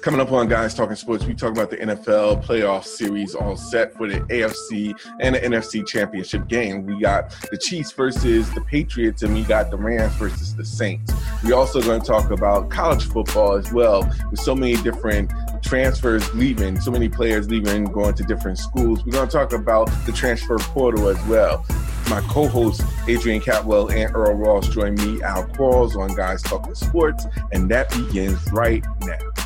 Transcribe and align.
Coming 0.00 0.20
up 0.20 0.32
on 0.32 0.48
Guys 0.48 0.74
Talking 0.74 0.96
Sports, 0.96 1.24
we 1.24 1.34
talk 1.34 1.52
about 1.52 1.70
the 1.70 1.76
NFL 1.76 2.44
playoff 2.44 2.84
series 2.84 3.34
all 3.34 3.56
set 3.56 3.94
for 3.94 4.08
the 4.08 4.20
AFC 4.20 4.94
and 5.20 5.34
the 5.34 5.40
NFC 5.40 5.86
championship 5.86 6.46
game. 6.48 6.86
We 6.86 7.00
got 7.00 7.30
the 7.50 7.58
Chiefs 7.58 7.92
versus 7.92 8.52
the 8.52 8.60
Patriots, 8.62 9.22
and 9.22 9.34
we 9.34 9.42
got 9.42 9.70
the 9.70 9.76
Rams 9.76 10.14
versus 10.14 10.54
the 10.54 10.64
Saints. 10.64 11.12
We're 11.42 11.54
also 11.54 11.80
going 11.80 12.00
to 12.00 12.06
talk 12.06 12.30
about 12.30 12.70
college 12.70 13.04
football 13.04 13.54
as 13.54 13.72
well, 13.72 14.10
with 14.30 14.40
so 14.40 14.54
many 14.54 14.76
different 14.76 15.30
transfers 15.62 16.32
leaving, 16.34 16.80
so 16.80 16.90
many 16.90 17.08
players 17.08 17.48
leaving, 17.48 17.84
going 17.84 18.14
to 18.14 18.22
different 18.24 18.58
schools. 18.58 19.04
We're 19.04 19.12
going 19.12 19.28
to 19.28 19.32
talk 19.32 19.52
about 19.52 19.86
the 20.06 20.12
transfer 20.12 20.58
portal 20.58 21.08
as 21.08 21.22
well. 21.26 21.64
My 22.10 22.20
co-hosts 22.28 22.84
Adrian 23.08 23.40
Catwell 23.40 23.90
and 23.90 24.14
Earl 24.14 24.34
Ross 24.34 24.68
join 24.68 24.94
me, 24.96 25.22
Al 25.22 25.44
Qualls, 25.48 25.96
on 25.96 26.14
Guys 26.14 26.42
Talking 26.42 26.74
Sports, 26.74 27.26
and 27.52 27.70
that 27.70 27.90
begins 27.90 28.38
right 28.52 28.84
now. 29.00 29.43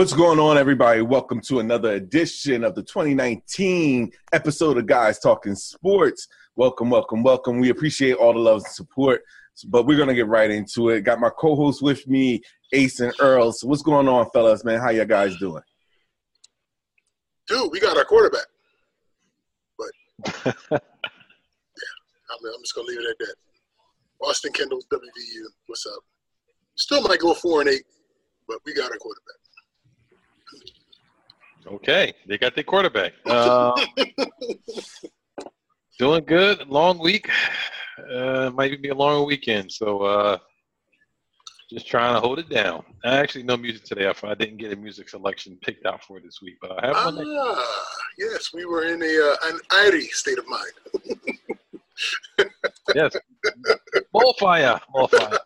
What's 0.00 0.14
going 0.14 0.38
on, 0.38 0.56
everybody? 0.56 1.02
Welcome 1.02 1.42
to 1.42 1.60
another 1.60 1.92
edition 1.92 2.64
of 2.64 2.74
the 2.74 2.82
2019 2.82 4.10
episode 4.32 4.78
of 4.78 4.86
Guys 4.86 5.18
Talking 5.18 5.54
Sports. 5.54 6.26
Welcome, 6.56 6.88
welcome, 6.88 7.22
welcome. 7.22 7.60
We 7.60 7.68
appreciate 7.68 8.14
all 8.14 8.32
the 8.32 8.38
love 8.38 8.62
and 8.64 8.72
support, 8.72 9.20
but 9.66 9.84
we're 9.84 9.98
gonna 9.98 10.14
get 10.14 10.26
right 10.26 10.50
into 10.50 10.88
it. 10.88 11.02
Got 11.02 11.20
my 11.20 11.28
co-host 11.28 11.82
with 11.82 12.08
me, 12.08 12.40
Ace 12.72 13.00
and 13.00 13.12
Earl. 13.20 13.52
So, 13.52 13.66
what's 13.66 13.82
going 13.82 14.08
on, 14.08 14.30
fellas? 14.30 14.64
Man, 14.64 14.80
how 14.80 14.88
you 14.88 15.04
guys 15.04 15.36
doing? 15.36 15.62
Dude, 17.46 17.70
we 17.70 17.78
got 17.78 17.98
our 17.98 18.06
quarterback, 18.06 18.46
but 19.76 19.90
yeah, 20.46 20.78
I'm, 20.80 22.46
I'm 22.46 22.62
just 22.62 22.74
gonna 22.74 22.88
leave 22.88 23.00
it 23.00 23.10
at 23.10 23.18
that. 23.18 23.34
Austin 24.22 24.52
Kendall, 24.54 24.80
WVU. 24.90 25.44
What's 25.66 25.84
up? 25.84 26.02
Still 26.76 27.02
might 27.02 27.20
go 27.20 27.34
four 27.34 27.60
and 27.60 27.68
eight, 27.68 27.84
but 28.48 28.60
we 28.64 28.72
got 28.72 28.90
our 28.90 28.96
quarterback. 28.96 29.39
Okay, 31.66 32.12
they 32.26 32.38
got 32.38 32.54
their 32.54 32.64
quarterback. 32.64 33.12
Um, 33.26 33.74
doing 35.98 36.24
good. 36.24 36.66
Long 36.68 36.98
week. 36.98 37.30
Uh, 38.10 38.50
might 38.54 38.80
be 38.80 38.88
a 38.88 38.94
long 38.94 39.26
weekend. 39.26 39.70
So 39.70 40.02
uh, 40.02 40.38
just 41.70 41.86
trying 41.86 42.14
to 42.14 42.20
hold 42.20 42.38
it 42.38 42.48
down. 42.48 42.82
I 43.04 43.16
actually 43.18 43.44
no 43.44 43.56
music 43.56 43.84
today. 43.84 44.06
I, 44.06 44.14
I 44.26 44.34
didn't 44.34 44.56
get 44.56 44.72
a 44.72 44.76
music 44.76 45.08
selection 45.08 45.58
picked 45.62 45.86
out 45.86 46.02
for 46.02 46.18
this 46.20 46.40
week, 46.42 46.56
but 46.60 46.82
I 46.82 46.88
have 46.88 47.14
one. 47.14 47.24
Ah, 47.38 47.84
yes, 48.18 48.50
we 48.52 48.64
were 48.64 48.84
in 48.84 49.02
a 49.02 49.06
uh, 49.06 49.36
an 49.52 49.60
airy 49.74 50.06
state 50.06 50.38
of 50.38 50.46
mind. 50.48 51.30
yes, 52.94 53.16
ball 54.12 54.34
fire, 54.40 54.80
ball 54.92 55.06
fire. 55.08 55.38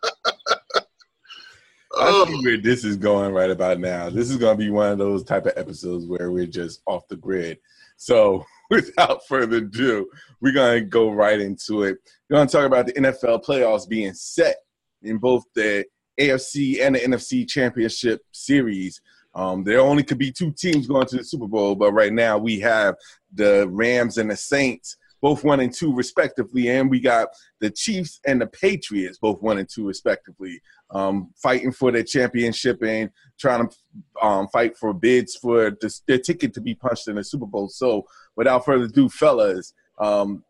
I 1.97 2.25
see 2.27 2.43
where 2.43 2.57
this 2.57 2.83
is 2.83 2.97
going 2.97 3.33
right 3.33 3.49
about 3.49 3.79
now. 3.79 4.09
This 4.09 4.29
is 4.29 4.37
going 4.37 4.57
to 4.57 4.63
be 4.63 4.69
one 4.69 4.91
of 4.91 4.97
those 4.97 5.23
type 5.23 5.45
of 5.45 5.53
episodes 5.55 6.05
where 6.05 6.31
we're 6.31 6.45
just 6.45 6.81
off 6.85 7.07
the 7.07 7.15
grid. 7.15 7.59
So, 7.97 8.45
without 8.69 9.25
further 9.27 9.57
ado, 9.57 10.09
we're 10.41 10.53
going 10.53 10.79
to 10.79 10.85
go 10.85 11.11
right 11.11 11.39
into 11.39 11.83
it. 11.83 11.97
We're 12.29 12.37
going 12.37 12.47
to 12.47 12.51
talk 12.51 12.65
about 12.65 12.87
the 12.87 12.93
NFL 12.93 13.45
playoffs 13.45 13.87
being 13.87 14.13
set 14.13 14.57
in 15.03 15.17
both 15.17 15.43
the 15.53 15.85
AFC 16.19 16.81
and 16.81 16.95
the 16.95 16.99
NFC 16.99 17.47
championship 17.47 18.21
series. 18.31 19.01
Um, 19.33 19.63
there 19.63 19.81
only 19.81 20.03
could 20.03 20.17
be 20.17 20.31
two 20.31 20.51
teams 20.51 20.87
going 20.87 21.07
to 21.07 21.17
the 21.17 21.23
Super 21.23 21.47
Bowl, 21.47 21.75
but 21.75 21.91
right 21.91 22.13
now 22.13 22.37
we 22.37 22.59
have 22.61 22.95
the 23.33 23.67
Rams 23.69 24.17
and 24.17 24.31
the 24.31 24.35
Saints 24.35 24.97
both 25.25 25.43
one 25.43 25.59
and 25.59 25.73
two 25.73 25.91
respectively, 25.91 26.69
and 26.69 26.87
we 26.87 26.99
got 26.99 27.29
the 27.59 27.71
Chiefs 27.71 28.19
and 28.27 28.39
the 28.39 28.45
Patriots 28.45 29.17
both 29.17 29.41
one 29.41 29.57
and 29.57 29.67
two 29.67 29.87
respectively, 29.87 30.61
um, 30.91 31.31
fighting 31.35 31.71
for 31.71 31.91
their 31.91 32.03
championship 32.03 32.81
and 32.83 33.09
trying 33.39 33.67
to 33.67 34.25
um, 34.25 34.47
fight 34.47 34.77
for 34.77 34.93
bids 34.93 35.35
for 35.35 35.71
the, 35.71 35.99
their 36.07 36.19
ticket 36.19 36.53
to 36.53 36.61
be 36.61 36.75
punched 36.75 37.07
in 37.07 37.15
the 37.15 37.23
Super 37.23 37.45
Bowl. 37.45 37.67
So, 37.69 38.05
without 38.35 38.65
further 38.65 38.85
ado, 38.85 39.09
fellas, 39.09 39.73
um, 39.99 40.43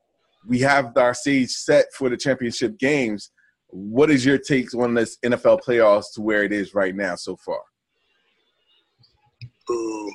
we 0.47 0.59
have 0.59 0.96
our 0.97 1.13
stage 1.13 1.50
set 1.50 1.85
for 1.94 2.09
the 2.09 2.18
championship 2.18 2.78
games. 2.78 3.31
What 3.68 4.12
is 4.12 4.25
your 4.25 4.38
takes 4.38 4.73
on 4.73 4.94
this 4.94 5.18
NFL 5.25 5.62
playoffs 5.62 6.13
to 6.13 6.22
where 6.22 6.44
it 6.44 6.53
is 6.53 6.75
right 6.75 6.96
now 6.96 7.16
so 7.16 7.35
far? 7.38 7.59
Boo. 9.67 10.12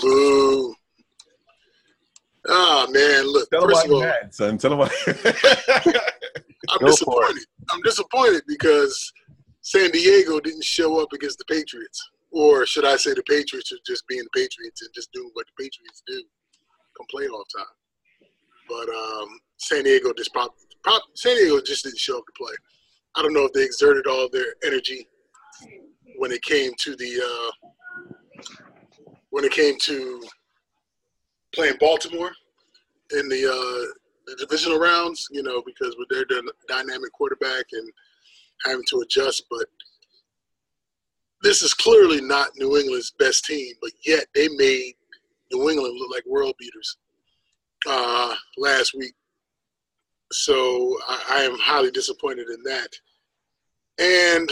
Boo. 0.00 0.74
Oh 2.48 2.86
man, 2.90 3.26
look. 3.32 3.50
Tell 3.50 3.66
them 3.66 3.70
of 3.70 3.90
all, 3.90 4.00
mad, 4.00 4.34
son. 4.34 4.58
Tell 4.58 4.70
them 4.70 4.78
why. 5.84 5.92
I'm 6.70 6.78
Go 6.80 6.86
disappointed. 6.86 7.44
I'm 7.70 7.82
disappointed 7.82 8.42
because 8.46 9.12
San 9.62 9.90
Diego 9.90 10.40
didn't 10.40 10.64
show 10.64 11.00
up 11.00 11.12
against 11.12 11.38
the 11.38 11.44
Patriots, 11.46 12.00
or 12.30 12.66
should 12.66 12.84
I 12.84 12.96
say, 12.96 13.14
the 13.14 13.22
Patriots 13.22 13.72
are 13.72 13.78
just 13.86 14.06
being 14.08 14.22
the 14.22 14.40
Patriots 14.40 14.82
and 14.82 14.90
just 14.94 15.12
doing 15.12 15.30
what 15.34 15.46
the 15.46 15.64
Patriots 15.64 16.02
do 16.06 16.22
come 16.96 17.06
playoff 17.14 17.44
time. 17.56 17.66
But 18.68 18.88
um, 18.88 19.28
San 19.58 19.84
Diego 19.84 20.12
just 20.16 20.32
pop, 20.34 20.54
pop, 20.84 21.02
San 21.14 21.36
Diego 21.36 21.60
just 21.60 21.84
didn't 21.84 21.98
show 21.98 22.18
up 22.18 22.24
to 22.26 22.32
play. 22.36 22.54
I 23.16 23.22
don't 23.22 23.32
know 23.32 23.46
if 23.46 23.52
they 23.52 23.64
exerted 23.64 24.06
all 24.06 24.28
their 24.30 24.54
energy 24.64 25.08
when 26.18 26.32
it 26.32 26.42
came 26.42 26.72
to 26.80 26.96
the 26.96 27.52
uh, 27.62 28.42
when 29.30 29.44
it 29.44 29.52
came 29.52 29.76
to 29.82 30.22
playing 31.54 31.76
Baltimore 31.80 32.30
in 33.12 33.28
the 33.28 33.46
uh, 33.46 33.92
the 34.26 34.36
divisional 34.36 34.78
rounds, 34.78 35.28
you 35.30 35.42
know, 35.42 35.62
because 35.64 35.96
with 35.98 36.08
their 36.08 36.24
dynamic 36.68 37.12
quarterback 37.12 37.66
and 37.72 37.90
having 38.64 38.84
to 38.88 39.00
adjust. 39.00 39.44
But 39.50 39.66
this 41.42 41.62
is 41.62 41.74
clearly 41.74 42.20
not 42.20 42.50
New 42.56 42.76
England's 42.76 43.12
best 43.18 43.44
team, 43.44 43.74
but 43.80 43.92
yet 44.04 44.26
they 44.34 44.48
made 44.48 44.94
New 45.52 45.70
England 45.70 45.96
look 45.98 46.10
like 46.10 46.24
world 46.26 46.54
beaters 46.58 46.96
uh, 47.86 48.34
last 48.58 48.94
week. 48.96 49.14
So 50.32 50.96
I, 51.08 51.24
I 51.30 51.42
am 51.42 51.56
highly 51.58 51.90
disappointed 51.90 52.48
in 52.48 52.62
that. 52.64 52.88
And 53.98 54.50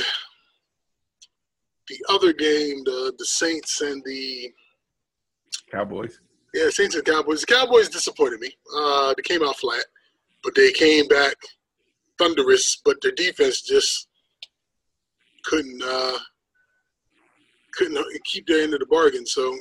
the 1.88 1.98
other 2.08 2.32
game, 2.32 2.82
the 2.84 3.12
the 3.18 3.26
Saints 3.26 3.80
and 3.80 4.02
the 4.04 4.52
Cowboys. 5.70 6.20
Yeah, 6.54 6.70
Saints 6.70 6.94
and 6.94 7.04
Cowboys. 7.04 7.40
The 7.40 7.54
Cowboys 7.54 7.88
disappointed 7.88 8.40
me. 8.40 8.50
Uh, 8.74 9.12
they 9.16 9.22
came 9.22 9.42
out 9.42 9.56
flat, 9.58 9.84
but 10.42 10.54
they 10.54 10.72
came 10.72 11.06
back 11.08 11.34
thunderous. 12.18 12.80
But 12.84 12.96
their 13.02 13.12
defense 13.12 13.60
just 13.60 14.08
couldn't 15.44 15.82
uh, 15.84 16.18
couldn't 17.74 17.98
keep 18.24 18.46
their 18.46 18.62
end 18.62 18.72
of 18.72 18.80
the 18.80 18.86
bargain. 18.86 19.26
So, 19.26 19.54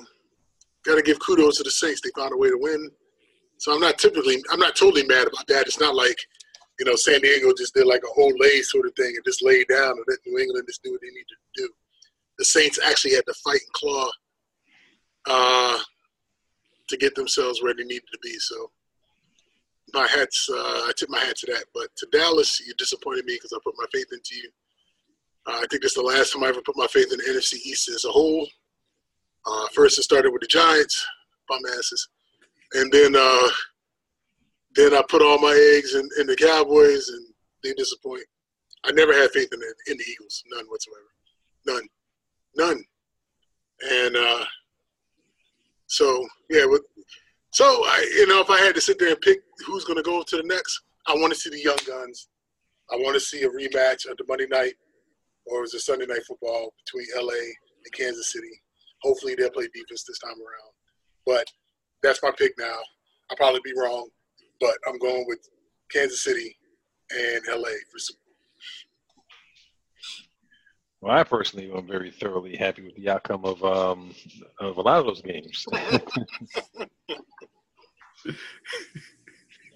got 0.85 0.95
to 0.95 1.01
give 1.01 1.19
kudos 1.19 1.57
to 1.57 1.63
the 1.63 1.71
Saints. 1.71 1.99
They 2.01 2.11
found 2.15 2.33
a 2.33 2.37
way 2.37 2.49
to 2.49 2.57
win. 2.57 2.89
So 3.63 3.73
I'm 3.73 3.79
not 3.79 3.97
typically, 3.97 4.43
I'm 4.51 4.59
not 4.59 4.75
totally 4.75 5.05
mad 5.05 5.25
about 5.27 5.47
that. 5.47 5.67
It's 5.67 5.79
not 5.79 5.95
like, 5.95 6.17
you 6.79 6.85
know, 6.85 6.95
San 6.95 7.21
Diego 7.21 7.53
just 7.57 7.73
did 7.73 7.85
like 7.85 8.03
a 8.03 8.13
whole 8.13 8.33
lay 8.37 8.61
sort 8.61 8.85
of 8.85 8.93
thing 8.95 9.13
and 9.15 9.23
just 9.25 9.41
laid 9.41 9.67
down 9.69 9.91
and 9.91 10.03
let 10.05 10.19
New 10.25 10.37
England 10.37 10.65
just 10.67 10.83
do 10.83 10.91
what 10.91 10.99
they 11.01 11.07
needed 11.07 11.25
to 11.29 11.61
do. 11.61 11.69
The 12.39 12.43
Saints 12.43 12.77
actually 12.85 13.13
had 13.13 13.25
to 13.25 13.33
fight 13.35 13.61
and 13.61 13.71
claw 13.71 14.09
uh, 15.29 15.79
to 16.87 16.97
get 16.97 17.15
themselves 17.15 17.61
where 17.61 17.73
they 17.73 17.83
needed 17.83 18.07
to 18.11 18.19
be. 18.21 18.37
So 18.39 18.71
my 19.93 20.07
hats, 20.07 20.49
uh, 20.51 20.55
I 20.87 20.91
tip 20.97 21.09
my 21.09 21.19
hat 21.19 21.37
to 21.37 21.53
that. 21.53 21.65
But 21.73 21.87
to 21.97 22.07
Dallas, 22.11 22.59
you 22.65 22.73
disappointed 22.77 23.25
me 23.25 23.35
because 23.35 23.53
I 23.53 23.59
put 23.63 23.75
my 23.77 23.85
faith 23.93 24.07
into 24.11 24.35
you. 24.35 24.49
Uh, 25.45 25.57
I 25.57 25.65
think 25.69 25.81
this 25.81 25.91
is 25.91 25.95
the 25.95 26.01
last 26.01 26.33
time 26.33 26.43
I 26.43 26.47
ever 26.47 26.61
put 26.61 26.77
my 26.77 26.87
faith 26.87 27.11
in 27.11 27.17
the 27.17 27.39
NFC 27.39 27.55
East 27.65 27.89
as 27.89 28.05
a 28.05 28.09
whole. 28.11 28.47
Uh, 29.45 29.67
first, 29.73 29.97
it 29.97 30.03
started 30.03 30.31
with 30.31 30.41
the 30.41 30.47
Giants, 30.47 31.05
bum 31.49 31.59
asses, 31.77 32.07
and 32.73 32.91
then 32.93 33.13
uh, 33.15 33.49
then 34.75 34.93
I 34.93 35.03
put 35.09 35.21
all 35.21 35.37
my 35.37 35.53
eggs 35.75 35.95
in, 35.95 36.07
in 36.19 36.27
the 36.27 36.35
Cowboys, 36.35 37.09
and 37.09 37.27
they 37.63 37.73
disappoint. 37.73 38.23
I 38.85 38.91
never 38.91 39.13
had 39.13 39.31
faith 39.31 39.49
in 39.53 39.59
the, 39.59 39.91
in 39.91 39.97
the 39.97 40.03
Eagles, 40.09 40.43
none 40.49 40.65
whatsoever, 40.65 41.05
none, 41.65 41.83
none. 42.55 42.83
And 43.89 44.15
uh, 44.15 44.45
so 45.93 46.27
yeah, 46.49 46.65
so 47.51 47.65
I, 47.65 48.11
you 48.15 48.25
know, 48.25 48.41
if 48.41 48.49
I 48.49 48.57
had 48.57 48.73
to 48.73 48.81
sit 48.81 48.97
there 48.97 49.09
and 49.09 49.21
pick 49.21 49.41
who's 49.67 49.85
going 49.85 49.97
to 49.97 50.03
go 50.03 50.23
to 50.23 50.37
the 50.37 50.43
next, 50.43 50.81
I 51.05 51.13
want 51.13 51.31
to 51.33 51.39
see 51.39 51.51
the 51.51 51.61
young 51.61 51.77
guns. 51.85 52.29
I 52.91 52.95
want 52.95 53.13
to 53.13 53.19
see 53.19 53.43
a 53.43 53.49
rematch 53.49 54.09
of 54.09 54.17
the 54.17 54.25
Monday 54.27 54.47
night 54.49 54.73
or 55.45 55.61
was 55.61 55.75
it 55.75 55.81
Sunday 55.81 56.07
night 56.07 56.23
football 56.27 56.73
between 56.83 57.05
LA 57.15 57.33
and 57.33 57.93
Kansas 57.95 58.31
City. 58.31 58.49
Hopefully 59.03 59.35
they'll 59.35 59.51
play 59.51 59.67
defense 59.71 60.03
this 60.03 60.17
time 60.17 60.31
around. 60.31 60.73
But 61.27 61.45
that's 62.01 62.23
my 62.23 62.31
pick 62.39 62.53
now. 62.57 62.79
I'll 63.29 63.37
probably 63.37 63.61
be 63.63 63.79
wrong, 63.79 64.09
but 64.59 64.75
I'm 64.87 64.97
going 64.97 65.25
with 65.27 65.47
Kansas 65.91 66.23
City 66.23 66.57
and 67.11 67.41
LA 67.47 67.69
for 67.91 67.99
Super 67.99 68.19
Well, 71.03 71.17
I 71.17 71.23
personally 71.25 71.69
am 71.69 71.85
very 71.85 72.11
thoroughly 72.11 72.55
happy 72.55 72.81
with 72.83 72.95
the 72.95 73.09
outcome 73.09 73.43
of 73.43 73.61
um, 73.65 74.15
of 74.61 74.77
a 74.77 74.81
lot 74.81 74.99
of 74.99 75.05
those 75.05 75.21
games. 75.21 75.65
I 75.73 75.99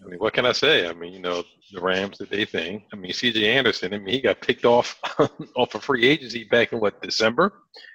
mean, 0.09 0.19
what 0.19 0.33
can 0.33 0.45
I 0.45 0.53
say? 0.53 0.87
I 0.87 0.93
mean, 0.93 1.11
you 1.11 1.19
know, 1.19 1.43
the 1.73 1.81
Rams 1.81 2.19
did 2.19 2.29
their 2.29 2.45
thing. 2.45 2.85
I 2.93 2.95
mean, 2.95 3.11
C.J. 3.11 3.57
Anderson. 3.57 3.93
I 3.93 3.97
mean, 3.97 4.13
he 4.13 4.21
got 4.21 4.39
picked 4.39 4.63
off 4.63 4.97
off 5.57 5.75
of 5.75 5.83
free 5.83 6.05
agency 6.05 6.45
back 6.45 6.71
in 6.71 6.79
what 6.79 7.01
December, 7.01 7.51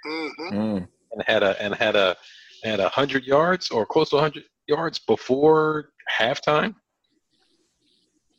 Mm-hmm. 0.07 0.55
Mm. 0.55 0.89
and 1.13 1.25
had 1.27 1.43
a 1.43 1.59
and 1.63 1.75
had 1.75 1.97
a 1.97 2.15
had 2.65 2.81
a 2.81 2.91
hundred 2.91 3.25
yards 3.25 3.71
or 3.71 3.87
close 3.87 4.11
to 4.11 4.19
hundred 4.19 4.45
yards 4.67 4.99
before 4.99 5.89
halftime. 6.21 6.75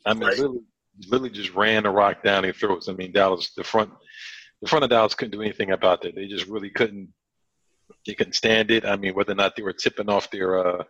I 0.06 0.14
mean, 0.14 0.28
Right. 0.28 0.38
literally, 0.38 0.60
literally 1.08 1.30
just 1.30 1.52
ran 1.54 1.82
the 1.82 1.90
rock 1.90 2.22
down 2.22 2.44
their 2.44 2.52
throats. 2.52 2.88
I 2.88 2.92
mean, 2.92 3.10
Dallas, 3.10 3.50
the 3.56 3.64
front, 3.64 3.90
the 4.64 4.70
front 4.70 4.82
of 4.82 4.90
Dallas 4.90 5.14
couldn't 5.14 5.32
do 5.32 5.42
anything 5.42 5.72
about 5.72 6.06
it. 6.06 6.14
They 6.14 6.26
just 6.26 6.46
really 6.46 6.70
couldn't. 6.70 7.12
They 8.06 8.14
couldn't 8.14 8.32
stand 8.32 8.70
it. 8.70 8.86
I 8.86 8.96
mean, 8.96 9.14
whether 9.14 9.32
or 9.32 9.36
not 9.36 9.56
they 9.56 9.62
were 9.62 9.74
tipping 9.74 10.08
off 10.08 10.30
their 10.30 10.66
uh, 10.66 10.82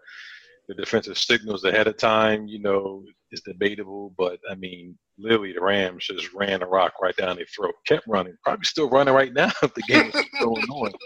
their 0.69 0.77
defensive 0.77 1.19
signals 1.19 1.65
ahead 1.65 1.89
of 1.89 1.97
time, 1.97 2.47
you 2.47 2.61
know, 2.61 3.03
is 3.33 3.41
debatable. 3.41 4.15
But 4.17 4.39
I 4.49 4.55
mean, 4.55 4.97
literally, 5.19 5.53
the 5.53 5.61
Rams 5.61 6.07
just 6.07 6.33
ran 6.33 6.61
the 6.61 6.67
rock 6.67 6.93
right 7.03 7.17
down 7.17 7.35
their 7.35 7.47
throat. 7.47 7.75
Kept 7.85 8.07
running, 8.07 8.37
probably 8.45 8.65
still 8.65 8.89
running 8.89 9.13
right 9.13 9.33
now 9.33 9.51
if 9.61 9.75
the 9.75 9.83
game 9.83 10.13
is 10.15 10.25
going 10.41 10.65
on. 10.65 10.93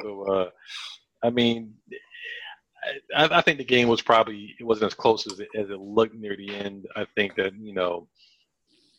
So, 0.00 0.32
uh, 0.32 0.50
I 1.24 1.30
mean, 1.30 1.74
I, 3.16 3.28
I 3.32 3.40
think 3.40 3.58
the 3.58 3.64
game 3.64 3.88
was 3.88 4.00
probably 4.00 4.54
it 4.60 4.64
wasn't 4.64 4.92
as 4.92 4.94
close 4.94 5.26
as 5.26 5.40
it, 5.40 5.48
as 5.58 5.70
it 5.70 5.80
looked 5.80 6.14
near 6.14 6.36
the 6.36 6.54
end. 6.54 6.86
I 6.94 7.04
think 7.16 7.34
that 7.34 7.52
you 7.60 7.74
know, 7.74 8.06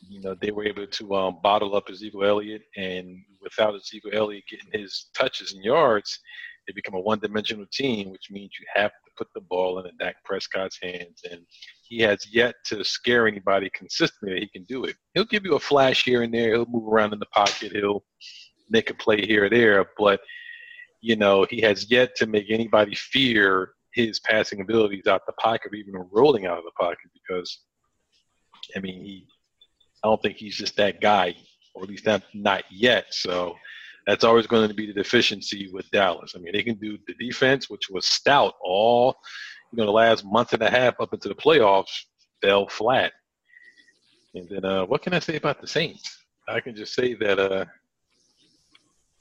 you 0.08 0.22
know, 0.22 0.36
they 0.40 0.52
were 0.52 0.66
able 0.66 0.88
to 0.88 1.16
um, 1.16 1.40
bottle 1.44 1.76
up 1.76 1.90
Ezekiel 1.90 2.24
Elliott, 2.24 2.64
and 2.78 3.18
without 3.42 3.76
Ezekiel 3.76 4.12
Elliott 4.14 4.46
getting 4.50 4.80
his 4.80 5.08
touches 5.14 5.54
and 5.54 5.64
yards, 5.64 6.20
they 6.68 6.74
become 6.74 6.96
a 6.96 7.00
one-dimensional 7.00 7.66
team, 7.72 8.12
which 8.12 8.30
means 8.30 8.52
you 8.60 8.66
have 8.74 8.92
to 8.92 9.12
put 9.18 9.28
the 9.34 9.42
ball 9.42 9.80
in 9.80 9.98
Dak 9.98 10.24
Prescott's 10.24 10.78
hands, 10.82 11.24
and 11.30 11.42
he 11.82 12.00
has 12.00 12.28
yet 12.32 12.56
to 12.66 12.84
scare 12.84 13.28
anybody 13.28 13.70
consistently 13.74 14.36
that 14.36 14.44
he 14.44 14.50
can 14.50 14.64
do 14.66 14.86
it. 14.86 14.96
He'll 15.14 15.26
give 15.26 15.46
you 15.46 15.56
a 15.56 15.60
flash 15.60 16.04
here 16.04 16.22
and 16.22 16.34
there. 16.34 16.54
He'll 16.54 16.66
move 16.66 16.88
around 16.88 17.14
in 17.14 17.20
the 17.20 17.26
pocket. 17.28 17.72
He'll 17.72 18.04
make 18.70 18.90
a 18.90 18.94
play 18.94 19.26
here 19.26 19.46
or 19.46 19.50
there, 19.50 19.86
but 19.98 20.22
you 21.02 21.16
know, 21.16 21.46
he 21.50 21.62
has 21.62 21.90
yet 21.90 22.16
to 22.18 22.28
make 22.28 22.48
anybody 22.50 22.94
fear 22.96 23.72
his 23.94 24.20
passing 24.20 24.62
abilities 24.62 25.08
out 25.08 25.26
the 25.26 25.34
pocket 25.34 25.72
or 25.72 25.76
even 25.76 25.94
rolling 26.12 26.46
out 26.46 26.58
of 26.58 26.64
the 26.64 26.72
pocket 26.72 27.10
because, 27.14 27.60
I 28.76 28.80
mean, 28.80 29.04
he, 29.04 29.28
I 30.04 30.08
don't 30.08 30.22
think 30.22 30.38
he's 30.38 30.56
just 30.56 30.78
that 30.78 31.02
guy, 31.02 31.36
or 31.74 31.84
at 31.84 31.90
least 31.90 32.06
not, 32.06 32.24
not 32.34 32.64
yet. 32.72 33.06
So 33.12 33.56
that's 34.08 34.24
always 34.24 34.48
going 34.48 34.68
to 34.68 34.74
be 34.74 34.88
the 34.88 34.94
deficiency 34.94 35.70
with 35.72 35.90
Dallas. 35.92 36.34
I 36.36 36.40
mean, 36.40 36.54
they 36.54 36.64
can 36.64 36.76
do 36.76 36.98
the 37.08 37.14
defense, 37.20 37.70
which 37.70 37.90
was 37.90 38.06
stout 38.06 38.54
all, 38.62 39.18
you 39.72 39.78
know, 39.78 39.86
the 39.86 39.92
last 39.92 40.26
month 40.26 40.54
and 40.54 40.64
a 40.64 40.70
half 40.70 41.00
up 41.00 41.14
into 41.14 41.28
the 41.28 41.36
playoffs, 41.36 42.06
fell 42.42 42.68
flat. 42.68 43.12
And 44.34 44.48
then, 44.50 44.66
uh, 44.66 44.86
what 44.86 45.02
can 45.02 45.14
I 45.14 45.20
say 45.20 45.36
about 45.36 45.62
the 45.62 45.68
Saints? 45.68 46.24
I 46.48 46.60
can 46.60 46.76
just 46.76 46.94
say 46.94 47.14
that, 47.16 47.40
uh, 47.40 47.66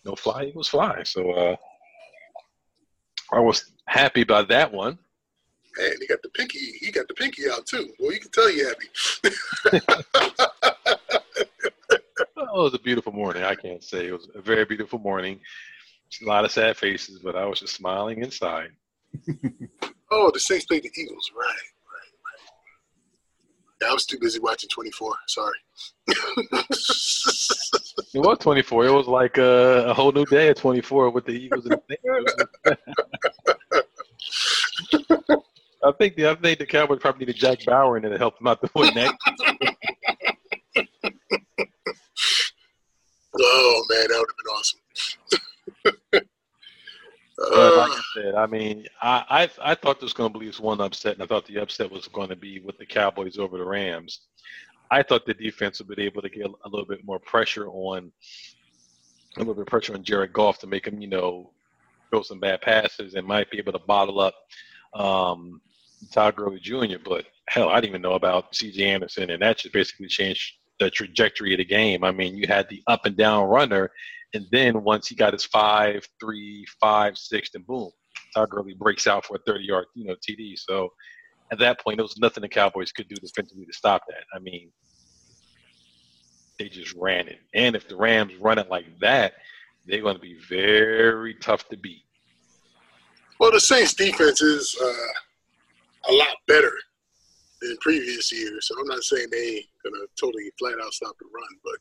no 0.04 0.14
fly 0.14 0.44
eagles 0.44 0.68
fly. 0.68 1.02
So, 1.02 1.32
uh, 1.32 1.56
I 3.32 3.40
was 3.40 3.72
happy 3.86 4.22
about 4.22 4.48
that 4.48 4.72
one. 4.72 4.98
And 5.78 5.94
he 6.00 6.06
got 6.06 6.22
the 6.22 6.30
pinky. 6.30 6.58
He 6.80 6.90
got 6.90 7.08
the 7.08 7.14
pinky 7.14 7.42
out 7.50 7.66
too. 7.66 7.92
Well, 7.98 8.12
you 8.12 8.20
can 8.20 8.30
tell 8.30 8.50
you 8.50 8.68
happy. 8.68 9.84
Oh, 12.58 12.62
it 12.62 12.72
was 12.72 12.74
a 12.74 12.80
beautiful 12.80 13.12
morning. 13.12 13.44
I 13.44 13.54
can't 13.54 13.84
say 13.84 14.08
it 14.08 14.12
was 14.12 14.28
a 14.34 14.42
very 14.42 14.64
beautiful 14.64 14.98
morning. 14.98 15.38
A 16.20 16.24
lot 16.26 16.44
of 16.44 16.50
sad 16.50 16.76
faces, 16.76 17.20
but 17.20 17.36
I 17.36 17.44
was 17.44 17.60
just 17.60 17.76
smiling 17.76 18.20
inside. 18.22 18.70
Oh, 20.10 20.30
the 20.32 20.40
Saints 20.40 20.64
played 20.64 20.82
the 20.84 20.90
Eagles. 20.96 21.30
Right, 21.36 21.46
right, 21.92 22.12
right. 23.82 23.90
I 23.90 23.92
was 23.92 24.06
too 24.06 24.18
busy 24.18 24.40
watching 24.40 24.70
24. 24.70 25.14
Sorry. 25.26 25.52
It 28.14 28.20
was 28.20 28.38
24. 28.38 28.86
It 28.86 28.90
was 28.90 29.06
like 29.06 29.36
a, 29.36 29.84
a 29.88 29.92
whole 29.92 30.12
new 30.12 30.24
day 30.24 30.48
at 30.48 30.56
24 30.56 31.10
with 31.10 31.26
the 31.26 31.32
Eagles 31.32 31.66
and 31.66 31.78
the 31.88 31.98
Saints. 32.64 32.78
I 35.84 35.92
think 35.98 36.16
the 36.16 36.30
I 36.30 36.34
think 36.36 36.58
the 36.58 36.66
Cowboys 36.66 37.00
probably 37.00 37.26
needed 37.26 37.36
Jack 37.36 37.66
Bauer 37.66 37.98
in 37.98 38.06
it 38.06 38.08
to 38.08 38.18
help 38.18 38.38
them 38.38 38.46
out 38.46 38.62
to 38.62 38.70
win 38.74 38.94
that. 38.94 39.14
Oh 43.40 43.84
man, 43.90 44.08
that 44.08 44.18
would 44.18 44.30
have 44.30 44.36
been 44.36 44.52
awesome. 44.54 44.80
But 47.50 47.74
like 47.74 47.92
Uh, 47.92 47.96
I 47.96 48.02
said, 48.14 48.34
I 48.34 48.46
mean, 48.46 48.86
I, 49.00 49.48
I 49.62 49.72
I 49.72 49.74
thought 49.74 50.00
there 50.00 50.06
was 50.06 50.12
going 50.12 50.32
to 50.32 50.38
be 50.38 50.46
at 50.46 50.48
least 50.48 50.60
one 50.60 50.80
upset, 50.80 51.14
and 51.14 51.22
I 51.22 51.26
thought 51.26 51.46
the 51.46 51.58
upset 51.58 51.90
was 51.90 52.08
going 52.08 52.28
to 52.30 52.36
be 52.36 52.60
with 52.60 52.78
the 52.78 52.86
Cowboys 52.86 53.38
over 53.38 53.58
the 53.58 53.64
Rams. 53.64 54.22
I 54.90 55.02
thought 55.02 55.26
the 55.26 55.34
defense 55.34 55.78
would 55.80 55.96
be 55.96 56.04
able 56.04 56.22
to 56.22 56.28
get 56.30 56.46
a 56.46 56.68
little 56.68 56.86
bit 56.86 57.04
more 57.04 57.18
pressure 57.20 57.68
on 57.68 58.12
a 59.36 59.40
little 59.40 59.54
bit 59.54 59.62
of 59.62 59.66
pressure 59.68 59.94
on 59.94 60.02
Jared 60.04 60.32
Goff 60.32 60.58
to 60.60 60.66
make 60.66 60.86
him, 60.86 61.00
you 61.00 61.08
know, 61.08 61.52
throw 62.10 62.22
some 62.22 62.40
bad 62.40 62.60
passes 62.62 63.14
and 63.14 63.26
might 63.26 63.50
be 63.50 63.58
able 63.58 63.72
to 63.72 63.78
bottle 63.80 64.20
up 64.20 64.34
um, 64.94 65.60
Todd 66.12 66.36
Gurley 66.36 66.60
Jr. 66.60 66.98
But 67.04 67.26
hell, 67.48 67.68
I 67.68 67.76
didn't 67.76 67.90
even 67.90 68.02
know 68.02 68.14
about 68.14 68.54
C.J. 68.54 68.84
Anderson, 68.84 69.30
and 69.30 69.42
that 69.42 69.58
just 69.58 69.74
basically 69.74 70.08
changed 70.08 70.54
the 70.78 70.90
trajectory 70.90 71.54
of 71.54 71.58
the 71.58 71.64
game. 71.64 72.04
I 72.04 72.12
mean, 72.12 72.36
you 72.36 72.46
had 72.46 72.68
the 72.68 72.82
up 72.86 73.06
and 73.06 73.16
down 73.16 73.48
runner, 73.48 73.90
and 74.34 74.46
then 74.52 74.82
once 74.82 75.08
he 75.08 75.14
got 75.14 75.32
his 75.32 75.44
five, 75.44 76.06
three, 76.20 76.64
five, 76.80 77.16
six, 77.16 77.50
and 77.54 77.66
boom, 77.66 77.90
Todd 78.34 78.50
Gurley 78.50 78.74
breaks 78.74 79.06
out 79.06 79.24
for 79.24 79.36
a 79.36 79.50
30-yard, 79.50 79.86
you 79.94 80.06
know, 80.06 80.14
TD. 80.28 80.58
So 80.58 80.90
at 81.50 81.58
that 81.58 81.80
point, 81.80 81.98
there 81.98 82.04
was 82.04 82.18
nothing 82.18 82.42
the 82.42 82.48
Cowboys 82.48 82.92
could 82.92 83.08
do 83.08 83.16
defensively 83.16 83.66
to 83.66 83.72
stop 83.72 84.02
that. 84.08 84.24
I 84.34 84.38
mean, 84.38 84.70
they 86.58 86.68
just 86.68 86.94
ran 86.94 87.28
it, 87.28 87.38
and 87.54 87.76
if 87.76 87.88
the 87.88 87.96
Rams 87.96 88.32
run 88.40 88.58
it 88.58 88.68
like 88.68 88.86
that, 89.00 89.34
they're 89.86 90.02
going 90.02 90.16
to 90.16 90.20
be 90.20 90.38
very 90.48 91.34
tough 91.34 91.68
to 91.68 91.76
beat. 91.76 92.04
well, 93.38 93.52
the 93.52 93.60
Saints 93.60 93.94
defense 93.94 94.42
is 94.42 94.76
uh, 94.82 96.10
a 96.10 96.12
lot 96.12 96.36
better 96.46 96.72
than 97.62 97.76
previous 97.80 98.32
years. 98.32 98.68
So 98.68 98.78
I'm 98.78 98.86
not 98.86 99.02
saying 99.02 99.28
they 99.30 99.64
gonna 99.90 100.06
totally 100.18 100.50
flat 100.58 100.74
out 100.82 100.92
stop 100.92 101.16
the 101.18 101.26
run, 101.32 101.58
but 101.64 101.76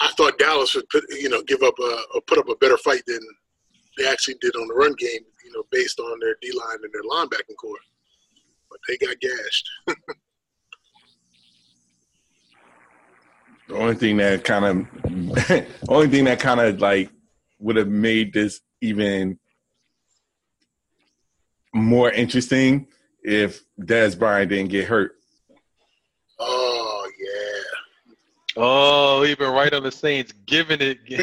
I 0.00 0.12
thought 0.16 0.38
Dallas 0.38 0.74
would 0.74 0.88
put 0.88 1.04
you 1.10 1.28
know 1.28 1.42
give 1.42 1.62
up 1.62 1.74
a 1.78 2.20
put 2.26 2.38
up 2.38 2.48
a 2.48 2.56
better 2.56 2.78
fight 2.78 3.02
than 3.06 3.20
they 3.98 4.06
actually 4.06 4.36
did 4.40 4.56
on 4.56 4.68
the 4.68 4.74
run 4.74 4.94
game. 4.98 5.20
You 5.44 5.52
know, 5.52 5.64
based 5.70 5.98
on 6.00 6.18
their 6.20 6.36
D 6.40 6.52
line 6.52 6.78
and 6.82 6.92
their 6.92 7.02
linebacking 7.02 7.56
corps, 7.60 7.76
but 8.70 8.78
they 8.88 8.96
got 8.96 9.16
gashed. 9.20 9.68
The 13.72 13.78
only 13.78 13.94
thing 13.94 14.18
that 14.18 14.44
kind 14.44 14.64
of, 14.66 15.66
only 15.88 16.08
thing 16.08 16.24
that 16.24 16.40
kind 16.40 16.60
of 16.60 16.80
like 16.80 17.10
would 17.58 17.76
have 17.76 17.88
made 17.88 18.34
this 18.34 18.60
even 18.82 19.38
more 21.72 22.10
interesting 22.10 22.88
if 23.22 23.62
Dez 23.80 24.18
Bryant 24.18 24.50
didn't 24.50 24.70
get 24.70 24.88
hurt. 24.88 25.12
Oh 26.44 27.10
yeah, 27.18 27.62
Oh, 28.56 29.22
he 29.22 29.34
been 29.34 29.52
right 29.52 29.72
on 29.72 29.82
the 29.82 29.92
Saints, 29.92 30.32
giving 30.46 30.80
it. 30.80 30.98
yeah. 31.06 31.22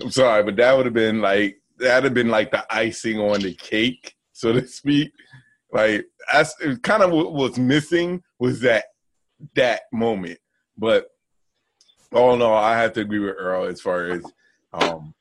I'm 0.00 0.10
sorry, 0.10 0.42
but 0.42 0.56
that 0.56 0.76
would 0.76 0.86
have 0.86 0.94
been 0.94 1.20
like 1.20 1.60
that'd 1.78 2.04
have 2.04 2.14
been 2.14 2.30
like 2.30 2.50
the 2.50 2.64
icing 2.74 3.18
on 3.18 3.40
the 3.40 3.54
cake, 3.54 4.14
so 4.32 4.52
to 4.52 4.66
speak. 4.66 5.12
Like 5.70 6.06
that's 6.32 6.54
kind 6.82 7.02
of 7.02 7.10
what 7.10 7.32
was 7.32 7.58
missing 7.58 8.22
was 8.38 8.60
that 8.60 8.84
that 9.54 9.82
moment. 9.92 10.38
But 10.78 11.08
all 12.12 12.34
in 12.34 12.42
all, 12.42 12.56
I 12.56 12.78
have 12.78 12.94
to 12.94 13.00
agree 13.00 13.18
with 13.18 13.36
Earl 13.38 13.64
as 13.64 13.80
far 13.80 14.06
as 14.06 14.24
um, 14.72 15.14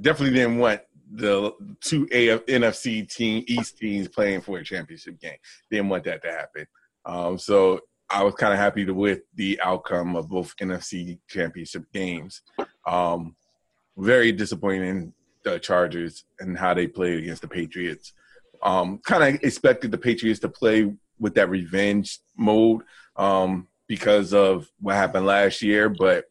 definitely 0.00 0.36
didn't 0.36 0.58
want 0.58 0.80
the 1.10 1.52
two 1.82 2.04
AF, 2.12 2.46
NFC 2.46 3.06
team 3.10 3.44
East 3.46 3.76
teams 3.76 4.08
playing 4.08 4.40
for 4.40 4.58
a 4.58 4.64
championship 4.64 5.20
game. 5.20 5.36
Didn't 5.70 5.90
want 5.90 6.04
that 6.04 6.22
to 6.22 6.30
happen. 6.30 6.66
Um, 7.04 7.38
so 7.38 7.80
I 8.10 8.22
was 8.22 8.34
kind 8.34 8.52
of 8.52 8.58
happy 8.58 8.84
with 8.84 9.20
the 9.34 9.60
outcome 9.62 10.16
of 10.16 10.28
both 10.28 10.54
NFC 10.60 11.18
championship 11.28 11.84
games. 11.92 12.42
Um, 12.86 13.36
very 13.96 14.32
disappointing 14.32 15.12
the 15.44 15.58
Chargers 15.58 16.24
and 16.38 16.56
how 16.56 16.74
they 16.74 16.86
played 16.86 17.18
against 17.18 17.42
the 17.42 17.48
Patriots. 17.48 18.12
Um, 18.62 18.98
kind 18.98 19.22
of 19.36 19.42
expected 19.42 19.90
the 19.90 19.98
Patriots 19.98 20.40
to 20.40 20.48
play 20.48 20.92
with 21.18 21.34
that 21.34 21.48
revenge 21.48 22.18
mode 22.36 22.82
um, 23.16 23.68
because 23.88 24.32
of 24.32 24.70
what 24.80 24.94
happened 24.94 25.26
last 25.26 25.62
year, 25.62 25.88
but 25.88 26.26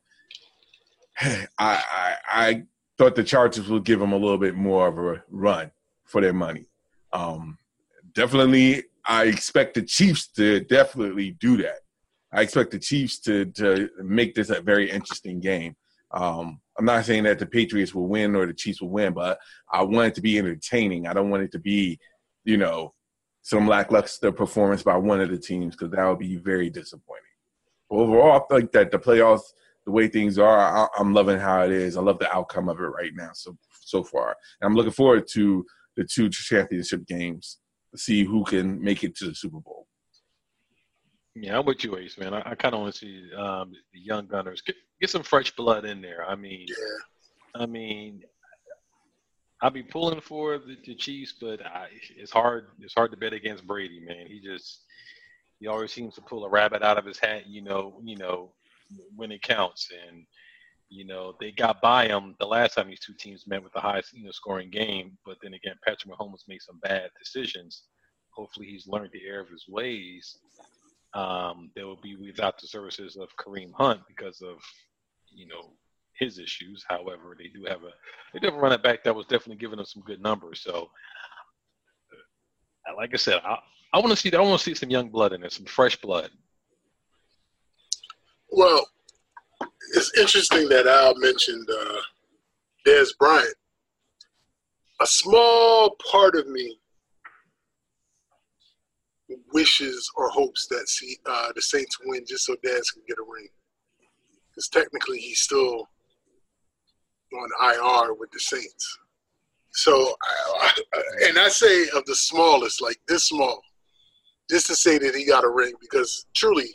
I, 1.20 1.44
I, 1.58 2.16
I 2.30 2.64
thought 2.98 3.16
the 3.16 3.24
Chargers 3.24 3.68
would 3.68 3.84
give 3.84 4.00
them 4.00 4.14
a 4.14 4.18
little 4.18 4.38
bit 4.38 4.56
more 4.56 4.88
of 4.88 4.98
a 4.98 5.24
run 5.30 5.72
for 6.06 6.22
their 6.22 6.34
money. 6.34 6.68
Um, 7.12 7.58
definitely, 8.14 8.84
I 9.06 9.26
expect 9.26 9.76
the 9.76 9.82
Chiefs 9.82 10.28
to 10.34 10.62
definitely 10.62 11.32
do 11.32 11.58
that. 11.58 11.80
I 12.34 12.42
expect 12.42 12.72
the 12.72 12.80
Chiefs 12.80 13.20
to 13.22 13.46
to 13.46 13.90
make 14.04 14.36
this 14.36 14.50
a 14.50 14.62
very 14.62 14.90
interesting 14.90 15.40
game. 15.40 15.76
Um, 16.12 16.60
I'm 16.78 16.86
not 16.86 17.06
saying 17.06 17.24
that 17.24 17.40
the 17.40 17.46
Patriots 17.46 17.94
will 17.94 18.08
win 18.08 18.36
or 18.36 18.46
the 18.46 18.54
Chiefs 18.54 18.82
will 18.82 18.90
win, 18.90 19.14
but 19.14 19.40
I 19.72 19.84
want 19.84 20.10
it 20.10 20.16
to 20.16 20.22
be 20.22 20.38
entertaining. 20.38 21.08
I 21.08 21.14
don't 21.14 21.30
want 21.30 21.44
it 21.44 21.52
to 21.54 21.60
be, 21.60 22.00
you 22.44 22.58
know, 22.58 22.94
some 23.44 23.68
lackluster 23.68 24.32
performance 24.32 24.84
by 24.84 24.98
one 24.98 25.22
of 25.22 25.30
the 25.30 25.38
teams 25.38 25.76
because 25.76 25.92
that 25.92 26.06
would 26.06 26.20
be 26.20 26.38
very 26.38 26.70
disappointing. 26.70 27.22
Overall, 27.90 28.46
I 28.50 28.56
think 28.56 28.72
that 28.74 28.92
the 28.92 29.00
playoffs, 29.00 29.54
the 29.86 29.92
way 29.92 30.08
things 30.08 30.38
are, 30.38 30.60
I, 30.60 30.88
I'm 30.98 31.14
loving 31.14 31.40
how 31.40 31.64
it 31.64 31.72
is. 31.72 31.98
I 31.98 32.02
love 32.02 32.20
the 32.20 32.34
outcome 32.34 32.70
of 32.70 32.80
it 32.80 32.84
right 32.84 33.12
now. 33.16 33.32
So 33.34 33.58
so 33.84 34.04
far, 34.04 34.36
and 34.62 34.68
I'm 34.68 34.76
looking 34.76 34.92
forward 34.92 35.28
to 35.34 35.66
the 35.98 36.06
two 36.06 36.30
championship 36.30 37.06
games 37.06 37.58
see 37.96 38.24
who 38.24 38.44
can 38.44 38.82
make 38.82 39.04
it 39.04 39.16
to 39.18 39.26
the 39.28 39.36
Super 39.36 39.60
Bowl. 39.60 39.88
Yeah, 41.36 41.60
I'm 41.60 41.66
with 41.66 41.84
you, 41.84 41.98
Ace, 41.98 42.18
man. 42.18 42.34
I, 42.34 42.42
I 42.52 42.56
kind 42.56 42.74
of 42.76 42.82
want 42.82 42.94
to 42.94 43.00
see 43.00 43.34
um, 43.36 43.72
the 43.94 44.00
young 44.00 44.28
gunners 44.28 44.62
get, 44.62 44.76
get 45.00 45.10
some 45.10 45.24
fresh 45.24 45.56
blood 45.56 45.86
in 45.86 46.02
there. 46.02 46.26
I 46.28 46.36
mean, 46.36 46.66
Yeah. 46.68 47.64
I 47.64 47.66
mean, 47.66 48.22
I'll 49.62 49.70
be 49.70 49.84
pulling 49.84 50.22
for 50.22 50.58
the, 50.58 50.78
the 50.86 50.96
Chiefs, 50.96 51.36
but 51.40 51.66
I, 51.66 51.88
it's 52.18 52.32
hard. 52.32 52.68
It's 52.80 52.94
hard 52.94 53.12
to 53.12 53.18
bet 53.18 53.34
against 53.34 53.68
Brady, 53.68 54.00
man. 54.00 54.28
He 54.28 54.40
just 54.40 54.84
he 55.60 55.68
always 55.68 55.92
seems 55.92 56.16
to 56.16 56.22
pull 56.22 56.46
a 56.46 56.50
rabbit 56.50 56.82
out 56.82 56.98
of 56.98 57.06
his 57.06 57.20
hat. 57.20 57.48
You 57.48 57.62
know, 57.62 58.00
you 58.04 58.18
know 58.18 58.54
when 59.16 59.32
it 59.32 59.42
counts, 59.42 59.90
and 60.08 60.26
you 60.92 61.06
know 61.06 61.34
they 61.40 61.52
got 61.52 61.82
by 61.82 62.06
him 62.06 62.36
the 62.40 62.46
last 62.46 62.76
time 62.76 62.90
these 62.90 63.00
two 63.00 63.14
teams 63.14 63.48
met 63.48 63.64
with 63.64 63.72
the 63.72 63.80
highest 63.80 64.14
you 64.14 64.26
know 64.26 64.32
scoring 64.32 64.70
game. 64.70 65.18
But 65.26 65.38
then 65.42 65.54
again, 65.54 65.76
Patrick 65.86 66.14
Mahomes 66.14 66.48
made 66.48 66.62
some 66.62 66.80
bad 66.84 67.10
decisions. 67.18 67.84
Hopefully, 68.36 68.68
he's 68.68 68.88
learned 68.88 69.12
the 69.14 69.26
error 69.26 69.42
of 69.42 69.50
his 69.50 69.66
ways. 69.70 70.38
Um, 71.14 71.72
they 71.76 71.84
will 71.84 72.00
be 72.02 72.16
without 72.16 72.60
the 72.60 72.68
services 72.68 73.16
of 73.16 73.30
Kareem 73.38 73.72
Hunt 73.74 74.02
because 74.08 74.42
of 74.42 74.58
you 75.34 75.48
know 75.48 75.72
his 76.20 76.40
issues. 76.40 76.86
However, 76.88 77.38
they 77.38 77.48
do 77.48 77.66
have 77.70 77.84
a 77.84 77.92
they 78.34 78.46
have 78.46 78.56
a 78.56 78.60
running 78.60 78.82
back 78.82 79.06
that 79.06 79.16
was 79.16 79.26
definitely 79.28 79.62
giving 79.62 79.78
them 79.78 79.86
some 79.86 80.04
good 80.04 80.22
numbers. 80.22 80.60
So, 80.62 80.90
uh, 82.90 82.96
like 82.98 83.14
I 83.14 83.18
said, 83.18 83.42
I, 83.46 83.58
I 83.94 84.00
want 84.00 84.12
to 84.12 84.18
see 84.18 84.36
I 84.36 84.42
want 84.42 84.60
to 84.60 84.66
see 84.66 84.76
some 84.76 84.90
young 84.90 85.08
blood 85.08 85.32
in 85.32 85.40
there, 85.40 85.50
some 85.50 85.66
fresh 85.66 85.96
blood. 85.96 86.32
Well, 88.50 88.86
it's 89.94 90.18
interesting 90.18 90.70
that 90.70 90.88
Al 90.88 91.16
mentioned 91.16 91.68
uh, 91.70 92.02
Dez 92.86 93.10
Bryant. 93.18 93.56
A 95.02 95.08
small 95.08 95.96
part 96.12 96.36
of 96.36 96.48
me 96.48 96.78
wishes 99.54 100.10
or 100.16 100.30
hopes 100.30 100.68
that 100.68 100.88
see, 100.88 101.18
uh, 101.26 101.52
the 101.56 101.62
Saints 101.62 101.98
win 102.06 102.24
just 102.28 102.46
so 102.46 102.54
Dez 102.56 102.94
can 102.94 103.04
get 103.08 103.18
a 103.18 103.24
ring. 103.28 103.48
Because 104.50 104.68
technically, 104.68 105.20
he's 105.20 105.40
still 105.40 105.88
on 107.34 107.50
IR 107.74 108.14
with 108.14 108.30
the 108.32 108.40
Saints. 108.40 109.00
So, 109.74 110.16
I, 110.60 110.74
I, 110.94 111.02
and 111.30 111.40
I 111.40 111.48
say 111.48 111.88
of 111.96 112.06
the 112.06 112.16
smallest, 112.16 112.82
like 112.82 113.00
this 113.08 113.26
small, 113.26 113.62
just 114.50 114.68
to 114.68 114.76
say 114.76 114.98
that 114.98 115.16
he 115.16 115.26
got 115.26 115.46
a 115.46 115.50
ring, 115.50 115.74
because 115.80 116.26
truly, 116.36 116.70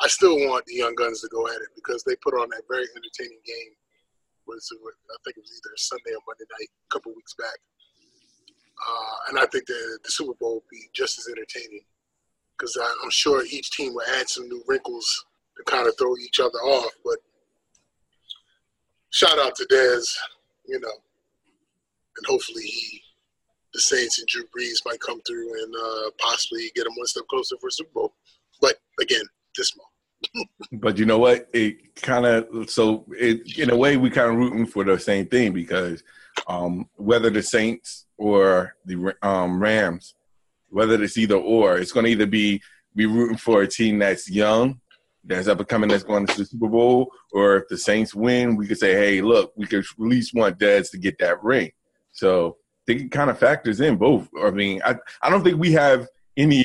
I 0.00 0.08
still 0.08 0.36
want 0.36 0.66
the 0.66 0.74
young 0.74 0.94
guns 0.94 1.22
to 1.22 1.28
go 1.28 1.46
at 1.48 1.56
it 1.56 1.68
because 1.74 2.02
they 2.04 2.16
put 2.16 2.34
on 2.34 2.50
that 2.50 2.62
very 2.68 2.86
entertaining 2.96 3.40
game. 3.44 3.72
Was 4.46 4.70
I 4.72 5.16
think 5.24 5.38
it 5.38 5.40
was 5.40 5.50
either 5.50 5.74
Sunday 5.76 6.14
or 6.14 6.22
Monday 6.26 6.44
night 6.60 6.68
a 6.70 6.94
couple 6.94 7.12
weeks 7.12 7.34
back, 7.34 7.58
uh, 8.88 9.16
and 9.28 9.38
I 9.40 9.46
think 9.46 9.66
the 9.66 9.98
the 10.04 10.10
Super 10.10 10.34
Bowl 10.38 10.54
will 10.54 10.64
be 10.70 10.88
just 10.94 11.18
as 11.18 11.26
entertaining 11.26 11.82
because 12.56 12.78
I'm 13.02 13.10
sure 13.10 13.44
each 13.44 13.72
team 13.72 13.94
will 13.94 14.06
add 14.18 14.28
some 14.28 14.48
new 14.48 14.62
wrinkles 14.66 15.24
to 15.56 15.64
kind 15.64 15.86
of 15.86 15.96
throw 15.98 16.16
each 16.16 16.40
other 16.40 16.58
off. 16.58 16.92
But 17.04 17.18
shout 19.10 19.38
out 19.38 19.54
to 19.56 19.64
Dez, 19.64 20.14
you 20.66 20.80
know, 20.80 20.94
and 22.16 22.26
hopefully 22.26 22.64
he, 22.64 23.02
the 23.74 23.80
Saints 23.80 24.18
and 24.18 24.28
Drew 24.28 24.44
Brees 24.44 24.84
might 24.86 25.00
come 25.00 25.20
through 25.22 25.62
and 25.62 25.74
uh, 25.74 26.10
possibly 26.18 26.70
get 26.74 26.86
him 26.86 26.92
one 26.96 27.06
step 27.06 27.24
closer 27.28 27.56
for 27.60 27.70
Super 27.70 27.90
Bowl. 27.92 28.14
But 28.60 28.76
again, 29.00 29.24
this 29.56 29.68
small. 29.68 29.90
But 30.72 30.98
you 30.98 31.06
know 31.06 31.18
what? 31.18 31.48
It 31.52 31.94
kind 31.96 32.26
of 32.26 32.70
so 32.70 33.06
it 33.18 33.58
in 33.58 33.70
a 33.70 33.76
way 33.76 33.96
we 33.96 34.10
kind 34.10 34.30
of 34.30 34.36
rooting 34.36 34.66
for 34.66 34.84
the 34.84 34.98
same 34.98 35.26
thing 35.26 35.52
because 35.52 36.02
um, 36.46 36.88
whether 36.96 37.30
the 37.30 37.42
Saints 37.42 38.06
or 38.16 38.74
the 38.84 39.14
um, 39.22 39.60
Rams, 39.60 40.14
whether 40.70 41.02
it's 41.02 41.18
either 41.18 41.36
or, 41.36 41.78
it's 41.78 41.92
going 41.92 42.04
to 42.04 42.10
either 42.10 42.26
be 42.26 42.62
be 42.94 43.06
rooting 43.06 43.36
for 43.36 43.62
a 43.62 43.68
team 43.68 43.98
that's 43.98 44.28
young, 44.30 44.80
that's 45.24 45.48
up 45.48 45.58
and 45.58 45.68
coming, 45.68 45.90
that's 45.90 46.02
going 46.02 46.26
to 46.26 46.36
the 46.36 46.44
Super 46.46 46.68
Bowl, 46.68 47.10
or 47.32 47.56
if 47.56 47.68
the 47.68 47.76
Saints 47.76 48.14
win, 48.14 48.56
we 48.56 48.66
could 48.66 48.78
say, 48.78 48.94
hey, 48.94 49.20
look, 49.20 49.52
we 49.56 49.66
could 49.66 49.80
at 49.80 49.86
least 49.98 50.34
want 50.34 50.58
Dez 50.58 50.90
to 50.90 50.98
get 50.98 51.18
that 51.18 51.42
ring. 51.42 51.70
So 52.12 52.56
it 52.86 53.10
kind 53.10 53.30
of 53.30 53.38
factors 53.38 53.80
in 53.80 53.96
both. 53.96 54.28
I 54.42 54.50
mean, 54.50 54.80
I 54.84 54.96
I 55.22 55.30
don't 55.30 55.44
think 55.44 55.58
we 55.58 55.72
have 55.72 56.08
any. 56.36 56.64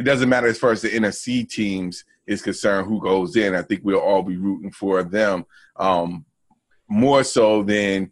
It 0.00 0.04
doesn't 0.04 0.30
matter 0.30 0.46
as 0.46 0.58
far 0.58 0.70
as 0.70 0.80
the 0.80 0.88
NFC 0.88 1.46
teams 1.46 2.06
is 2.26 2.40
concerned 2.40 2.86
who 2.86 3.02
goes 3.02 3.36
in. 3.36 3.54
I 3.54 3.60
think 3.60 3.82
we'll 3.84 4.00
all 4.00 4.22
be 4.22 4.38
rooting 4.38 4.70
for 4.70 5.02
them 5.02 5.44
um, 5.76 6.24
more 6.88 7.22
so 7.22 7.62
than 7.62 8.10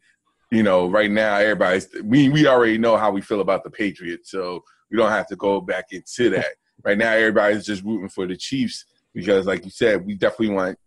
you 0.50 0.62
know. 0.62 0.90
Right 0.90 1.10
now, 1.10 1.36
everybody's 1.36 1.88
we 2.04 2.28
we 2.28 2.46
already 2.46 2.76
know 2.76 2.98
how 2.98 3.10
we 3.10 3.22
feel 3.22 3.40
about 3.40 3.64
the 3.64 3.70
Patriots, 3.70 4.30
so 4.30 4.62
we 4.90 4.98
don't 4.98 5.08
have 5.08 5.28
to 5.28 5.36
go 5.36 5.62
back 5.62 5.86
into 5.92 6.28
that. 6.28 6.56
Right 6.84 6.98
now, 6.98 7.12
everybody's 7.12 7.64
just 7.64 7.82
rooting 7.82 8.10
for 8.10 8.26
the 8.26 8.36
Chiefs 8.36 8.84
because, 9.14 9.46
like 9.46 9.64
you 9.64 9.70
said, 9.70 10.04
we 10.04 10.14
definitely 10.14 10.54
want 10.54 10.78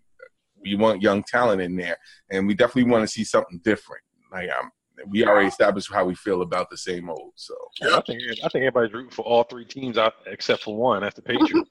we 0.62 0.76
want 0.76 1.02
young 1.02 1.24
talent 1.24 1.64
in 1.64 1.76
there, 1.78 1.98
and 2.30 2.46
we 2.46 2.54
definitely 2.54 2.92
want 2.92 3.02
to 3.02 3.12
see 3.12 3.24
something 3.24 3.60
different. 3.64 4.04
Like 4.32 4.52
um, 4.52 4.70
we 5.08 5.26
already 5.26 5.48
established 5.48 5.92
how 5.92 6.06
we 6.06 6.16
feel 6.16 6.42
about 6.42 6.70
the 6.70 6.78
same 6.78 7.10
old. 7.10 7.34
So 7.36 7.56
I 7.84 8.02
think 8.02 8.22
I 8.44 8.50
think 8.50 8.64
everybody's 8.64 8.94
rooting 8.94 9.12
for 9.12 9.24
all 9.24 9.44
three 9.44 9.66
teams 9.66 9.98
out 9.98 10.14
except 10.28 10.64
for 10.64 10.76
one. 10.76 11.02
That's 11.02 11.16
the 11.16 11.22
Patriots. 11.22 11.70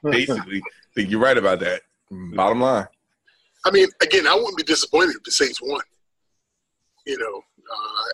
basically, 0.02 0.58
I 0.58 0.94
think 0.94 1.10
you're 1.10 1.20
right 1.20 1.38
about 1.38 1.60
that. 1.60 1.82
Bottom 2.10 2.60
line. 2.60 2.86
I 3.66 3.70
mean, 3.70 3.88
again, 4.02 4.26
I 4.26 4.34
wouldn't 4.34 4.56
be 4.56 4.62
disappointed 4.62 5.16
if 5.16 5.22
the 5.22 5.30
Saints 5.30 5.60
won. 5.62 5.80
You 7.06 7.18
know, 7.18 7.38
uh, 7.38 8.12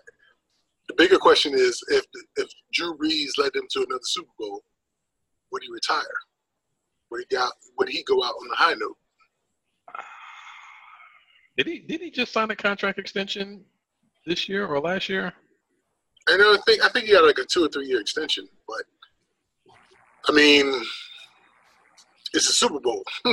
the 0.89 0.95
bigger 0.95 1.19
question 1.19 1.55
is 1.55 1.83
if 1.89 2.05
if 2.37 2.49
Drew 2.73 2.97
Brees 2.97 3.39
led 3.39 3.53
them 3.53 3.67
to 3.71 3.81
another 3.81 4.01
Super 4.05 4.31
Bowl, 4.39 4.63
would 5.53 5.63
he 5.63 5.73
retire? 5.73 6.03
Would 7.11 7.25
he 7.29 7.37
got, 7.37 7.53
Would 7.79 7.89
he 7.89 8.05
go 8.05 8.23
out 8.23 8.35
on 8.41 8.49
the 8.49 8.57
high 8.57 8.75
note? 8.75 8.97
Did 11.57 11.67
he 11.67 11.79
did 11.81 12.01
he 12.01 12.11
just 12.11 12.33
sign 12.33 12.51
a 12.51 12.57
contract 12.57 12.99
extension 12.99 13.65
this 14.27 14.49
year 14.49 14.67
or 14.67 14.81
last 14.81 15.09
year? 15.09 15.33
I 16.29 16.35
And 16.35 16.43
I 16.43 16.57
think 16.67 16.85
I 16.85 16.89
think 16.89 17.07
he 17.07 17.13
got 17.13 17.25
like 17.25 17.39
a 17.39 17.45
two 17.45 17.65
or 17.65 17.69
three 17.69 17.87
year 17.87 18.01
extension, 18.01 18.49
but 18.67 18.83
I 20.29 20.33
mean, 20.33 20.83
it's 22.33 22.49
a 22.49 22.53
Super 22.53 22.81
Bowl. 22.81 23.03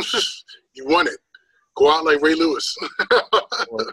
you 0.74 0.86
won 0.86 1.08
it. 1.08 1.17
Go 1.75 1.91
out 1.91 2.06
like 2.06 2.22
Ray 2.22 2.36
Lewis. 2.36 2.75
Well, 3.70 3.91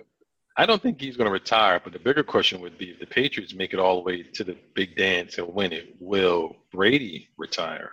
I 0.57 0.67
don't 0.67 0.81
think 0.81 1.01
he's 1.01 1.17
going 1.17 1.27
to 1.27 1.33
retire, 1.33 1.81
but 1.83 1.93
the 1.93 1.99
bigger 1.99 2.23
question 2.23 2.61
would 2.61 2.79
be 2.79 2.91
if 2.91 3.01
the 3.01 3.07
Patriots 3.07 3.55
make 3.55 3.73
it 3.73 3.81
all 3.81 3.97
the 3.97 4.03
way 4.03 4.23
to 4.23 4.45
the 4.45 4.57
big 4.75 4.97
dance 4.97 5.37
and 5.39 5.53
win 5.53 5.73
it, 5.73 5.97
will 5.99 6.55
Brady 6.71 7.29
retire? 7.37 7.91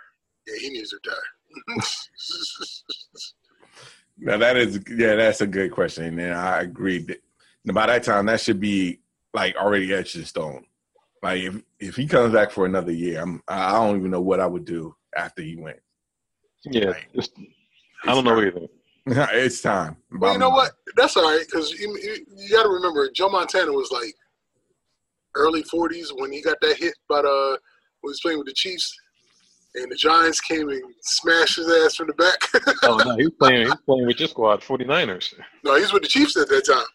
yeah, 0.47 0.59
he 0.59 0.69
needs 0.69 0.91
to 0.91 0.97
retire. 1.03 1.81
Now 4.23 4.37
that 4.37 4.55
is 4.55 4.79
yeah, 4.87 5.15
that's 5.15 5.41
a 5.41 5.47
good 5.47 5.71
question, 5.71 6.19
and 6.19 6.33
I 6.35 6.61
agree. 6.61 7.07
That 7.65 7.73
by 7.73 7.87
that 7.87 8.03
time, 8.03 8.25
that 8.27 8.41
should 8.41 8.59
be 8.59 8.99
like 9.33 9.55
already 9.55 9.93
etched 9.93 10.15
in 10.15 10.25
stone. 10.25 10.65
Like 11.21 11.41
if 11.41 11.61
if 11.79 11.95
he 11.95 12.07
comes 12.07 12.33
back 12.33 12.51
for 12.51 12.65
another 12.65 12.91
year, 12.91 13.21
I'm 13.21 13.41
I 13.47 13.73
don't 13.73 13.97
even 13.97 14.11
know 14.11 14.21
what 14.21 14.39
I 14.39 14.47
would 14.47 14.65
do 14.65 14.95
after 15.15 15.41
he 15.41 15.55
went. 15.55 15.79
Yeah, 16.63 16.89
Like, 16.89 17.09
just, 17.15 17.33
I 18.05 18.13
don't 18.13 18.23
know 18.23 18.41
either. 18.41 18.67
it's 19.33 19.61
time. 19.61 19.97
well, 20.11 20.33
you 20.33 20.39
know 20.39 20.49
what? 20.49 20.71
That's 20.95 21.17
all 21.17 21.23
right 21.23 21.43
because 21.45 21.71
you, 21.71 21.97
you, 21.97 22.25
you 22.35 22.49
got 22.49 22.63
to 22.63 22.69
remember 22.69 23.09
Joe 23.11 23.29
Montana 23.29 23.71
was 23.71 23.91
like 23.91 24.13
early 25.35 25.63
40s 25.63 26.09
when 26.15 26.31
he 26.31 26.41
got 26.41 26.57
that 26.61 26.77
hit, 26.77 26.93
but 27.09 27.25
uh, 27.25 27.57
when 28.01 28.03
he 28.03 28.07
was 28.09 28.21
playing 28.21 28.37
with 28.37 28.47
the 28.47 28.53
Chiefs, 28.53 28.95
and 29.75 29.91
the 29.91 29.95
Giants 29.95 30.41
came 30.41 30.69
and 30.69 30.83
smashed 31.01 31.55
his 31.57 31.71
ass 31.83 31.95
from 31.95 32.07
the 32.07 32.13
back. 32.13 32.39
Oh 32.83 32.97
no, 32.97 33.15
he's 33.15 33.29
playing. 33.39 33.67
He's 33.67 33.75
playing 33.85 34.05
with 34.05 34.19
your 34.19 34.29
squad, 34.29 34.61
49ers. 34.61 35.33
no, 35.63 35.75
he 35.75 35.81
was 35.81 35.93
with 35.93 36.03
the 36.03 36.09
Chiefs 36.09 36.37
at 36.37 36.49
that 36.49 36.65
time. 36.65 36.85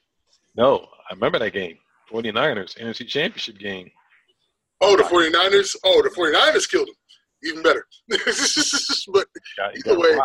No, 0.56 0.86
I 1.10 1.14
remember 1.14 1.38
that 1.38 1.52
game, 1.52 1.78
49ers 2.10 2.78
NFC 2.78 3.06
Championship 3.06 3.58
game. 3.58 3.90
Oh, 4.80 4.96
the 4.96 5.02
49ers. 5.04 5.76
Oh, 5.84 6.02
the 6.02 6.10
49ers 6.10 6.70
killed 6.70 6.88
him. 6.88 6.94
Even 7.44 7.62
better. 7.62 7.86
but 8.08 9.26
Either 9.76 9.98
way. 9.98 10.18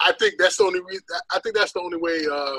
I 0.00 0.12
think 0.18 0.34
that's 0.38 0.56
the 0.56 0.64
only 0.64 0.80
reason. 0.80 1.04
I 1.30 1.38
think 1.40 1.54
that's 1.54 1.72
the 1.72 1.80
only 1.80 1.98
way 1.98 2.26
uh, 2.30 2.56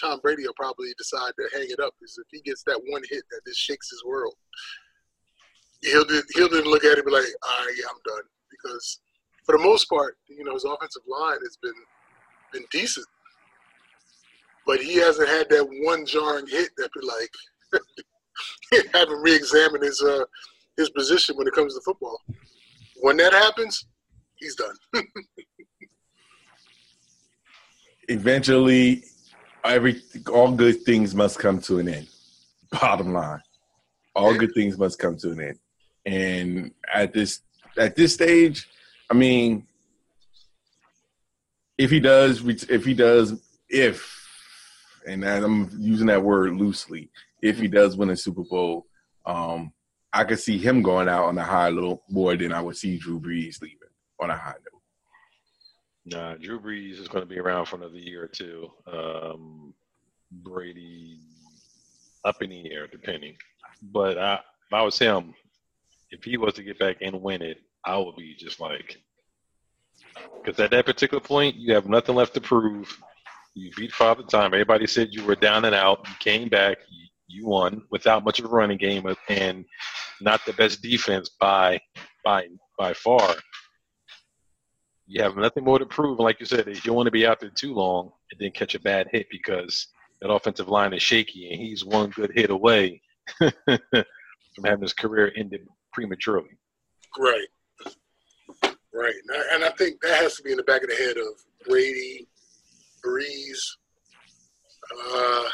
Tom 0.00 0.20
Brady 0.22 0.44
will 0.46 0.54
probably 0.54 0.90
decide 0.96 1.32
to 1.38 1.58
hang 1.58 1.68
it 1.70 1.80
up 1.80 1.92
is 2.02 2.18
if 2.18 2.26
he 2.30 2.40
gets 2.42 2.62
that 2.64 2.80
one 2.86 3.02
hit 3.08 3.22
that 3.30 3.40
just 3.46 3.60
shakes 3.60 3.90
his 3.90 4.04
world. 4.04 4.34
He'll 5.82 6.06
he'll 6.34 6.48
look 6.48 6.84
at 6.84 6.92
it 6.92 6.98
and 6.98 7.06
be 7.06 7.12
like, 7.12 7.24
"All 7.48 7.66
right, 7.66 7.74
yeah, 7.76 7.86
I'm 7.90 8.00
done." 8.04 8.24
Because 8.50 9.00
for 9.44 9.56
the 9.56 9.62
most 9.62 9.88
part, 9.88 10.16
you 10.28 10.44
know, 10.44 10.54
his 10.54 10.64
offensive 10.64 11.02
line 11.08 11.38
has 11.42 11.56
been 11.62 11.74
been 12.52 12.64
decent, 12.70 13.06
but 14.68 14.80
he 14.82 14.96
hasn't 14.96 15.28
had 15.28 15.48
that 15.48 15.66
one 15.82 16.04
jarring 16.04 16.46
hit 16.46 16.68
that 16.76 16.90
be 16.92 17.00
like 17.00 18.92
have 18.92 19.08
him 19.08 19.22
re-examine 19.22 19.82
his 19.82 20.00
uh, 20.02 20.24
his 20.76 20.90
position 20.90 21.36
when 21.36 21.48
it 21.48 21.54
comes 21.54 21.74
to 21.74 21.80
football. 21.80 22.20
When 23.00 23.16
that 23.16 23.32
happens, 23.32 23.86
he's 24.36 24.54
done. 24.54 24.76
Eventually, 28.08 29.04
every 29.64 30.02
all 30.30 30.52
good 30.52 30.82
things 30.82 31.14
must 31.14 31.38
come 31.38 31.60
to 31.62 31.78
an 31.78 31.88
end. 31.88 32.08
Bottom 32.70 33.14
line, 33.14 33.40
all 34.14 34.34
good 34.34 34.52
things 34.54 34.76
must 34.76 34.98
come 34.98 35.16
to 35.16 35.30
an 35.30 35.40
end. 35.40 35.58
And 36.04 36.72
at 36.92 37.14
this 37.14 37.40
at 37.78 37.96
this 37.96 38.12
stage, 38.12 38.68
I 39.08 39.14
mean, 39.14 39.66
if 41.78 41.90
he 41.90 42.00
does, 42.00 42.46
if 42.46 42.84
he 42.84 42.92
does, 42.92 43.40
if 43.70 44.17
and 45.06 45.24
I'm 45.24 45.70
using 45.78 46.06
that 46.08 46.22
word 46.22 46.56
loosely, 46.56 47.10
if 47.42 47.58
he 47.58 47.68
does 47.68 47.96
win 47.96 48.10
a 48.10 48.16
Super 48.16 48.42
Bowl, 48.42 48.86
um, 49.26 49.72
I 50.12 50.24
could 50.24 50.40
see 50.40 50.58
him 50.58 50.82
going 50.82 51.08
out 51.08 51.24
on 51.24 51.38
a 51.38 51.44
high 51.44 51.68
little 51.68 52.02
more 52.08 52.36
than 52.36 52.52
I 52.52 52.60
would 52.60 52.76
see 52.76 52.98
Drew 52.98 53.20
Brees 53.20 53.60
leaving 53.60 53.78
on 54.20 54.30
a 54.30 54.36
high 54.36 54.52
note. 54.52 54.82
Nah, 56.06 56.34
Drew 56.36 56.58
Brees 56.58 56.98
is 56.98 57.08
going 57.08 57.22
to 57.22 57.28
be 57.28 57.38
around 57.38 57.66
for 57.66 57.76
another 57.76 57.98
year 57.98 58.24
or 58.24 58.28
two. 58.28 58.70
Um, 58.90 59.74
Brady 60.30 61.20
up 62.24 62.42
in 62.42 62.50
the 62.50 62.72
air, 62.72 62.86
depending. 62.86 63.36
But 63.82 64.18
I, 64.18 64.34
if 64.34 64.72
I 64.72 64.82
was 64.82 64.98
him, 64.98 65.34
if 66.10 66.24
he 66.24 66.36
was 66.36 66.54
to 66.54 66.62
get 66.62 66.78
back 66.78 66.96
and 67.00 67.22
win 67.22 67.42
it, 67.42 67.58
I 67.84 67.96
would 67.98 68.16
be 68.16 68.34
just 68.34 68.60
like, 68.60 68.98
because 70.42 70.58
at 70.60 70.70
that 70.70 70.86
particular 70.86 71.20
point, 71.20 71.56
you 71.56 71.74
have 71.74 71.88
nothing 71.88 72.14
left 72.14 72.34
to 72.34 72.40
prove. 72.40 72.98
You 73.58 73.72
beat 73.76 73.92
Father 73.92 74.22
Time. 74.22 74.54
Everybody 74.54 74.86
said 74.86 75.08
you 75.10 75.24
were 75.24 75.34
down 75.34 75.64
and 75.64 75.74
out. 75.74 76.06
You 76.06 76.14
came 76.20 76.48
back. 76.48 76.78
You, 77.26 77.46
won 77.46 77.82
without 77.90 78.24
much 78.24 78.38
of 78.38 78.46
a 78.46 78.48
running 78.48 78.78
game 78.78 79.06
and 79.28 79.64
not 80.20 80.40
the 80.46 80.52
best 80.54 80.80
defense 80.80 81.28
by 81.28 81.78
by 82.24 82.46
by 82.78 82.94
far. 82.94 83.34
You 85.06 85.22
have 85.22 85.36
nothing 85.36 85.64
more 85.64 85.78
to 85.78 85.86
prove. 85.86 86.18
Like 86.18 86.40
you 86.40 86.46
said, 86.46 86.66
you 86.66 86.74
don't 86.76 86.96
want 86.96 87.06
to 87.06 87.12
be 87.12 87.26
out 87.26 87.38
there 87.38 87.50
too 87.50 87.74
long 87.74 88.10
and 88.30 88.40
then 88.40 88.50
catch 88.52 88.74
a 88.74 88.80
bad 88.80 89.08
hit 89.12 89.26
because 89.30 89.88
that 90.20 90.30
offensive 90.30 90.68
line 90.68 90.94
is 90.94 91.02
shaky 91.02 91.50
and 91.50 91.60
he's 91.60 91.84
one 91.84 92.10
good 92.10 92.32
hit 92.34 92.50
away 92.50 93.02
from 93.38 94.64
having 94.64 94.82
his 94.82 94.94
career 94.94 95.32
ended 95.36 95.66
prematurely. 95.92 96.58
Right. 97.18 97.48
Right. 98.92 99.14
And 99.52 99.64
I 99.64 99.70
think 99.70 100.00
that 100.00 100.16
has 100.22 100.36
to 100.36 100.42
be 100.42 100.52
in 100.52 100.56
the 100.56 100.62
back 100.64 100.82
of 100.82 100.88
the 100.88 100.96
head 100.96 101.18
of 101.18 101.68
Brady, 101.68 102.26
Brees. 103.04 103.58
Uh, 104.92 105.48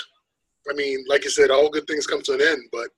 I 0.70 0.74
mean, 0.74 1.04
like 1.08 1.24
you 1.24 1.30
said, 1.30 1.50
all 1.50 1.70
good 1.70 1.86
things 1.86 2.06
come 2.06 2.22
to 2.22 2.34
an 2.34 2.42
end, 2.42 2.62
but 2.72 2.88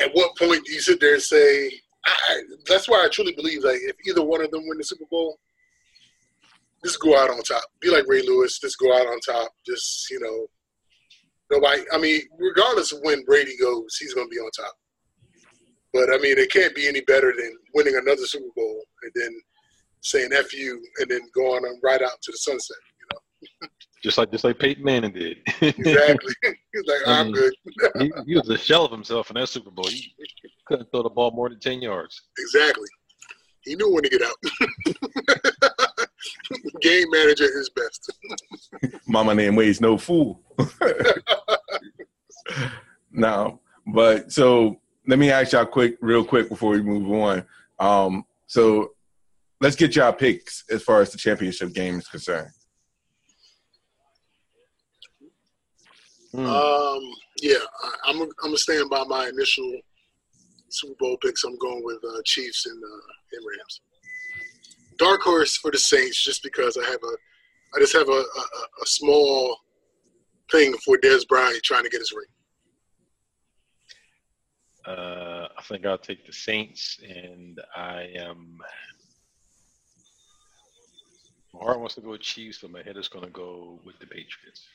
at 0.00 0.10
what 0.12 0.36
point 0.36 0.64
do 0.64 0.72
you 0.72 0.80
sit 0.80 1.00
there 1.00 1.14
and 1.14 1.22
say, 1.22 1.70
I, 2.06 2.40
that's 2.68 2.88
why 2.88 3.04
I 3.04 3.08
truly 3.08 3.32
believe 3.32 3.64
like 3.64 3.78
if 3.80 3.96
either 4.06 4.22
one 4.22 4.44
of 4.44 4.50
them 4.50 4.62
win 4.66 4.78
the 4.78 4.84
Super 4.84 5.06
Bowl, 5.10 5.38
just 6.84 7.00
go 7.00 7.18
out 7.18 7.30
on 7.30 7.42
top. 7.42 7.64
Be 7.80 7.90
like 7.90 8.04
Ray 8.06 8.22
Lewis, 8.22 8.58
just 8.58 8.78
go 8.78 8.94
out 8.94 9.06
on 9.06 9.18
top. 9.20 9.50
Just 9.66 10.10
you 10.10 10.20
know, 10.20 10.46
nobody. 11.50 11.82
I 11.92 11.98
mean, 11.98 12.22
regardless 12.38 12.92
of 12.92 13.00
when 13.02 13.24
Brady 13.24 13.56
goes, 13.58 13.96
he's 13.96 14.12
going 14.12 14.26
to 14.26 14.34
be 14.34 14.38
on 14.38 14.50
top. 14.50 14.74
But 15.94 16.12
I 16.12 16.18
mean, 16.18 16.38
it 16.38 16.50
can't 16.50 16.74
be 16.74 16.88
any 16.88 17.00
better 17.02 17.32
than 17.36 17.56
winning 17.72 17.96
another 17.96 18.26
Super 18.26 18.52
Bowl 18.54 18.82
and 19.02 19.12
then 19.14 19.40
saying 20.04 20.30
"f 20.32 20.52
you" 20.52 20.80
and 20.98 21.10
then 21.10 21.20
going 21.34 21.62
right 21.82 22.02
out 22.02 22.22
to 22.22 22.30
the 22.30 22.38
sunset. 22.38 22.76
You 23.00 23.06
know. 23.12 23.68
Just 24.02 24.18
like 24.18 24.30
just 24.30 24.44
like 24.44 24.58
Peyton 24.58 24.84
Manning 24.84 25.12
did. 25.12 25.38
exactly. 25.60 26.34
He's 26.44 26.84
like, 26.86 27.00
I'm 27.06 27.32
good. 27.32 27.54
he, 27.98 28.12
he, 28.26 28.34
was 28.34 28.48
a 28.50 28.58
shell 28.58 28.84
of 28.84 28.90
himself 28.90 29.30
in 29.30 29.34
that 29.34 29.48
Super 29.48 29.70
Bowl. 29.70 29.86
He 29.86 30.14
couldn't 30.66 30.90
throw 30.90 31.02
the 31.02 31.08
ball 31.10 31.30
more 31.30 31.48
than 31.48 31.58
ten 31.58 31.80
yards. 31.80 32.22
Exactly. 32.38 32.88
He 33.64 33.76
knew 33.76 33.92
when 33.92 34.02
to 34.02 34.10
get 34.10 34.22
out. 34.22 34.36
Game 36.82 37.06
manager 37.10 37.44
is 37.44 37.70
best. 37.70 38.12
Mama 39.08 39.34
name 39.34 39.56
weighs 39.56 39.80
no 39.80 39.96
fool. 39.96 40.42
no, 43.10 43.60
but 43.86 44.30
so 44.30 44.78
let 45.06 45.18
me 45.18 45.30
ask 45.30 45.52
y'all 45.52 45.64
quick, 45.64 45.96
real 46.00 46.24
quick 46.24 46.50
before 46.50 46.72
we 46.72 46.82
move 46.82 47.10
on. 47.10 47.44
Um, 47.78 48.26
so 48.46 48.93
let's 49.64 49.76
get 49.76 49.96
y'all 49.96 50.12
picks 50.12 50.62
as 50.70 50.82
far 50.82 51.00
as 51.00 51.10
the 51.10 51.16
championship 51.16 51.72
game 51.72 51.98
is 51.98 52.06
concerned. 52.06 52.50
Mm. 56.34 56.46
Um, 56.46 57.02
yeah, 57.40 57.56
I, 58.04 58.10
am 58.10 58.20
I'm 58.20 58.28
gonna 58.42 58.58
stand 58.58 58.90
by 58.90 59.04
my 59.04 59.26
initial 59.26 59.72
Super 60.68 60.94
Bowl 61.00 61.16
picks. 61.22 61.44
I'm 61.44 61.56
going 61.56 61.82
with 61.82 61.96
uh, 62.04 62.20
Chiefs 62.26 62.66
and 62.66 62.82
uh, 62.82 63.06
and 63.32 63.46
Rams. 63.46 63.80
Dark 64.98 65.22
horse 65.22 65.56
for 65.56 65.70
the 65.70 65.78
Saints, 65.78 66.22
just 66.22 66.42
because 66.42 66.76
I 66.76 66.84
have 66.84 67.00
a, 67.02 67.16
I 67.74 67.80
just 67.80 67.94
have 67.94 68.08
a, 68.08 68.12
a, 68.12 68.44
a 68.82 68.86
small 68.86 69.56
thing 70.52 70.74
for 70.84 70.98
Dez 70.98 71.26
Bryant 71.26 71.62
trying 71.62 71.84
to 71.84 71.88
get 71.88 72.00
his 72.00 72.12
ring. 72.12 72.26
Uh, 74.86 75.48
I 75.56 75.62
think 75.62 75.86
I'll 75.86 75.96
take 75.96 76.26
the 76.26 76.32
Saints, 76.34 76.98
and 77.02 77.58
I 77.74 78.10
am. 78.14 78.58
My 81.54 81.60
heart 81.60 81.78
wants 81.78 81.94
to 81.94 82.00
go 82.00 82.10
with 82.10 82.20
Chiefs, 82.20 82.58
but 82.62 82.72
my 82.72 82.82
head 82.82 82.96
is 82.96 83.06
going 83.06 83.24
to 83.24 83.30
go 83.30 83.78
with 83.84 83.96
the 84.00 84.06
Patriots. 84.06 84.66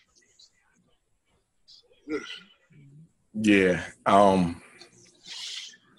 Yeah. 3.34 3.84
Um, 4.06 4.62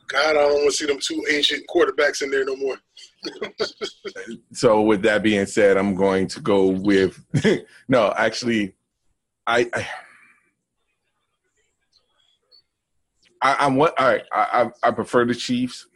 God, 0.08 0.30
I 0.30 0.32
don't 0.32 0.54
want 0.54 0.70
to 0.70 0.76
see 0.76 0.86
them 0.86 0.98
two 0.98 1.22
ancient 1.30 1.64
quarterbacks 1.68 2.22
in 2.22 2.30
there 2.30 2.46
no 2.46 2.56
more. 2.56 2.76
so, 4.52 4.80
with 4.80 5.02
that 5.02 5.22
being 5.22 5.44
said, 5.44 5.76
I'm 5.76 5.94
going 5.94 6.26
to 6.28 6.40
go 6.40 6.68
with 6.68 7.22
no. 7.88 8.14
Actually, 8.16 8.74
I, 9.46 9.68
I 9.74 9.86
I, 13.42 13.66
am 13.66 13.76
what 13.76 13.98
all 14.00 14.08
right. 14.08 14.22
I, 14.32 14.70
I, 14.82 14.88
I 14.88 14.90
prefer 14.92 15.26
the 15.26 15.34
Chiefs. 15.34 15.86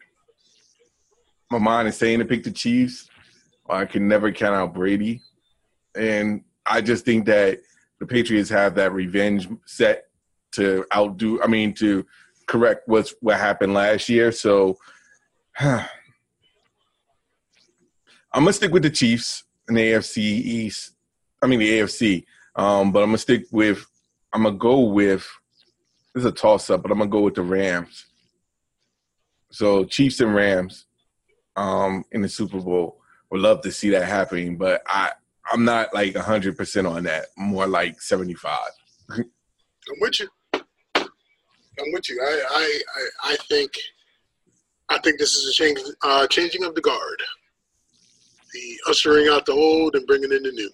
My 1.51 1.59
mind 1.59 1.89
is 1.89 1.97
saying 1.97 2.19
to 2.19 2.25
pick 2.25 2.45
the 2.45 2.51
Chiefs. 2.51 3.09
I 3.69 3.85
can 3.87 4.09
never 4.09 4.31
count 4.33 4.55
out 4.55 4.75
Brady, 4.75 5.23
and 5.97 6.43
I 6.67 6.81
just 6.81 7.05
think 7.05 7.27
that 7.27 7.61
the 7.99 8.07
Patriots 8.07 8.51
have 8.51 8.75
that 8.75 8.93
revenge 8.93 9.49
set 9.67 10.07
to 10.53 10.85
outdo. 10.95 11.43
I 11.43 11.47
mean, 11.47 11.73
to 11.75 12.05
correct 12.47 12.89
what's 12.89 13.15
what 13.21 13.39
happened 13.39 13.75
last 13.75 14.09
year. 14.09 14.33
So 14.33 14.79
huh. 15.57 15.85
I'm 18.33 18.43
gonna 18.43 18.53
stick 18.53 18.73
with 18.73 18.83
the 18.83 18.91
Chiefs 18.91 19.45
in 19.69 19.77
the 19.77 19.93
AFC 19.93 20.19
East. 20.19 20.93
I 21.43 21.47
mean 21.47 21.61
the 21.61 21.81
AFC. 21.81 22.25
Um, 22.57 22.93
but 22.93 23.03
I'm 23.03 23.09
gonna 23.09 23.19
stick 23.19 23.45
with. 23.51 23.87
I'm 24.33 24.43
gonna 24.43 24.57
go 24.57 24.81
with 24.81 25.29
this 26.15 26.23
is 26.23 26.27
a 26.27 26.33
toss 26.33 26.71
up, 26.71 26.83
but 26.83 26.91
I'm 26.91 26.99
gonna 26.99 27.11
go 27.11 27.21
with 27.21 27.35
the 27.35 27.43
Rams. 27.43 28.07
So 29.51 29.85
Chiefs 29.85 30.21
and 30.21 30.35
Rams 30.35 30.87
um, 31.57 32.05
in 32.11 32.23
the 32.23 32.29
Super 32.29 32.61
Bowl. 32.61 33.01
Would 33.31 33.41
love 33.41 33.63
to 33.63 33.73
see 33.73 33.91
that 33.91 34.07
happening, 34.07 34.57
but 34.57 34.83
I 34.87 35.13
I'm 35.51 35.65
not 35.65 35.93
like 35.95 36.15
100 36.15 36.57
percent 36.57 36.87
on 36.87 37.05
that. 37.05 37.27
More 37.37 37.67
like 37.67 38.01
75. 38.01 38.59
I'm 39.11 39.25
with 40.01 40.21
you. 40.21 40.29
I'm 40.55 41.93
with 41.93 42.09
you. 42.09 42.21
I 42.23 42.45
I 42.51 42.81
I, 42.97 43.33
I 43.33 43.37
think 43.49 43.73
I 44.89 44.99
think 44.99 45.19
this 45.19 45.35
is 45.35 45.49
a 45.49 45.53
change 45.53 45.79
uh, 46.03 46.27
changing 46.29 46.65
of 46.65 46.75
the 46.75 46.81
guard, 46.81 47.23
the 48.53 48.79
ushering 48.89 49.29
out 49.29 49.47
the 49.47 49.53
old 49.53 49.95
and 49.97 50.07
bringing 50.07 50.33
in 50.33 50.43
the 50.43 50.53
new. 50.53 50.71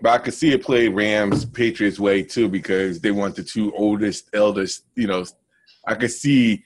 But 0.00 0.12
I 0.12 0.18
could 0.18 0.34
see 0.34 0.52
it 0.52 0.62
play 0.62 0.88
Rams 0.88 1.44
Patriots 1.44 1.98
way 1.98 2.22
too 2.22 2.48
because 2.48 3.00
they 3.00 3.10
want 3.10 3.36
the 3.36 3.42
two 3.42 3.72
oldest, 3.74 4.28
eldest. 4.34 4.84
You 4.96 5.06
know, 5.06 5.24
I 5.86 5.94
could 5.94 6.10
see 6.10 6.62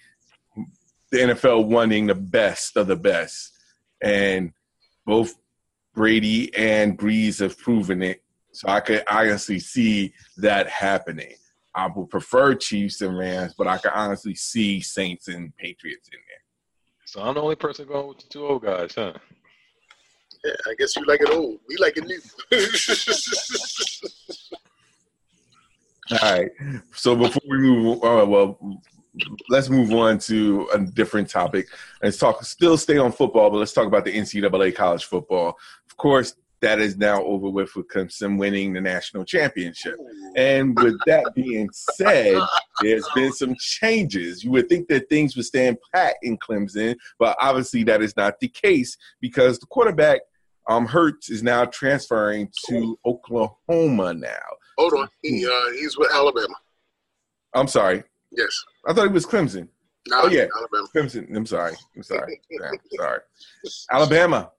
the 1.10 1.18
NFL 1.18 1.66
wanting 1.66 2.06
the 2.06 2.14
best 2.14 2.76
of 2.76 2.86
the 2.88 2.96
best, 2.96 3.57
and 4.02 4.52
both 5.06 5.34
Brady 5.94 6.54
and 6.54 6.98
Brees 6.98 7.40
have 7.40 7.58
proven 7.58 8.02
it. 8.02 8.22
So 8.52 8.68
I 8.68 8.80
could 8.80 9.04
honestly 9.10 9.58
see 9.58 10.14
that 10.36 10.68
happening. 10.68 11.34
I 11.74 11.86
would 11.86 12.10
prefer 12.10 12.54
Chiefs 12.54 13.00
and 13.02 13.16
Rams, 13.16 13.54
but 13.56 13.66
I 13.66 13.78
could 13.78 13.92
honestly 13.94 14.34
see 14.34 14.80
Saints 14.80 15.28
and 15.28 15.56
Patriots 15.56 16.08
in 16.12 16.18
there. 16.18 16.42
So 17.04 17.22
I'm 17.22 17.34
the 17.34 17.42
only 17.42 17.56
person 17.56 17.86
going 17.86 18.08
with 18.08 18.18
the 18.18 18.28
two 18.28 18.46
old 18.46 18.62
guys, 18.62 18.94
huh? 18.94 19.12
Yeah, 20.44 20.52
I 20.68 20.74
guess 20.78 20.94
you 20.96 21.04
like 21.06 21.20
it 21.20 21.30
old. 21.30 21.58
We 21.68 21.76
like 21.76 21.96
it 21.96 22.04
new. 22.04 22.20
All 26.22 26.38
right. 26.38 26.50
So 26.94 27.16
before 27.16 27.42
we 27.48 27.58
move, 27.58 28.02
uh, 28.04 28.24
well, 28.26 28.58
let's 29.48 29.68
move 29.68 29.92
on 29.92 30.18
to 30.18 30.68
a 30.72 30.78
different 30.78 31.28
topic. 31.28 31.68
Let's 32.02 32.18
talk. 32.18 32.42
Still 32.44 32.76
stay 32.76 32.98
on 32.98 33.12
football, 33.12 33.50
but 33.50 33.58
let's 33.58 33.72
talk 33.72 33.86
about 33.86 34.04
the 34.04 34.14
NCAA 34.14 34.74
college 34.74 35.04
football. 35.04 35.58
Of 35.86 35.96
course, 35.96 36.34
that 36.60 36.80
is 36.80 36.96
now 36.96 37.22
over 37.22 37.48
with 37.48 37.74
with 37.76 37.88
Clemson 37.88 38.38
winning 38.38 38.72
the 38.72 38.80
national 38.80 39.24
championship. 39.24 39.96
And 40.36 40.76
with 40.80 40.98
that 41.06 41.34
being 41.34 41.68
said, 41.72 42.40
there's 42.80 43.08
been 43.14 43.32
some 43.32 43.54
changes. 43.58 44.42
You 44.42 44.50
would 44.52 44.68
think 44.68 44.88
that 44.88 45.08
things 45.08 45.36
would 45.36 45.44
stand 45.44 45.78
pat 45.94 46.16
in 46.22 46.36
Clemson, 46.38 46.96
but 47.18 47.36
obviously 47.40 47.84
that 47.84 48.02
is 48.02 48.16
not 48.16 48.40
the 48.40 48.48
case 48.48 48.96
because 49.20 49.58
the 49.58 49.66
quarterback 49.66 50.20
um, 50.68 50.86
Hurts 50.86 51.30
is 51.30 51.42
now 51.42 51.64
transferring 51.64 52.50
to 52.66 52.98
Oklahoma 53.06 54.14
now. 54.14 54.36
Hold 54.76 54.94
on, 54.94 55.08
he 55.22 55.46
uh, 55.46 55.72
he's 55.72 55.96
with 55.96 56.12
Alabama. 56.12 56.54
I'm 57.54 57.68
sorry. 57.68 58.04
Yes. 58.30 58.64
I 58.86 58.92
thought 58.92 59.06
he 59.08 59.12
was 59.12 59.26
Clemson. 59.26 59.68
No, 60.08 60.22
Oh, 60.22 60.28
yeah. 60.28 60.46
Alabama. 60.56 60.86
Clemson. 60.94 61.36
I'm 61.36 61.46
sorry. 61.46 61.74
I'm 61.96 62.02
sorry. 62.02 62.40
I'm 62.60 62.78
sorry. 62.96 63.20
Alabama 63.90 64.50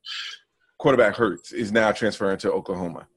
quarterback 0.77 1.15
Hurts 1.15 1.51
is 1.51 1.71
now 1.71 1.91
transferring 1.91 2.37
to 2.39 2.51
Oklahoma. 2.51 3.07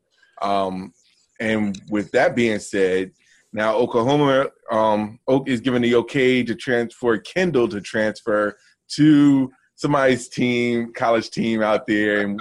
Um, 0.41 0.93
and 1.41 1.81
with 1.91 2.11
that 2.13 2.35
being 2.35 2.59
said, 2.59 3.13
now 3.53 3.77
Oklahoma 3.77 4.49
um, 4.71 5.19
Oak 5.29 5.49
is 5.49 5.61
given 5.61 5.83
the 5.83 5.95
okay 5.97 6.43
to 6.43 6.55
transfer 6.55 7.19
Kendall 7.19 7.69
to 7.69 7.81
transfer 7.81 8.57
to 8.97 9.51
somebody's 9.75 10.29
team, 10.29 10.93
college 10.93 11.31
team 11.31 11.63
out 11.63 11.87
there 11.87 12.23
in 12.23 12.41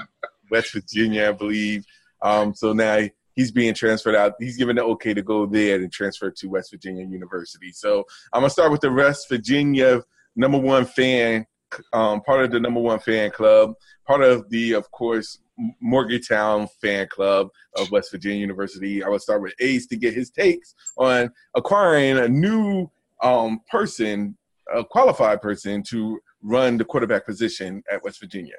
West 0.50 0.74
Virginia, 0.74 1.30
I 1.30 1.32
believe. 1.34 1.86
Um, 2.21 2.54
so 2.54 2.74
now 2.74 3.00
he's 3.36 3.52
being 3.52 3.74
transferred 3.74 4.15
out. 4.15 4.34
He's 4.39 4.58
given 4.58 4.76
the 4.76 4.84
okay 4.84 5.13
to 5.13 5.22
go 5.22 5.46
there 5.46 5.76
and 5.76 5.91
transfer 5.91 6.32
to 6.32 6.48
West 6.48 6.72
Virginia 6.72 7.06
University. 7.06 7.72
So 7.72 8.06
I'm 8.34 8.41
gonna 8.41 8.50
start 8.50 8.72
with 8.72 8.82
the 8.82 8.91
West 8.91 9.30
Virginia 9.30 10.02
number 10.36 10.58
one 10.58 10.86
fan, 10.86 11.46
um, 11.94 12.22
part 12.22 12.44
of 12.44 12.52
the 12.52 12.60
number 12.60 12.80
one 12.80 13.00
fan 13.00 13.32
club, 13.32 13.74
part 14.08 14.22
of 14.22 14.50
the, 14.50 14.74
of 14.74 14.89
course, 14.91 15.39
Morgantown 15.82 16.67
fan 16.82 17.08
club 17.08 17.50
of 17.78 17.91
West 17.91 18.12
Virginia 18.12 18.39
University. 18.39 19.04
I 19.04 19.10
will 19.10 19.20
start 19.20 19.41
with 19.41 19.54
Ace 19.60 19.86
to 19.88 19.96
get 19.96 20.13
his 20.13 20.30
takes 20.30 20.74
on 20.98 21.32
acquiring 21.56 22.17
a 22.17 22.28
new 22.28 22.89
um, 23.22 23.62
person, 23.70 24.38
a 24.74 24.84
qualified 24.84 25.41
person 25.41 25.84
to 25.89 26.20
run 26.41 26.78
the 26.78 26.86
quarterback 26.86 27.26
position 27.26 27.84
at 27.91 28.04
West 28.04 28.20
Virginia. 28.20 28.56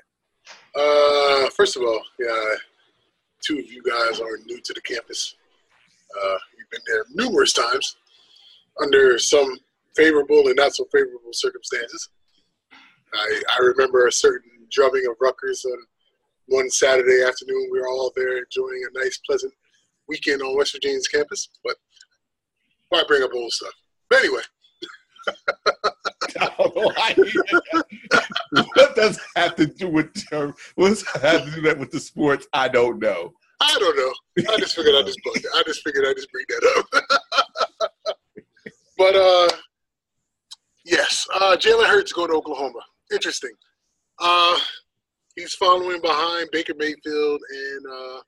Uh, 0.75 1.49
first 1.51 1.77
of 1.77 1.83
all, 1.83 2.01
yeah, 2.19 2.55
two 3.43 3.59
of 3.59 3.71
you 3.71 3.83
guys 3.83 4.21
are 4.21 4.39
new 4.47 4.61
to 4.61 4.73
the 4.73 4.81
campus. 4.81 5.37
Uh, 6.17 6.37
you've 6.57 6.71
been 6.71 6.81
there 6.87 7.05
numerous 7.15 7.53
times 7.53 7.97
under 8.81 9.19
some 9.19 9.59
favorable 9.95 10.47
and 10.47 10.57
not 10.57 10.75
so 10.75 10.85
favorable 10.93 11.33
circumstances. 11.33 12.09
I, 13.15 13.43
I 13.55 13.59
remember 13.63 14.07
a 14.07 14.13
certain 14.13 14.51
drubbing 14.71 15.07
of 15.09 15.17
Rutgers 15.21 15.65
on 15.65 15.79
one 16.47 16.71
Saturday 16.71 17.23
afternoon. 17.27 17.69
We 17.71 17.81
were 17.81 17.89
all 17.89 18.13
there 18.17 18.39
enjoying 18.39 18.83
a 18.95 18.99
nice, 18.99 19.19
pleasant 19.27 19.53
weekend 20.09 20.43
on 20.43 20.57
West 20.57 20.73
Virginia's 20.73 21.09
campus. 21.09 21.49
But 21.65 21.77
why 22.89 23.03
bring 23.07 23.23
up 23.23 23.31
old 23.35 23.53
stuff? 23.53 23.75
But 24.09 24.21
anyway, 24.21 24.43
what 28.75 28.97
does 28.97 29.21
have 29.37 29.55
to 29.57 29.67
do 29.67 29.89
with 29.89 30.11
what 30.75 30.89
does 30.89 31.05
that 31.05 31.23
have 31.23 31.45
to 31.45 31.51
do 31.51 31.61
that 31.63 31.79
with 31.79 31.91
the 31.91 32.01
sports? 32.01 32.47
I 32.53 32.69
don't 32.69 32.99
know. 32.99 33.33
I 33.61 33.77
don't 33.79 33.97
know. 33.97 34.13
I 34.53 34.59
just 34.59 34.75
figured 34.75 34.95
I 34.95 35.03
just. 35.03 35.19
I 35.55 35.63
just 35.65 35.83
figured 35.85 36.07
I 36.07 36.15
just 36.15 36.31
bring 36.33 36.45
that 36.49 36.75
up. 36.79 36.87
but 38.99 39.15
uh, 39.15 39.49
yes, 40.85 41.27
uh, 41.35 41.57
Jalen 41.57 41.87
Hurts 41.87 42.13
going 42.13 42.31
to 42.31 42.37
Oklahoma. 42.37 42.81
Interesting. 43.13 43.53
Uh, 44.19 44.59
he's 45.37 45.55
following 45.55 46.01
behind 46.01 46.49
Baker 46.53 46.75
Mayfield 46.77 47.41
and 47.51 47.87
uh, 47.93 48.21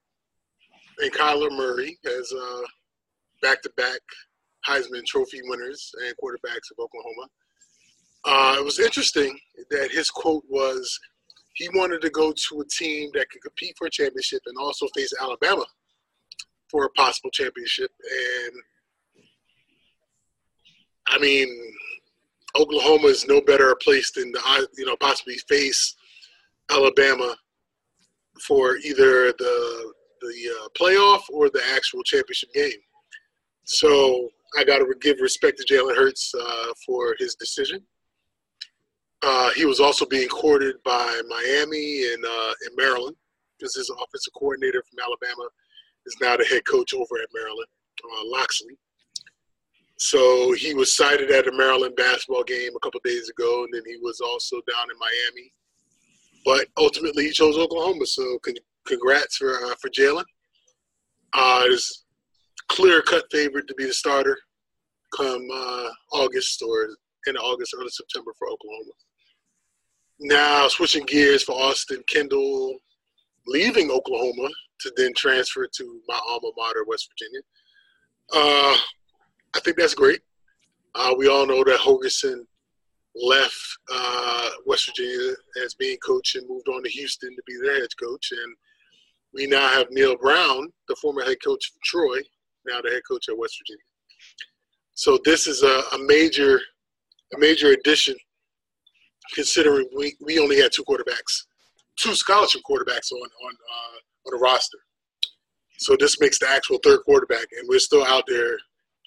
and 1.00 1.12
Kyler 1.12 1.50
Murray 1.50 1.98
as 2.06 2.32
uh, 2.32 2.62
back-to-back 3.42 4.00
Heisman 4.66 5.04
Trophy 5.04 5.40
winners 5.44 5.92
and 6.04 6.14
quarterbacks 6.22 6.70
of 6.70 6.78
Oklahoma. 6.78 7.28
Uh, 8.24 8.56
it 8.58 8.64
was 8.64 8.80
interesting 8.80 9.38
that 9.70 9.90
his 9.90 10.10
quote 10.10 10.44
was 10.48 10.98
he 11.54 11.68
wanted 11.74 12.00
to 12.02 12.10
go 12.10 12.32
to 12.32 12.60
a 12.60 12.64
team 12.66 13.10
that 13.14 13.28
could 13.30 13.42
compete 13.42 13.74
for 13.76 13.87
a 13.87 13.90
championship 13.90 14.42
and 14.46 14.56
also 14.58 14.87
face 14.94 15.12
Alabama 15.20 15.64
for 16.70 16.84
a 16.84 16.90
possible 16.90 17.30
championship. 17.30 17.90
And 18.10 18.52
I 21.08 21.18
mean, 21.18 21.48
Oklahoma 22.56 23.08
is 23.08 23.26
no 23.26 23.40
better 23.40 23.70
a 23.70 23.76
place 23.76 24.10
than 24.12 24.32
to 24.32 24.68
you 24.76 24.87
know 24.87 24.96
possibly 24.96 25.37
face 25.48 25.94
Alabama 26.70 27.37
for 28.40 28.76
either 28.76 29.32
the 29.32 29.92
the 30.20 30.50
uh, 30.60 30.68
playoff 30.80 31.22
or 31.30 31.50
the 31.50 31.62
actual 31.74 32.02
championship 32.02 32.52
game. 32.54 32.72
So 33.64 34.30
I 34.58 34.64
got 34.64 34.78
to 34.78 34.94
give 35.00 35.20
respect 35.20 35.58
to 35.58 35.74
Jalen 35.74 35.96
Hurts 35.96 36.32
uh, 36.34 36.72
for 36.87 37.14
his 37.18 37.34
decision. 37.34 37.82
Uh, 39.26 39.50
he 39.56 39.64
was 39.64 39.80
also 39.80 40.04
being 40.04 40.28
courted 40.28 40.76
by 40.84 41.20
Miami 41.28 42.12
and 42.12 42.22
uh, 42.24 42.52
in 42.68 42.76
Maryland 42.76 43.16
because 43.58 43.74
his 43.74 43.88
offensive 43.88 44.32
coordinator 44.37 44.82
from 44.82 44.98
Alabama 45.02 45.48
is 46.04 46.14
now 46.20 46.37
the 46.37 46.44
head 46.44 46.64
coach 46.66 46.92
over 46.92 47.16
at 47.22 47.28
Maryland, 47.32 47.68
uh, 48.04 48.24
Locksley. 48.26 48.76
So 49.96 50.52
he 50.52 50.74
was 50.74 50.92
sighted 50.94 51.30
at 51.30 51.46
a 51.46 51.52
Maryland 51.52 51.96
basketball 51.96 52.44
game 52.44 52.72
a 52.76 52.80
couple 52.80 53.00
days 53.02 53.30
ago, 53.30 53.64
and 53.64 53.72
then 53.72 53.82
he 53.87 53.96
was 54.02 54.20
also 54.20 54.56
down 54.68 54.90
in 54.90 54.98
Miami. 54.98 55.52
But 56.44 56.66
ultimately, 56.76 57.24
he 57.24 57.30
chose 57.30 57.56
Oklahoma. 57.56 58.04
So 58.04 58.38
con- 58.40 58.54
congrats 58.87 59.37
for 59.37 59.54
uh, 59.54 59.74
for 59.80 59.88
Jalen. 59.88 60.24
Uh, 61.32 61.64
clear 62.68 63.00
cut 63.02 63.24
favorite 63.30 63.66
to 63.68 63.74
be 63.74 63.87
the 63.87 63.94
starter 63.94 64.37
come 65.16 65.46
uh, 65.52 65.88
August 66.12 66.62
or 66.62 66.88
in 67.26 67.37
August, 67.37 67.74
early 67.78 67.88
September 67.88 68.32
for 68.38 68.48
Oklahoma. 68.48 68.90
Now 70.20 70.68
switching 70.68 71.05
gears 71.07 71.42
for 71.42 71.53
Austin 71.53 72.03
Kendall, 72.09 72.79
leaving 73.46 73.90
Oklahoma 73.90 74.48
to 74.81 74.92
then 74.96 75.12
transfer 75.16 75.66
to 75.66 76.00
my 76.09 76.18
alma 76.29 76.50
mater, 76.57 76.85
West 76.87 77.09
Virginia. 77.11 77.40
Uh, 78.33 78.77
I 79.55 79.61
think 79.61 79.77
that's 79.77 79.94
great. 79.94 80.20
Uh, 80.94 81.14
we 81.16 81.29
all 81.29 81.46
know 81.46 81.64
that 81.64 81.81
Holgorsen 81.81 82.44
left 83.16 83.79
uh, 83.92 84.50
West 84.66 84.87
Virginia 84.87 85.35
as 85.64 85.74
being 85.74 85.96
coach 85.98 86.35
and 86.35 86.48
moved 86.48 86.68
on 86.68 86.83
to 86.83 86.90
Houston 86.90 87.31
to 87.31 87.42
be 87.46 87.55
their 87.62 87.81
head 87.81 87.88
coach. 88.00 88.33
And 88.33 88.57
we 89.33 89.46
now 89.46 89.68
have 89.68 89.87
Neal 89.90 90.16
Brown, 90.16 90.68
the 90.88 90.96
former 90.96 91.22
head 91.24 91.38
coach 91.44 91.70
of 91.74 91.81
Troy, 91.83 92.18
now 92.66 92.81
the 92.81 92.90
head 92.90 93.03
coach 93.09 93.29
at 93.29 93.38
West 93.38 93.59
Virginia. 93.61 93.83
So 94.94 95.18
this 95.24 95.46
is 95.46 95.62
a, 95.62 95.83
a 95.92 95.98
major, 95.98 96.61
a 97.35 97.38
major 97.38 97.68
addition, 97.72 98.14
considering 99.32 99.88
we, 99.96 100.14
we 100.20 100.38
only 100.38 100.60
had 100.60 100.72
two 100.72 100.84
quarterbacks, 100.84 101.44
two 101.96 102.14
scholarship 102.14 102.62
quarterbacks 102.68 103.12
on 103.12 103.20
on 103.20 103.52
uh, 103.52 104.26
on 104.26 104.32
the 104.32 104.38
roster. 104.38 104.78
So 105.78 105.96
this 105.98 106.20
makes 106.20 106.38
the 106.38 106.48
actual 106.48 106.78
third 106.82 107.00
quarterback, 107.04 107.46
and 107.58 107.68
we're 107.68 107.78
still 107.78 108.04
out 108.04 108.24
there 108.28 108.56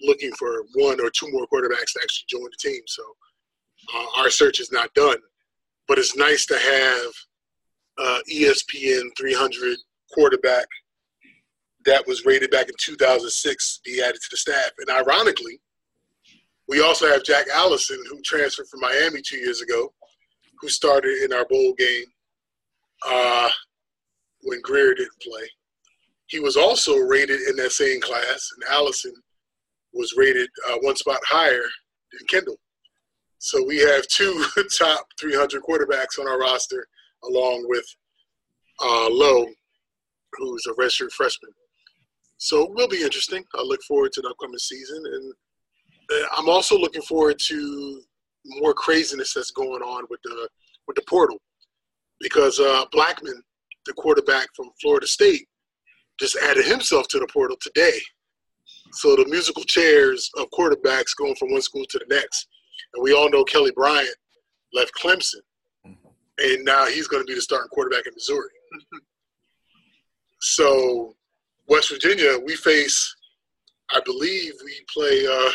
looking 0.02 0.32
for 0.32 0.64
one 0.74 1.00
or 1.00 1.10
two 1.10 1.30
more 1.32 1.46
quarterbacks 1.52 1.92
to 1.92 2.00
actually 2.02 2.26
join 2.28 2.44
the 2.44 2.56
team. 2.60 2.82
So 2.86 3.02
uh, 3.94 4.06
our 4.18 4.30
search 4.30 4.60
is 4.60 4.70
not 4.70 4.92
done, 4.94 5.18
but 5.86 5.98
it's 5.98 6.16
nice 6.16 6.46
to 6.46 6.58
have 6.58 7.10
uh, 7.98 8.20
ESPN 8.30 9.08
300 9.18 9.76
quarterback 10.12 10.66
that 11.84 12.06
was 12.06 12.26
rated 12.26 12.50
back 12.50 12.68
in 12.68 12.74
2006 12.78 13.80
be 13.84 14.02
added 14.02 14.14
to 14.20 14.28
the 14.30 14.36
staff. 14.36 14.70
And 14.78 14.90
ironically, 14.90 15.60
we 16.68 16.82
also 16.82 17.08
have 17.08 17.24
Jack 17.24 17.46
Allison, 17.52 17.98
who 18.10 18.20
transferred 18.22 18.68
from 18.68 18.80
Miami 18.80 19.22
two 19.22 19.38
years 19.38 19.62
ago, 19.62 19.92
who 20.60 20.68
started 20.68 21.22
in 21.22 21.32
our 21.32 21.44
bowl 21.46 21.74
game 21.78 22.04
uh, 23.06 23.48
when 24.42 24.60
Grier 24.62 24.94
didn't 24.94 25.20
play. 25.22 25.48
He 26.26 26.40
was 26.40 26.56
also 26.56 26.96
rated 26.96 27.40
in 27.48 27.56
that 27.56 27.72
same 27.72 28.00
class, 28.00 28.50
and 28.54 28.74
Allison 28.74 29.14
was 29.94 30.14
rated 30.16 30.48
uh, 30.68 30.76
one 30.82 30.96
spot 30.96 31.20
higher 31.26 31.64
than 32.12 32.26
Kendall. 32.28 32.58
So 33.38 33.64
we 33.64 33.78
have 33.78 34.06
two 34.08 34.44
top 34.78 35.06
300 35.18 35.62
quarterbacks 35.62 36.18
on 36.18 36.28
our 36.28 36.38
roster, 36.38 36.86
along 37.24 37.64
with 37.68 37.84
uh, 38.80 39.08
Lowe, 39.10 39.46
who's 40.34 40.66
a 40.66 40.74
redshirt 40.74 41.12
freshman. 41.12 41.52
So 42.36 42.64
it 42.64 42.74
will 42.74 42.88
be 42.88 43.02
interesting. 43.02 43.44
I 43.56 43.62
look 43.62 43.82
forward 43.82 44.12
to 44.12 44.20
the 44.20 44.28
upcoming 44.28 44.58
season, 44.58 45.02
and 45.04 45.32
uh, 46.12 46.28
I'm 46.36 46.48
also 46.48 46.78
looking 46.78 47.02
forward 47.02 47.38
to 47.46 48.02
more 48.48 48.74
craziness 48.74 49.34
that's 49.34 49.50
going 49.50 49.82
on 49.82 50.04
with 50.10 50.20
the 50.24 50.48
with 50.86 50.96
the 50.96 51.02
portal, 51.08 51.38
because 52.20 52.58
uh, 52.58 52.84
Blackman, 52.92 53.42
the 53.86 53.92
quarterback 53.94 54.48
from 54.56 54.70
Florida 54.80 55.06
State, 55.06 55.46
just 56.18 56.36
added 56.36 56.64
himself 56.64 57.08
to 57.08 57.18
the 57.18 57.28
portal 57.32 57.56
today. 57.60 57.98
So 58.92 59.16
the 59.16 59.26
musical 59.28 59.64
chairs 59.64 60.30
of 60.38 60.48
quarterbacks 60.50 61.16
going 61.16 61.36
from 61.36 61.52
one 61.52 61.62
school 61.62 61.84
to 61.90 61.98
the 61.98 62.14
next. 62.14 62.48
And 62.94 63.02
we 63.02 63.12
all 63.12 63.30
know 63.30 63.44
Kelly 63.44 63.72
Bryant 63.74 64.14
left 64.72 64.92
Clemson, 64.94 65.42
and 65.84 66.64
now 66.64 66.86
he's 66.86 67.08
going 67.08 67.22
to 67.22 67.26
be 67.26 67.34
the 67.34 67.40
starting 67.40 67.68
quarterback 67.68 68.06
in 68.06 68.14
Missouri. 68.14 68.48
so, 70.40 71.14
West 71.66 71.90
Virginia, 71.90 72.38
we 72.44 72.56
face, 72.56 73.14
I 73.90 74.00
believe 74.04 74.54
we 74.64 74.80
play 74.92 75.26
uh, 75.26 75.50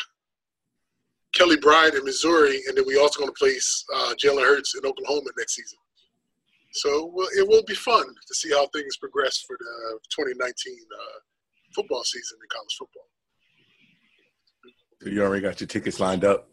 Kelly 1.34 1.58
Bryant 1.58 1.96
in 1.96 2.04
Missouri, 2.04 2.62
and 2.67 2.78
then 2.78 2.86
we 2.88 2.98
also 2.98 3.19
going 3.19 3.32
to 3.32 3.38
place 3.38 3.84
uh, 3.96 4.13
Jalen 4.24 4.43
Hurts 4.43 4.76
in 4.76 4.86
Oklahoma 4.86 5.30
next 5.38 5.56
season. 5.56 5.78
So 6.74 7.12
well, 7.13 7.28
it 7.38 7.48
will 7.48 7.63
be 7.67 7.76
fun 7.76 8.06
to 8.06 8.36
see 8.36 8.50
how 8.52 8.67
things 8.67 8.98
progress 8.98 9.43
for 9.46 9.56
the 9.60 10.00
2019 10.10 10.41
uh, 10.43 11.19
football 11.76 12.04
season 12.04 12.38
in 12.41 12.48
college 12.52 12.76
football. 12.78 13.08
So 15.02 15.10
you 15.10 15.24
already 15.24 15.41
got 15.41 15.60
your 15.60 15.67
tickets 15.67 16.00
lined 16.00 16.24
up? 16.24 16.48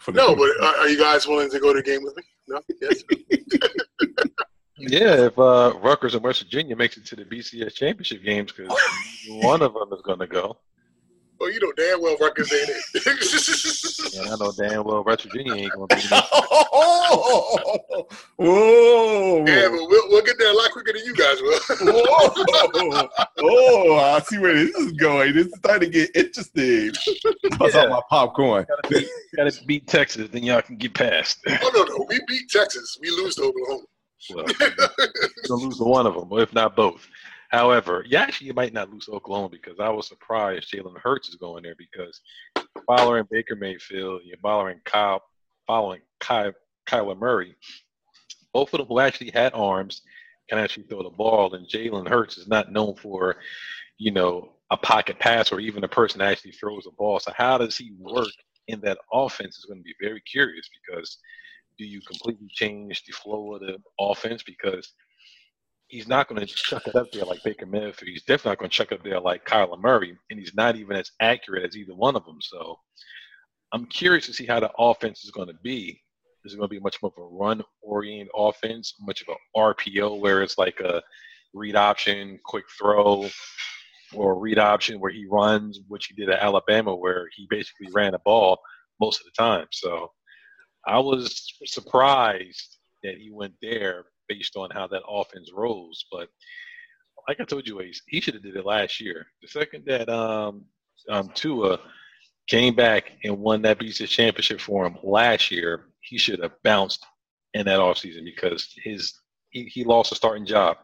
For 0.00 0.12
the 0.12 0.18
no, 0.18 0.36
but 0.36 0.50
are, 0.62 0.76
are, 0.76 0.88
you 0.88 0.98
guys 0.98 1.26
willing 1.26 1.50
to 1.50 1.58
go 1.58 1.72
to 1.72 1.80
the 1.80 1.82
game 1.82 2.02
with 2.02 2.16
me? 2.16 2.22
No? 2.48 2.60
Yes? 2.82 3.02
yeah, 4.78 5.26
if 5.26 5.38
uh, 5.38 5.72
Rutgers 5.80 6.14
and 6.14 6.22
West 6.22 6.42
Virginia 6.42 6.76
makes 6.76 6.98
it 6.98 7.06
to 7.06 7.16
the 7.16 7.24
BCS 7.24 7.74
championship 7.74 8.22
games, 8.22 8.52
because 8.52 8.76
one 9.30 9.62
of 9.62 9.72
them 9.72 9.88
is 9.92 10.02
going 10.02 10.18
to 10.18 10.26
go. 10.26 10.58
Oh, 11.38 11.48
you 11.48 11.60
know 11.60 11.72
damn 11.76 12.00
well 12.00 12.16
Rutgers 12.18 12.50
ain't 12.52 12.68
it. 12.68 14.14
yeah, 14.14 14.32
I 14.32 14.36
know 14.36 14.52
damn 14.52 14.84
well 14.84 15.04
West 15.04 15.24
Virginia 15.24 15.54
ain't 15.54 15.72
gonna 15.72 15.86
be. 15.88 15.96
Whoa! 16.72 18.08
Whoa! 18.36 19.44
Yeah, 19.46 19.68
but 19.68 19.78
we'll, 19.88 20.08
we'll 20.08 20.22
get 20.22 20.38
there 20.38 20.50
a 20.50 20.54
lot 20.54 20.70
quicker 20.72 20.94
than 20.94 21.04
you 21.04 21.14
guys 21.14 21.40
will. 21.42 21.60
Whoa! 21.92 23.08
Oh, 23.38 23.96
I 23.96 24.20
see 24.20 24.38
where 24.38 24.54
this 24.54 24.74
is 24.76 24.92
going. 24.92 25.34
This 25.34 25.46
is 25.46 25.54
starting 25.58 25.90
to 25.90 25.98
get 25.98 26.16
interesting. 26.16 26.92
Bust 27.58 27.74
yeah. 27.74 27.82
out 27.82 27.90
my 27.90 28.00
popcorn. 28.08 28.66
Gotta, 28.68 29.06
gotta 29.36 29.64
beat 29.66 29.86
Texas, 29.86 30.28
then 30.30 30.42
y'all 30.42 30.62
can 30.62 30.76
get 30.76 30.94
past. 30.94 31.38
Oh 31.48 31.70
no, 31.74 31.82
no, 31.82 32.06
we 32.08 32.18
beat 32.26 32.48
Texas. 32.48 32.96
We 33.00 33.10
lose 33.10 33.34
to 33.36 33.42
Oklahoma. 33.42 33.84
Well, 34.34 34.46
we're 34.58 34.70
gonna 35.48 35.62
lose 35.62 35.78
to 35.78 35.84
one 35.84 36.06
of 36.06 36.14
them, 36.14 36.28
if 36.38 36.54
not 36.54 36.74
both. 36.74 37.06
However, 37.50 38.04
yeah, 38.08 38.22
actually, 38.22 38.48
you 38.48 38.54
might 38.54 38.72
not 38.72 38.90
lose 38.90 39.08
Oklahoma 39.08 39.48
because 39.48 39.78
I 39.78 39.88
was 39.88 40.08
surprised 40.08 40.72
Jalen 40.72 40.98
Hurts 40.98 41.28
is 41.28 41.36
going 41.36 41.62
there 41.62 41.76
because 41.78 42.20
following 42.86 43.24
Baker 43.30 43.56
Mayfield, 43.56 44.22
you're 44.24 44.36
following 44.38 44.80
Kyle, 44.84 45.22
following 45.66 46.00
Kyle, 46.18 46.52
Kyler 46.88 47.18
Murray, 47.18 47.54
both 48.52 48.72
of 48.72 48.78
them 48.78 48.88
who 48.88 49.00
actually 49.00 49.30
had 49.30 49.52
arms 49.54 50.02
can 50.48 50.58
actually 50.58 50.84
throw 50.84 51.02
the 51.02 51.10
ball, 51.10 51.54
and 51.54 51.68
Jalen 51.68 52.08
Hurts 52.08 52.38
is 52.38 52.48
not 52.48 52.72
known 52.72 52.94
for, 52.96 53.36
you 53.98 54.12
know, 54.12 54.52
a 54.70 54.76
pocket 54.76 55.18
pass 55.18 55.52
or 55.52 55.60
even 55.60 55.84
a 55.84 55.88
person 55.88 56.18
that 56.18 56.32
actually 56.32 56.52
throws 56.52 56.84
the 56.84 56.90
ball. 56.98 57.20
So 57.20 57.32
how 57.36 57.58
does 57.58 57.76
he 57.76 57.92
work 57.98 58.28
in 58.66 58.80
that 58.80 58.98
offense 59.12 59.58
is 59.58 59.64
going 59.66 59.78
to 59.78 59.84
be 59.84 59.94
very 60.00 60.20
curious 60.20 60.68
because 60.84 61.18
do 61.78 61.84
you 61.84 62.00
completely 62.00 62.48
change 62.50 63.04
the 63.04 63.12
flow 63.12 63.54
of 63.54 63.60
the 63.60 63.78
offense 64.00 64.42
because– 64.42 64.92
he's 65.88 66.08
not 66.08 66.28
going 66.28 66.40
to 66.40 66.46
chuck 66.46 66.86
it 66.86 66.96
up 66.96 67.10
there 67.12 67.24
like 67.24 67.42
Baker 67.44 67.66
Mayfield. 67.66 68.08
He's 68.08 68.24
definitely 68.24 68.50
not 68.50 68.58
going 68.58 68.70
to 68.70 68.76
chuck 68.76 68.92
it 68.92 68.98
up 68.98 69.04
there 69.04 69.20
like 69.20 69.44
Kyler 69.44 69.80
Murray, 69.80 70.16
and 70.30 70.38
he's 70.38 70.54
not 70.54 70.76
even 70.76 70.96
as 70.96 71.10
accurate 71.20 71.64
as 71.64 71.76
either 71.76 71.94
one 71.94 72.16
of 72.16 72.24
them. 72.24 72.38
So 72.40 72.78
I'm 73.72 73.86
curious 73.86 74.26
to 74.26 74.32
see 74.32 74.46
how 74.46 74.60
the 74.60 74.70
offense 74.78 75.24
is 75.24 75.30
going 75.30 75.48
to 75.48 75.56
be. 75.62 76.00
Is 76.44 76.54
it 76.54 76.58
going 76.58 76.68
to 76.68 76.74
be 76.74 76.80
much 76.80 77.02
more 77.02 77.12
of 77.16 77.22
a 77.22 77.26
run-oriented 77.26 78.30
offense, 78.36 78.94
much 79.00 79.22
of 79.22 79.28
an 79.28 79.36
RPO 79.56 80.20
where 80.20 80.42
it's 80.42 80.58
like 80.58 80.78
a 80.80 81.02
read 81.54 81.74
option, 81.74 82.38
quick 82.44 82.64
throw, 82.78 83.28
or 84.14 84.32
a 84.32 84.36
read 84.36 84.58
option 84.58 85.00
where 85.00 85.10
he 85.10 85.26
runs, 85.28 85.80
which 85.88 86.06
he 86.06 86.14
did 86.14 86.30
at 86.30 86.38
Alabama, 86.38 86.94
where 86.94 87.26
he 87.34 87.48
basically 87.50 87.88
ran 87.92 88.12
the 88.12 88.20
ball 88.24 88.58
most 89.00 89.20
of 89.20 89.24
the 89.24 89.42
time. 89.42 89.66
So 89.72 90.12
I 90.86 91.00
was 91.00 91.52
surprised 91.64 92.76
that 93.02 93.16
he 93.18 93.30
went 93.32 93.54
there 93.60 94.04
based 94.28 94.56
on 94.56 94.70
how 94.70 94.86
that 94.88 95.02
offense 95.08 95.50
rolls. 95.54 96.06
But 96.10 96.28
like 97.28 97.40
I 97.40 97.44
told 97.44 97.66
you, 97.66 97.80
Ace, 97.80 98.02
he 98.06 98.20
should 98.20 98.34
have 98.34 98.42
did 98.42 98.56
it 98.56 98.64
last 98.64 99.00
year. 99.00 99.26
The 99.42 99.48
second 99.48 99.84
that 99.86 100.08
um, 100.08 100.64
um, 101.08 101.30
Tua 101.34 101.78
came 102.48 102.74
back 102.74 103.12
and 103.24 103.38
won 103.38 103.62
that 103.62 103.78
BCS 103.78 104.08
championship 104.08 104.60
for 104.60 104.86
him 104.86 104.96
last 105.02 105.50
year, 105.50 105.86
he 106.00 106.18
should 106.18 106.40
have 106.40 106.52
bounced 106.62 107.04
in 107.54 107.66
that 107.66 107.80
offseason 107.80 108.24
because 108.24 108.72
his 108.82 109.14
he, 109.50 109.64
he 109.64 109.84
lost 109.84 110.12
a 110.12 110.14
starting 110.14 110.46
job. 110.46 110.76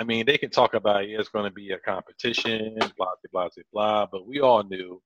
I 0.00 0.04
mean, 0.04 0.26
they 0.26 0.38
can 0.38 0.50
talk 0.50 0.74
about 0.74 1.08
yeah, 1.08 1.18
it's 1.18 1.28
going 1.28 1.44
to 1.44 1.54
be 1.54 1.70
a 1.70 1.78
competition, 1.78 2.76
blah, 2.96 3.08
blah, 3.32 3.48
blah, 3.48 3.48
blah, 3.72 4.06
but 4.10 4.26
we 4.26 4.40
all 4.40 4.62
knew 4.62 5.00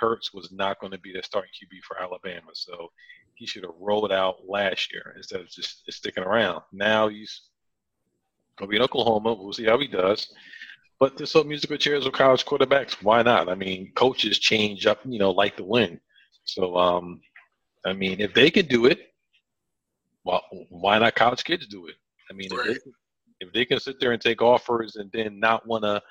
Hurts 0.00 0.32
was 0.32 0.50
not 0.50 0.80
going 0.80 0.92
to 0.92 0.98
be 0.98 1.12
the 1.12 1.22
starting 1.22 1.50
QB 1.50 1.82
for 1.82 2.00
Alabama. 2.00 2.50
So 2.54 2.90
he 3.34 3.46
should 3.46 3.64
have 3.64 3.74
rolled 3.78 4.12
out 4.12 4.48
last 4.48 4.92
year 4.92 5.14
instead 5.16 5.40
of 5.40 5.50
just 5.50 5.82
sticking 5.90 6.24
around. 6.24 6.62
Now 6.72 7.08
he's 7.08 7.42
going 8.56 8.68
to 8.68 8.70
be 8.70 8.76
in 8.76 8.82
Oklahoma. 8.82 9.34
We'll 9.34 9.52
see 9.52 9.66
how 9.66 9.78
he 9.78 9.86
does. 9.86 10.32
But 10.98 11.16
there's 11.16 11.30
some 11.30 11.48
musical 11.48 11.76
chairs 11.76 12.04
with 12.04 12.14
college 12.14 12.44
quarterbacks. 12.44 13.02
Why 13.02 13.22
not? 13.22 13.48
I 13.48 13.54
mean, 13.54 13.92
coaches 13.94 14.38
change 14.38 14.86
up, 14.86 15.00
you 15.04 15.18
know, 15.18 15.30
like 15.30 15.56
the 15.56 15.64
wind. 15.64 16.00
So, 16.44 16.76
um, 16.76 17.20
I 17.86 17.92
mean, 17.92 18.20
if 18.20 18.34
they 18.34 18.50
can 18.50 18.66
do 18.66 18.86
it, 18.86 19.12
well, 20.24 20.42
why 20.68 20.98
not 20.98 21.14
college 21.14 21.44
kids 21.44 21.66
do 21.66 21.86
it? 21.86 21.94
I 22.30 22.34
mean, 22.34 22.50
if, 22.52 22.66
they, 22.66 22.90
if 23.40 23.52
they 23.52 23.64
can 23.64 23.80
sit 23.80 23.98
there 24.00 24.12
and 24.12 24.20
take 24.20 24.42
offers 24.42 24.96
and 24.96 25.10
then 25.12 25.40
not 25.40 25.66
want 25.66 25.84
to 25.84 26.02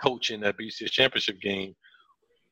coach 0.00 0.30
in 0.30 0.40
that 0.40 0.58
BCS 0.58 0.90
championship 0.90 1.40
game– 1.40 1.76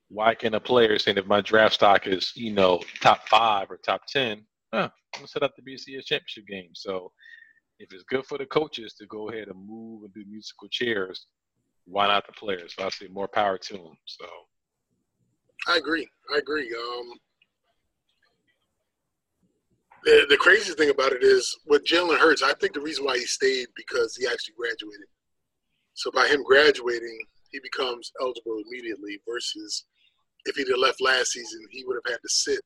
why 0.08 0.34
can 0.34 0.54
a 0.54 0.60
player 0.60 0.98
saying 0.98 1.18
if 1.18 1.26
my 1.26 1.40
draft 1.40 1.74
stock 1.74 2.06
is 2.06 2.32
you 2.34 2.52
know 2.52 2.80
top 3.00 3.28
five 3.28 3.70
or 3.70 3.78
top 3.78 4.02
ten, 4.06 4.44
huh, 4.72 4.88
I'm 5.14 5.20
gonna 5.20 5.28
set 5.28 5.42
up 5.42 5.54
the 5.56 5.62
BCS 5.62 6.06
championship 6.06 6.46
game. 6.46 6.70
So 6.74 7.12
if 7.78 7.92
it's 7.92 8.04
good 8.04 8.24
for 8.26 8.38
the 8.38 8.46
coaches 8.46 8.94
to 8.94 9.06
go 9.06 9.30
ahead 9.30 9.48
and 9.48 9.66
move 9.66 10.04
and 10.04 10.14
do 10.14 10.24
musical 10.28 10.68
chairs, 10.68 11.26
why 11.84 12.06
not 12.06 12.26
the 12.26 12.32
players? 12.32 12.74
So 12.78 12.86
I 12.86 12.88
say 12.90 13.08
more 13.08 13.28
power 13.28 13.58
to 13.58 13.72
them. 13.74 13.96
So 14.06 14.26
I 15.68 15.76
agree. 15.76 16.08
I 16.34 16.38
agree. 16.38 16.74
Um, 16.74 17.18
the, 20.04 20.26
the 20.28 20.36
craziest 20.36 20.78
thing 20.78 20.90
about 20.90 21.12
it 21.12 21.22
is 21.24 21.58
with 21.66 21.84
Jalen 21.84 22.18
Hurts, 22.18 22.42
I 22.42 22.52
think 22.54 22.74
the 22.74 22.80
reason 22.80 23.04
why 23.04 23.18
he 23.18 23.26
stayed 23.26 23.66
because 23.76 24.16
he 24.16 24.26
actually 24.26 24.54
graduated. 24.56 25.06
So 25.94 26.10
by 26.12 26.28
him 26.28 26.44
graduating, 26.44 27.18
he 27.50 27.58
becomes 27.60 28.12
eligible 28.20 28.62
immediately 28.66 29.18
versus 29.28 29.84
if 30.46 30.56
he'd 30.56 30.68
have 30.68 30.78
left 30.78 31.00
last 31.00 31.32
season, 31.32 31.60
he 31.70 31.84
would 31.84 31.96
have 31.96 32.12
had 32.12 32.22
to 32.22 32.28
sit. 32.28 32.60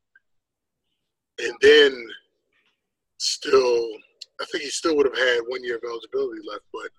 And 1.39 1.55
then 1.61 2.07
still, 3.19 3.87
I 4.41 4.45
think 4.51 4.65
he 4.65 4.71
still 4.71 4.97
would 4.97 5.07
have 5.07 5.17
had 5.17 5.41
one 5.49 5.65
year 5.65 5.77
of 5.77 5.83
eligibility 5.85 6.41
left. 6.49 6.65
But 6.73 6.91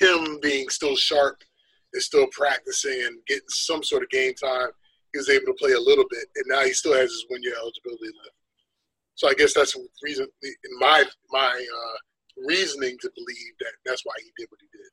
him 0.00 0.38
being 0.40 0.68
still 0.68 0.96
sharp 0.96 1.42
and 1.92 2.02
still 2.02 2.28
practicing 2.32 3.02
and 3.04 3.18
getting 3.26 3.48
some 3.48 3.82
sort 3.82 4.02
of 4.02 4.10
game 4.10 4.34
time, 4.34 4.68
he 5.12 5.18
was 5.18 5.28
able 5.28 5.46
to 5.46 5.54
play 5.58 5.72
a 5.72 5.80
little 5.80 6.04
bit. 6.08 6.26
And 6.36 6.44
now 6.48 6.62
he 6.62 6.72
still 6.72 6.94
has 6.94 7.10
his 7.10 7.24
one 7.28 7.42
year 7.42 7.54
eligibility 7.58 8.06
left. 8.06 8.36
So 9.16 9.28
I 9.28 9.34
guess 9.34 9.52
that's 9.52 9.72
the 9.72 9.84
reason, 10.04 10.28
in 10.42 10.78
my 10.78 11.04
my 11.30 11.48
uh, 11.48 12.46
reasoning, 12.46 12.96
to 13.00 13.10
believe 13.16 13.52
that 13.58 13.72
that's 13.84 14.02
why 14.04 14.14
he 14.18 14.30
did 14.38 14.48
what 14.48 14.60
he 14.60 14.68
did. 14.78 14.90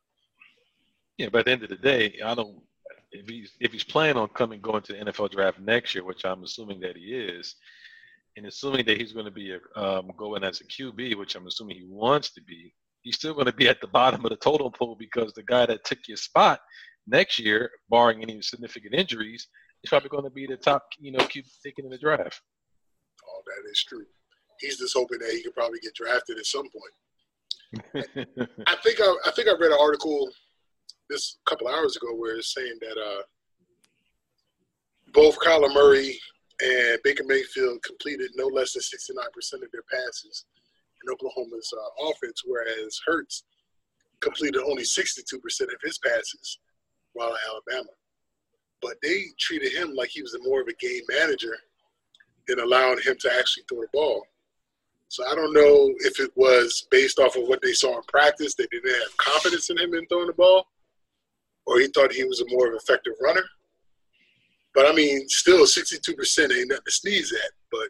Yeah, 1.18 1.30
but 1.32 1.40
at 1.40 1.46
the 1.46 1.52
end 1.52 1.64
of 1.64 1.70
the 1.70 1.76
day, 1.76 2.20
I 2.26 2.34
don't 2.34 2.60
if 3.20 3.28
he's 3.28 3.52
if 3.60 3.72
he's 3.72 3.84
planning 3.84 4.18
on 4.18 4.28
coming 4.30 4.62
going 4.62 4.82
to 4.84 4.94
the 4.94 5.00
NFL 5.00 5.32
draft 5.32 5.60
next 5.60 5.96
year, 5.96 6.04
which 6.04 6.26
I'm 6.26 6.44
assuming 6.44 6.80
that 6.82 6.98
he 6.98 7.14
is, 7.14 7.56
and 8.38 8.46
assuming 8.46 8.86
that 8.86 8.98
he's 8.98 9.14
going 9.14 9.26
to 9.26 9.32
be 9.32 9.54
a, 9.54 9.80
um, 9.82 10.12
going 10.18 10.44
as 10.44 10.62
a 10.62 10.66
QB, 10.66 11.18
which 11.18 11.36
I'm 11.36 11.48
assuming 11.48 11.78
he 11.78 11.86
wants 11.88 12.32
to 12.34 12.42
be, 12.42 12.74
he's 13.02 13.16
still 13.16 13.34
going 13.34 13.46
to 13.46 13.54
be 13.54 13.70
at 13.70 13.80
the 13.82 13.88
bottom 13.88 14.26
of 14.26 14.30
the 14.30 14.38
totem 14.38 14.72
pole 14.72 14.96
because 15.00 15.34
the 15.34 15.44
guy 15.44 15.66
that 15.66 15.86
took 15.86 16.00
your 16.08 16.18
spot 16.18 16.60
next 17.08 17.40
year, 17.40 17.72
barring 17.90 18.22
any 18.22 18.42
significant 18.42 18.94
injuries, 18.94 19.48
is 19.84 19.90
probably 19.90 20.10
going 20.10 20.24
to 20.24 20.30
be 20.30 20.48
the 20.48 20.58
top, 20.58 20.86
you 21.00 21.12
know, 21.12 21.20
QB 21.20 21.46
taken 21.64 21.86
in 21.86 21.92
the 21.92 21.98
draft. 21.98 22.42
Oh, 23.28 23.42
that 23.46 23.70
is 23.72 23.84
true. 23.88 24.06
He's 24.60 24.78
just 24.78 24.96
hoping 24.96 25.20
that 25.20 25.32
he 25.32 25.44
could 25.44 25.54
probably 25.54 25.80
get 25.80 25.96
drafted 25.96 26.38
at 26.38 26.46
some 26.46 26.68
point. 26.70 27.96
I 28.68 28.76
think 28.84 29.00
I, 29.02 29.16
I 29.26 29.32
think 29.32 29.50
I 29.50 29.54
read 29.60 29.72
an 29.72 29.78
article 29.80 30.30
this 31.10 31.38
a 31.46 31.50
couple 31.50 31.68
hours 31.68 31.96
ago 31.96 32.14
where 32.16 32.38
it's 32.38 32.54
saying 32.54 32.78
that 32.82 32.98
uh, 32.98 33.22
both 35.14 35.38
Kyler 35.40 35.74
Murray 35.74 36.20
and 36.62 37.00
Baker 37.04 37.24
Mayfield 37.26 37.84
completed 37.84 38.32
no 38.36 38.48
less 38.48 38.74
than 38.74 38.82
69% 38.82 39.64
of 39.64 39.72
their 39.72 39.84
passes 39.92 40.46
in 41.04 41.14
Oklahoma's 41.14 41.74
uh, 41.74 42.10
offense, 42.10 42.42
whereas 42.46 43.00
Hurts 43.06 43.44
completed 44.22 44.62
only 44.62 44.84
62% 44.84 45.34
of 45.62 45.82
his 45.84 45.98
passes 46.00 46.60
while 47.14 47.30
at 47.30 47.40
Alabama. 47.50 47.90
But 48.82 48.96
they 49.02 49.26
treated 49.40 49.74
him 49.74 49.94
like 49.96 50.10
he 50.10 50.22
was 50.22 50.38
more 50.44 50.62
of 50.62 50.68
a 50.68 50.74
game 50.74 51.02
manager 51.10 51.56
and 52.48 52.60
allowing 52.60 53.00
him 53.00 53.16
to 53.20 53.34
actually 53.38 53.64
throw 53.68 53.82
the 53.82 53.88
ball. 53.94 54.26
So 55.08 55.26
I 55.28 55.36
don't 55.36 55.54
know 55.54 55.94
if 56.00 56.20
it 56.20 56.32
was 56.36 56.88
based 56.92 57.20
off 57.20 57.36
of 57.36 57.48
what 57.48 57.62
they 57.62 57.74
saw 57.74 57.98
in 57.98 58.04
practice. 58.04 58.56
They 58.56 58.68
didn't 58.72 58.94
have 58.94 59.18
confidence 59.18 59.70
in 59.70 59.78
him 59.78 59.94
in 59.94 60.06
throwing 60.08 60.28
the 60.28 60.34
ball, 60.34 60.68
or 61.66 61.80
he 61.80 61.88
thought 61.88 62.12
he 62.12 62.24
was 62.24 62.42
a 62.42 62.50
more 62.50 62.74
effective 62.74 63.14
runner. 63.22 63.44
But 64.74 64.88
I 64.88 64.94
mean, 64.94 65.28
still, 65.30 65.66
sixty-two 65.66 66.16
percent 66.16 66.52
ain't 66.52 66.70
nothing 66.70 66.84
to 66.86 66.92
sneeze 66.92 67.32
at. 67.34 67.52
But 67.72 67.90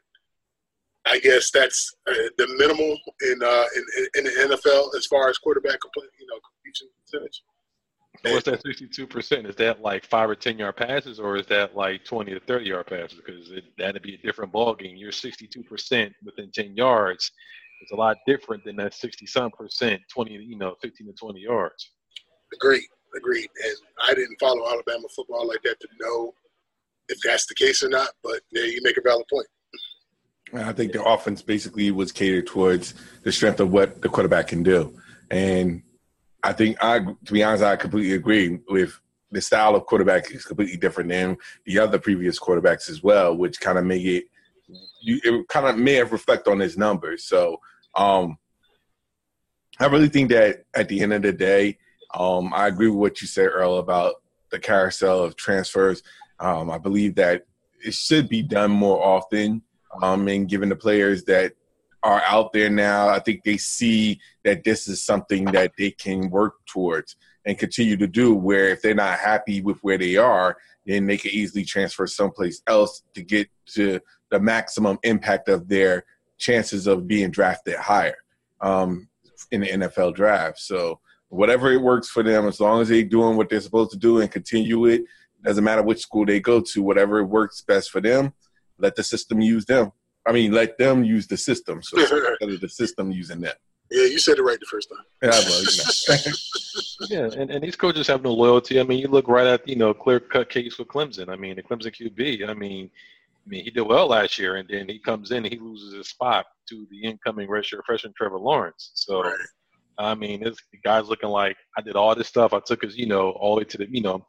I 1.08 1.20
guess 1.20 1.52
that's 1.52 1.94
uh, 2.08 2.14
the 2.38 2.48
minimal 2.58 2.98
in, 3.22 3.42
uh, 3.44 3.66
in 3.76 3.84
in 4.18 4.24
the 4.24 4.56
NFL 4.56 4.96
as 4.98 5.06
far 5.08 5.30
as 5.30 5.38
quarterback 5.38 5.80
complete, 5.82 6.10
you 6.20 6.28
know, 6.28 6.40
completion 6.40 6.88
percentage. 7.02 7.42
So 8.24 8.34
what's 8.34 8.46
that 8.46 8.62
sixty-two 8.64 9.08
percent? 9.08 9.46
Is 9.48 9.56
that 9.58 9.82
like 9.82 10.06
five 10.06 10.30
or 10.30 10.36
ten 10.36 10.58
yard 10.58 10.78
passes, 10.78 11.20
or 11.20 11.36
is 11.36 11.48
that 11.48 11.76
like 11.76 12.06
twenty 12.06 12.34
to 12.34 12.40
thirty 12.40 12.68
yard 12.68 12.88
passes? 12.88 13.20
Because 13.24 13.52
it, 13.52 13.66
that'd 13.78 14.02
be 14.02 14.16
a 14.16 14.18
different 14.20 14.52
ball 14.52 14.74
game. 14.74 14.96
You're 14.96 15.12
sixty-two 15.12 15.64
percent 15.64 16.14
within 16.24 16.52
ten 16.52 16.76
yards. 16.76 17.32
It's 17.82 17.92
a 17.92 17.96
lot 17.96 18.18
different 18.26 18.64
than 18.64 18.78
that 18.78 18.94
sixty-some 18.94 19.52
percent, 19.52 20.02
twenty, 20.10 20.34
you 20.34 20.58
know, 20.58 20.76
fifteen 20.82 21.08
to 21.08 21.14
twenty 21.14 21.42
yards. 21.42 21.92
Agreed, 22.54 22.88
agreed. 23.15 23.49
And 23.63 23.75
I 24.08 24.13
didn't 24.13 24.38
follow 24.39 24.67
Alabama 24.67 25.08
football 25.15 25.47
like 25.47 25.62
that 25.63 25.80
to 25.80 25.88
know 25.99 26.34
if 27.10 27.19
that's 27.23 27.45
the 27.45 27.56
case 27.56 27.84
or 27.84 27.89
not. 27.89 28.10
But 28.23 28.41
yeah, 28.51 28.63
you 28.63 28.80
make 28.84 28.97
a 28.97 29.01
valid 29.01 29.25
point. 29.32 29.47
I 30.54 30.71
think 30.73 30.93
the 30.93 31.04
offense 31.04 31.41
basically 31.41 31.91
was 31.91 32.12
catered 32.12 32.47
towards 32.47 32.93
the 33.23 33.32
strength 33.32 33.60
of 33.60 33.71
what 33.71 34.01
the 34.01 34.10
quarterback 34.10 34.47
can 34.47 34.63
do, 34.63 34.95
and 35.32 35.82
I 36.43 36.54
think 36.54 36.78
I, 36.82 36.99
to 36.99 37.34
be 37.34 37.43
honest, 37.43 37.63
I 37.63 37.75
completely 37.75 38.13
agree 38.13 38.60
with 38.69 38.99
the 39.32 39.41
style 39.41 39.75
of 39.75 39.86
quarterback 39.88 40.32
is 40.32 40.45
completely 40.45 40.78
different 40.78 41.10
than 41.10 41.38
the 41.65 41.80
other 41.80 41.97
previous 41.97 42.39
quarterbacks 42.39 42.89
as 42.89 43.01
well, 43.01 43.36
which 43.36 43.60
kind 43.60 43.80
of 43.80 43.86
make 43.86 44.06
it 44.06 44.25
you 45.01 45.19
it 45.23 45.47
kind 45.47 45.65
of 45.67 45.78
may 45.78 45.93
have 45.93 46.12
reflect 46.12 46.47
on 46.47 46.60
his 46.60 46.78
numbers. 46.78 47.23
So 47.25 47.60
um 47.95 48.38
I 49.80 49.88
really 49.88 50.08
think 50.08 50.30
that 50.30 50.63
at 50.73 50.88
the 50.88 51.01
end 51.01 51.13
of 51.13 51.21
the 51.21 51.34
day, 51.34 51.78
um, 52.13 52.54
I 52.54 52.68
agree 52.68 52.89
with 52.89 53.00
what 53.00 53.22
you 53.22 53.28
said, 53.28 53.48
Earl, 53.48 53.78
about 53.78 54.15
the 54.52 54.60
carousel 54.60 55.24
of 55.24 55.36
transfers. 55.36 56.04
Um, 56.39 56.70
I 56.70 56.78
believe 56.78 57.15
that 57.15 57.46
it 57.84 57.94
should 57.94 58.30
be 58.30 58.41
done 58.41 58.72
more 58.72 59.04
often, 59.04 59.62
um, 60.02 60.28
and 60.28 60.50
given 60.50 60.70
the 60.70 60.76
players 60.76 61.24
that 61.26 61.54
are 62.04 62.22
out 62.28 62.54
there 62.54 62.70
now, 62.70 63.10
I 63.10 63.20
think 63.20 63.44
they 63.44 63.58
see 63.58 64.20
that 64.44 64.63
this 64.63 64.88
is 64.88 65.04
something 65.04 65.46
that 65.46 65.74
they 65.78 65.91
can 65.91 66.30
work 66.30 66.56
towards 66.68 67.15
and 67.46 67.58
continue 67.58 67.98
to 67.98 68.08
do. 68.08 68.34
Where 68.36 68.70
if 68.70 68.82
they're 68.82 68.94
not 68.94 69.20
happy 69.20 69.62
with 69.62 69.80
where 69.80 69.98
they 69.98 70.15
are, 70.15 70.58
then 70.86 71.08
they 71.08 71.18
can 71.18 71.32
easily 71.32 71.65
transfer 71.65 72.06
someplace 72.06 72.62
else 72.68 73.02
to 73.15 73.24
get 73.24 73.50
to 73.74 74.00
the 74.30 74.39
maximum 74.39 75.00
impact 75.04 75.50
of 75.50 75.68
their 75.68 76.06
chances 76.38 76.86
of 76.88 77.08
being 77.08 77.32
drafted 77.32 77.76
higher 77.76 78.18
um, 78.62 79.08
in 79.52 79.62
the 79.62 79.68
NFL 79.68 80.15
draft. 80.15 80.60
So 80.60 81.00
whatever 81.36 81.71
it 81.71 81.82
works 81.82 82.10
for 82.10 82.24
them, 82.24 82.48
as 82.48 82.60
long 82.60 82.82
as 82.82 82.89
they're 82.89 83.04
doing 83.04 83.38
what 83.38 83.50
they're 83.50 83.62
supposed 83.62 83.91
to 83.91 83.98
do 83.98 84.21
and 84.21 84.32
continue 84.32 84.86
it, 84.86 85.04
doesn't 85.43 85.63
matter 85.63 85.84
which 85.84 86.00
school 86.00 86.26
they 86.26 86.39
go 86.39 86.60
to, 86.60 86.82
whatever 86.82 87.24
works 87.24 87.62
best 87.62 87.91
for 87.91 88.02
them, 88.02 88.34
let 88.80 88.95
the 88.95 89.04
system 89.04 89.41
use 89.41 89.65
them. 89.65 89.91
I 90.26 90.32
mean, 90.32 90.52
let 90.52 90.78
them 90.78 91.04
use 91.04 91.28
the 91.28 91.38
system. 91.38 91.84
So 91.84 92.00
instead 92.00 92.24
of 92.41 92.62
the 92.62 92.69
system 92.69 93.12
using 93.12 93.41
them. 93.41 93.54
Yeah, 93.91 94.06
you 94.06 94.17
said 94.17 94.39
it 94.39 94.41
right 94.41 94.60
the 94.60 94.65
first 94.65 94.89
time. 94.89 95.06
Yeah, 95.21 95.30
well, 95.30 95.62
you 95.62 96.34
yeah, 97.36 97.39
and, 97.39 97.52
and 97.52 97.63
these 97.63 97.76
coaches 97.76 98.08
have 98.08 98.24
no 98.24 98.34
loyalty. 98.34 98.80
I 98.80 98.84
mean, 98.84 98.98
you 98.98 99.08
look 99.08 99.28
right 99.28 99.45
at 99.45 99.67
you 99.67 99.76
know 99.76 99.93
clear 99.93 100.19
cut 100.19 100.50
case 100.50 100.80
with 100.80 100.88
Clemson. 100.88 101.30
I 101.30 101.36
mean, 101.36 101.56
the 101.56 101.62
Clemson 101.62 101.93
QB. 101.93 102.50
I 102.50 102.56
mean, 102.56 102.89
I 103.45 103.50
mean 103.50 103.63
he 103.63 103.69
did 103.69 103.82
well 103.82 104.08
last 104.08 104.39
year, 104.39 104.56
and 104.56 104.67
then 104.67 104.89
he 104.89 104.98
comes 104.98 105.30
in 105.30 105.45
and 105.45 105.54
he 105.54 105.60
loses 105.60 105.93
his 105.93 106.10
spot 106.10 106.48
to 106.69 106.88
the 106.89 107.04
incoming 107.04 107.48
redshirt 107.48 107.86
freshman 107.86 108.13
Trevor 108.17 108.39
Lawrence. 108.39 108.89
So. 108.95 109.21
Right. 109.21 109.36
I 109.97 110.15
mean, 110.15 110.43
this 110.43 110.58
guy's 110.84 111.08
looking 111.08 111.29
like 111.29 111.55
I 111.77 111.81
did 111.81 111.95
all 111.95 112.15
this 112.15 112.27
stuff. 112.27 112.53
I 112.53 112.60
took 112.65 112.84
his, 112.84 112.97
you 112.97 113.08
know, 113.08 113.31
all 113.31 113.55
the 113.55 113.60
way 113.60 113.65
to 113.65 113.77
the, 113.77 113.88
you 113.89 114.01
know, 114.01 114.25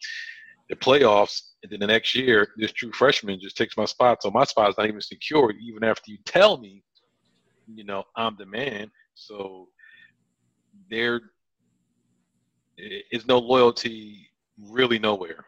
the 0.69 0.77
playoffs, 0.77 1.41
and 1.63 1.71
then 1.71 1.81
the 1.81 1.87
next 1.87 2.15
year, 2.15 2.49
this 2.57 2.73
true 2.73 2.93
freshman 2.93 3.39
just 3.41 3.57
takes 3.57 3.77
my 3.77 3.85
spot. 3.85 4.23
So 4.23 4.31
my 4.31 4.45
spot 4.45 4.71
is 4.71 4.79
not 4.79 4.89
even 4.89 5.01
secured, 5.01 5.57
even 5.63 5.85
after 5.85 6.11
you 6.11 6.19
tell 6.25 6.59
me, 6.59 6.83
you 7.73 7.85
know, 7.85 8.05
I'm 8.17 8.37
the 8.39 8.47
man. 8.47 8.91
So 9.15 9.69
there 10.91 11.21
is 12.77 13.27
no 13.27 13.39
loyalty 13.39 14.29
really 14.71 14.99
nowhere. 14.99 15.45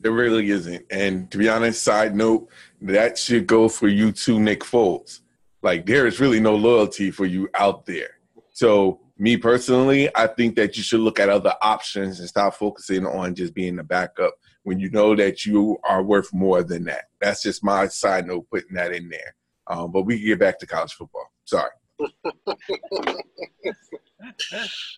There 0.00 0.12
really 0.12 0.50
isn't. 0.50 0.84
And 0.90 1.30
to 1.30 1.38
be 1.38 1.48
honest, 1.48 1.82
side 1.82 2.14
note, 2.14 2.48
that 2.82 3.18
should 3.18 3.46
go 3.46 3.68
for 3.68 3.88
you 3.88 4.12
too, 4.12 4.38
Nick 4.38 4.60
Foles. 4.60 5.20
Like 5.62 5.86
there 5.86 6.06
is 6.06 6.20
really 6.20 6.40
no 6.40 6.54
loyalty 6.54 7.10
for 7.10 7.26
you 7.26 7.48
out 7.54 7.84
there. 7.84 8.10
So 8.52 9.00
me 9.18 9.36
personally, 9.36 10.08
I 10.14 10.28
think 10.28 10.54
that 10.56 10.76
you 10.76 10.82
should 10.82 11.00
look 11.00 11.18
at 11.18 11.28
other 11.28 11.54
options 11.60 12.20
and 12.20 12.28
stop 12.28 12.54
focusing 12.54 13.04
on 13.04 13.34
just 13.34 13.52
being 13.52 13.76
the 13.76 13.82
backup 13.82 14.34
when 14.62 14.78
you 14.78 14.90
know 14.90 15.16
that 15.16 15.44
you 15.44 15.78
are 15.88 16.02
worth 16.02 16.32
more 16.32 16.62
than 16.62 16.84
that. 16.84 17.06
That's 17.20 17.42
just 17.42 17.64
my 17.64 17.88
side 17.88 18.26
note 18.26 18.46
putting 18.50 18.74
that 18.74 18.92
in 18.92 19.08
there. 19.08 19.34
Um, 19.66 19.90
but 19.92 20.02
we 20.02 20.18
can 20.18 20.26
get 20.26 20.38
back 20.38 20.58
to 20.60 20.66
college 20.66 20.92
football. 20.92 21.26
Sorry. 21.44 21.70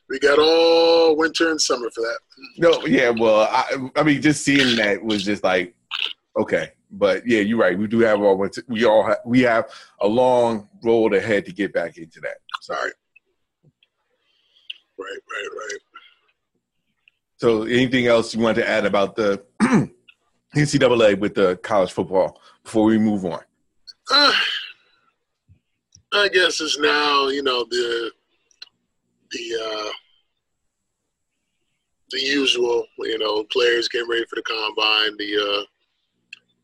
we 0.09 0.19
got 0.19 0.39
all 0.39 1.17
winter 1.17 1.51
and 1.51 1.61
summer 1.61 1.91
for 1.91 2.01
that. 2.03 2.19
No, 2.59 2.87
yeah, 2.87 3.11
well, 3.11 3.49
I, 3.51 3.89
I 3.97 4.03
mean, 4.03 4.21
just 4.21 4.45
seeing 4.45 4.77
that 4.77 5.03
was 5.03 5.25
just 5.25 5.43
like, 5.43 5.75
okay, 6.39 6.73
but 6.91 7.27
yeah, 7.27 7.41
you're 7.41 7.59
right. 7.59 7.79
We 7.79 7.87
do 7.87 8.01
have 8.01 8.21
all 8.21 8.37
winter. 8.37 8.63
We 8.69 8.85
all 8.85 9.05
have, 9.05 9.19
we 9.25 9.41
have 9.43 9.71
a 10.01 10.07
long 10.07 10.69
road 10.85 11.15
ahead 11.15 11.47
to 11.47 11.53
get 11.53 11.73
back 11.73 11.97
into 11.97 12.21
that. 12.21 12.37
Sorry. 12.61 12.93
Right, 15.01 15.21
right, 15.33 15.49
right. 15.57 15.81
So, 17.39 17.63
anything 17.63 18.07
else 18.07 18.35
you 18.35 18.41
want 18.41 18.57
to 18.57 18.69
add 18.69 18.85
about 18.85 19.17
the 19.17 19.43
NCAA 20.55 21.19
with 21.19 21.35
the 21.35 21.57
college 21.63 21.93
football 21.93 22.41
before 22.63 22.85
we 22.85 22.99
move 22.99 23.25
on? 23.25 23.41
Uh, 24.11 24.33
I 26.13 26.29
guess 26.29 26.61
it's 26.61 26.79
now 26.79 27.29
you 27.29 27.43
know 27.43 27.65
the 27.71 28.11
the 29.31 29.59
uh, 29.65 29.91
the 32.11 32.21
usual 32.21 32.85
you 32.99 33.19
know 33.19 33.45
players 33.45 33.89
getting 33.89 34.11
ready 34.11 34.27
for 34.27 34.37
the 34.37 34.43
combine, 34.43 35.17
the 35.17 35.37
uh, 35.37 35.65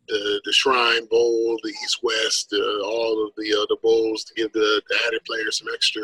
the 0.09 0.40
the 0.44 0.53
Shrine 0.53 1.07
Bowl, 1.07 1.59
the 1.62 1.70
East 1.70 2.01
West, 2.03 2.53
uh, 2.53 2.85
all 2.85 3.27
of 3.27 3.33
the 3.37 3.51
uh, 3.51 3.66
the 3.70 3.79
bowls 3.83 4.25
to 4.25 4.35
give 4.35 4.53
the, 4.53 4.83
the 4.88 4.99
added 5.07 5.25
players 5.25 5.59
some 5.59 5.68
extra 5.72 6.03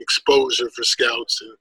exposure 0.00 0.70
for 0.70 0.82
scouts 0.82 1.42
and 1.42 1.56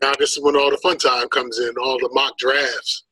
now 0.00 0.12
this 0.18 0.36
is 0.36 0.42
when 0.42 0.56
all 0.56 0.70
the 0.70 0.78
fun 0.78 0.98
time 0.98 1.28
comes 1.28 1.58
in, 1.58 1.74
all 1.80 1.98
the 1.98 2.10
mock 2.12 2.36
drafts, 2.38 3.04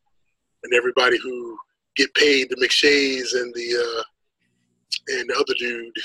and 0.64 0.74
everybody 0.74 1.18
who 1.18 1.58
get 1.96 2.12
paid, 2.14 2.48
the 2.50 2.56
McShays 2.56 3.34
and 3.34 3.52
the 3.54 3.98
uh, 3.98 4.02
and 5.08 5.30
the 5.30 5.34
other 5.34 5.54
dude. 5.58 5.96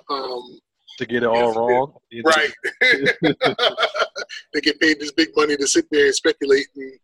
um, 0.10 0.58
to 0.98 1.06
get 1.06 1.22
it 1.22 1.26
all 1.26 1.54
wrong, 1.54 1.94
right? 2.24 2.52
they 4.52 4.60
get 4.60 4.80
paid 4.80 5.00
this 5.00 5.12
big 5.12 5.30
money 5.34 5.56
to 5.56 5.66
sit 5.66 5.86
there 5.90 6.06
and 6.06 6.14
speculate, 6.14 6.66
and 6.76 6.98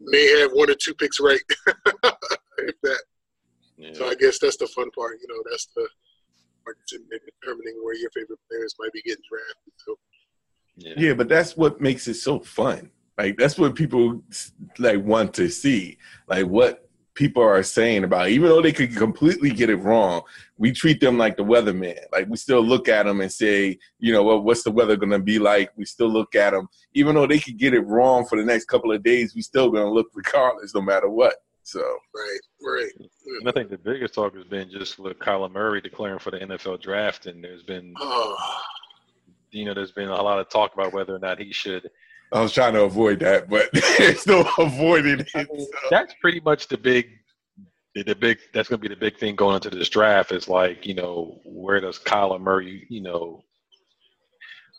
may 0.00 0.40
have 0.40 0.50
one 0.52 0.70
or 0.70 0.74
two 0.74 0.94
picks 0.94 1.20
right, 1.20 1.40
if 2.58 2.74
that. 2.82 3.02
Yeah. 3.76 3.92
So 3.94 4.08
I 4.08 4.14
guess 4.14 4.38
that's 4.38 4.56
the 4.56 4.66
fun 4.66 4.90
part. 4.90 5.18
You 5.22 5.28
know, 5.28 5.42
that's 5.50 5.66
the 5.74 5.88
part 6.64 6.76
determining 6.86 7.80
where 7.82 7.96
your 7.96 8.10
favorite 8.10 8.38
players 8.48 8.74
might 8.78 8.92
be 8.92 9.02
getting 9.02 9.22
drafted. 9.28 9.72
So 9.76 9.96
yeah. 10.80 10.94
yeah, 10.96 11.14
but 11.14 11.28
that's 11.28 11.56
what 11.56 11.80
makes 11.80 12.08
it 12.08 12.14
so 12.14 12.40
fun. 12.40 12.90
Like 13.18 13.36
that's 13.36 13.58
what 13.58 13.74
people 13.74 14.22
like 14.78 15.02
want 15.04 15.34
to 15.34 15.48
see. 15.48 15.98
Like 16.26 16.46
what 16.46 16.90
people 17.14 17.42
are 17.42 17.62
saying 17.62 18.04
about 18.04 18.28
it. 18.28 18.32
even 18.32 18.48
though 18.48 18.62
they 18.62 18.72
could 18.72 18.96
completely 18.96 19.50
get 19.50 19.68
it 19.68 19.76
wrong 19.76 20.22
we 20.56 20.72
treat 20.72 21.00
them 21.00 21.18
like 21.18 21.36
the 21.36 21.44
weatherman 21.44 21.98
like 22.12 22.26
we 22.28 22.36
still 22.36 22.62
look 22.62 22.88
at 22.88 23.04
them 23.04 23.20
and 23.20 23.30
say 23.30 23.78
you 23.98 24.12
know 24.12 24.22
well, 24.22 24.40
what's 24.40 24.62
the 24.62 24.70
weather 24.70 24.96
going 24.96 25.10
to 25.10 25.18
be 25.18 25.38
like 25.38 25.70
we 25.76 25.84
still 25.84 26.08
look 26.08 26.34
at 26.34 26.52
them 26.52 26.66
even 26.94 27.14
though 27.14 27.26
they 27.26 27.38
could 27.38 27.58
get 27.58 27.74
it 27.74 27.80
wrong 27.80 28.24
for 28.24 28.38
the 28.38 28.44
next 28.44 28.66
couple 28.66 28.90
of 28.90 29.02
days 29.02 29.34
we 29.34 29.42
still 29.42 29.70
going 29.70 29.84
to 29.84 29.90
look 29.90 30.06
regardless 30.14 30.74
no 30.74 30.80
matter 30.80 31.10
what 31.10 31.34
so 31.62 31.80
right 32.14 32.40
right 32.62 32.92
and 33.40 33.48
i 33.48 33.52
think 33.52 33.68
the 33.68 33.76
biggest 33.76 34.14
talk 34.14 34.34
has 34.34 34.44
been 34.44 34.70
just 34.70 34.98
with 34.98 35.18
kyler 35.18 35.52
murray 35.52 35.80
declaring 35.80 36.18
for 36.18 36.30
the 36.30 36.38
nfl 36.38 36.80
draft 36.80 37.26
and 37.26 37.42
there's 37.44 37.62
been 37.64 37.92
oh 37.98 38.60
you 39.50 39.64
know, 39.64 39.74
there's 39.74 39.92
been 39.92 40.08
a 40.08 40.22
lot 40.22 40.38
of 40.38 40.48
talk 40.48 40.74
about 40.74 40.92
whether 40.92 41.14
or 41.14 41.18
not 41.18 41.38
he 41.40 41.52
should. 41.52 41.88
I 42.32 42.40
was 42.40 42.52
trying 42.52 42.74
to 42.74 42.84
avoid 42.84 43.20
that, 43.20 43.48
but 43.48 43.70
it's 43.74 44.22
still 44.22 44.48
avoiding 44.58 45.20
it. 45.20 45.30
I 45.34 45.46
mean, 45.50 45.60
so. 45.60 45.88
That's 45.90 46.14
pretty 46.20 46.40
much 46.40 46.68
the 46.68 46.78
big, 46.78 47.08
the 47.94 48.14
big. 48.14 48.38
That's 48.54 48.68
going 48.68 48.80
to 48.80 48.88
be 48.88 48.94
the 48.94 49.00
big 49.00 49.18
thing 49.18 49.34
going 49.34 49.56
into 49.56 49.70
this 49.70 49.88
draft. 49.88 50.32
Is 50.32 50.48
like, 50.48 50.86
you 50.86 50.94
know, 50.94 51.40
where 51.44 51.80
does 51.80 51.98
Kyler 51.98 52.40
Murray, 52.40 52.86
you 52.88 53.00
know, 53.00 53.44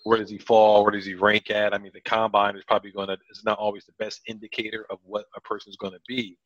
where 0.03 0.17
does 0.17 0.29
he 0.29 0.37
fall? 0.37 0.83
Where 0.83 0.91
does 0.91 1.05
he 1.05 1.13
rank 1.13 1.49
at? 1.49 1.73
I 1.73 1.77
mean, 1.77 1.91
the 1.93 2.01
combine 2.01 2.55
is 2.55 2.63
probably 2.63 2.91
going 2.91 3.07
to 3.07 3.17
It's 3.29 3.45
not 3.45 3.59
always 3.59 3.85
the 3.85 4.03
best 4.03 4.21
indicator 4.27 4.85
of 4.89 4.99
what 5.03 5.25
a 5.35 5.41
person's 5.41 5.77
going 5.77 5.93
to 5.93 5.99
be, 6.07 6.37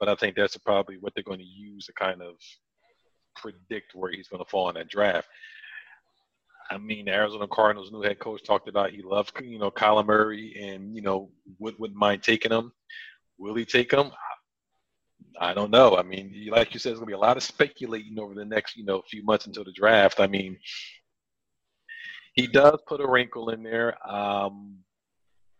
but 0.00 0.08
I 0.08 0.14
think 0.14 0.36
that's 0.36 0.56
probably 0.56 0.96
what 0.98 1.14
they're 1.14 1.24
going 1.24 1.38
to 1.38 1.44
use 1.44 1.86
to 1.86 1.92
kind 1.92 2.22
of 2.22 2.34
predict 3.36 3.94
where 3.94 4.10
he's 4.10 4.28
going 4.28 4.42
to 4.42 4.50
fall 4.50 4.68
in 4.70 4.74
that 4.76 4.88
draft. 4.88 5.28
I 6.70 6.78
mean, 6.78 7.06
the 7.06 7.12
Arizona 7.12 7.46
Cardinals' 7.46 7.92
new 7.92 8.02
head 8.02 8.18
coach 8.18 8.42
talked 8.42 8.68
about 8.68 8.90
he 8.90 9.02
loves, 9.02 9.32
you 9.42 9.58
know, 9.58 9.70
Kyler 9.70 10.06
Murray 10.06 10.54
and, 10.60 10.94
you 10.94 11.02
know, 11.02 11.30
would, 11.58 11.78
wouldn't 11.78 11.98
mind 11.98 12.22
taking 12.22 12.52
him. 12.52 12.72
Will 13.38 13.54
he 13.54 13.64
take 13.64 13.92
him? 13.92 14.10
I 15.40 15.52
don't 15.52 15.70
know. 15.70 15.96
I 15.96 16.02
mean, 16.02 16.48
like 16.50 16.72
you 16.72 16.80
said, 16.80 16.90
there's 16.90 16.98
gonna 16.98 17.06
be 17.06 17.12
a 17.12 17.18
lot 17.18 17.36
of 17.36 17.42
speculating 17.42 18.18
over 18.18 18.34
the 18.34 18.44
next, 18.44 18.76
you 18.76 18.84
know, 18.84 19.02
few 19.02 19.22
months 19.24 19.46
until 19.46 19.64
the 19.64 19.72
draft. 19.72 20.20
I 20.20 20.26
mean, 20.26 20.56
he 22.32 22.46
does 22.46 22.80
put 22.86 23.00
a 23.00 23.06
wrinkle 23.06 23.50
in 23.50 23.62
there. 23.62 23.96
Um, 24.08 24.78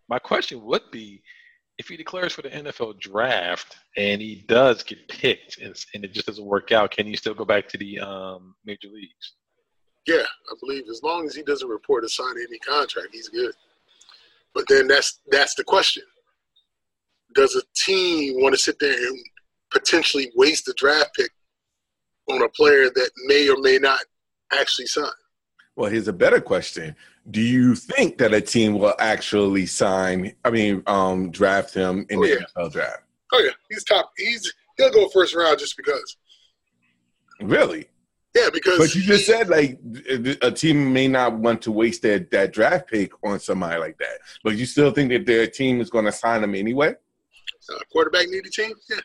my 0.09 0.19
question 0.19 0.63
would 0.63 0.91
be, 0.91 1.23
if 1.79 1.89
he 1.89 1.97
declares 1.97 2.33
for 2.33 2.43
the 2.43 2.49
NFL 2.49 2.99
draft 3.01 3.77
and 3.97 4.21
he 4.21 4.45
does 4.49 4.83
get 4.83 5.09
picked 5.09 5.59
and, 5.59 5.75
and 5.95 6.05
it 6.05 6.13
just 6.13 6.27
doesn't 6.27 6.45
work 6.45 6.73
out, 6.73 6.91
can 6.91 7.07
he 7.07 7.17
still 7.17 7.35
go 7.35 7.45
back 7.45 7.69
to 7.69 7.79
the 7.79 8.01
um, 8.01 8.55
major 8.65 8.89
leagues? 8.89 9.35
Yeah, 10.07 10.23
I 10.23 10.55
believe 10.61 10.85
as 10.89 11.03
long 11.03 11.27
as 11.27 11.35
he 11.35 11.43
doesn't 11.43 11.69
report 11.69 12.05
or 12.05 12.09
sign 12.09 12.35
any 12.39 12.59
contract, 12.61 13.09
he's 13.13 13.29
good. 13.29 13.55
But 14.55 14.65
then 14.69 14.87
that's 14.87 15.21
that's 15.31 15.55
the 15.55 15.65
question. 15.65 16.05
Does 17.35 17.55
a 17.57 17.63
team 17.77 18.41
want 18.41 18.55
to 18.55 18.61
sit 18.61 18.79
there 18.79 18.93
and 18.97 19.19
potentially 19.73 20.31
waste 20.37 20.69
a 20.69 20.75
draft 20.77 21.11
pick 21.17 21.31
on 22.31 22.43
a 22.43 22.49
player 22.51 22.85
that 22.95 23.11
may 23.27 23.49
or 23.49 23.57
may 23.61 23.79
not 23.79 24.01
actually 24.53 24.87
sign? 24.87 25.11
Well, 25.75 25.91
here's 25.91 26.09
a 26.09 26.13
better 26.13 26.41
question. 26.41 26.97
Do 27.31 27.41
you 27.43 27.75
think 27.75 28.17
that 28.19 28.33
a 28.33 28.41
team 28.41 28.79
will 28.79 28.95
actually 28.99 29.67
sign, 29.67 30.35
I 30.45 30.51
mean, 30.51 30.83
um, 30.87 31.31
draft 31.31 31.75
him 31.75 32.07
in 32.09 32.19
Oh, 32.19 32.23
the 32.23 32.29
yeah. 32.29 32.63
NFL 32.63 32.73
draft? 32.73 33.03
Oh 33.33 33.41
yeah, 33.45 33.51
he's 33.69 33.85
top. 33.85 34.13
He's 34.17 34.51
he'll 34.79 34.93
go 34.93 35.09
first 35.09 35.35
round 35.35 35.59
just 35.59 35.77
because. 35.77 36.17
Really? 37.43 37.89
Yeah, 38.37 38.51
because 38.53 38.79
But 38.79 38.95
you 38.95 39.03
just 39.03 39.27
he- 39.27 39.33
said 39.33 39.49
like 39.49 39.79
a 40.43 40.51
team 40.51 40.93
may 40.93 41.09
not 41.09 41.33
want 41.35 41.63
to 41.63 41.73
waste 41.73 42.03
their, 42.03 42.19
that 42.33 42.53
draft 42.53 42.89
pick 42.91 43.13
on 43.25 43.41
somebody 43.41 43.79
like 43.81 43.97
that, 43.99 44.19
but 44.45 44.57
you 44.57 44.67
still 44.67 44.91
think 44.91 45.11
that 45.11 45.25
their 45.25 45.47
team 45.47 45.81
is 45.81 45.89
going 45.91 46.05
to 46.05 46.13
sign 46.13 46.45
him 46.45 46.55
anyway. 46.55 46.91
uh, 47.73 47.79
quarterback 47.91 48.29
needy 48.29 48.51
team. 48.51 48.73
Yeah, 48.91 49.01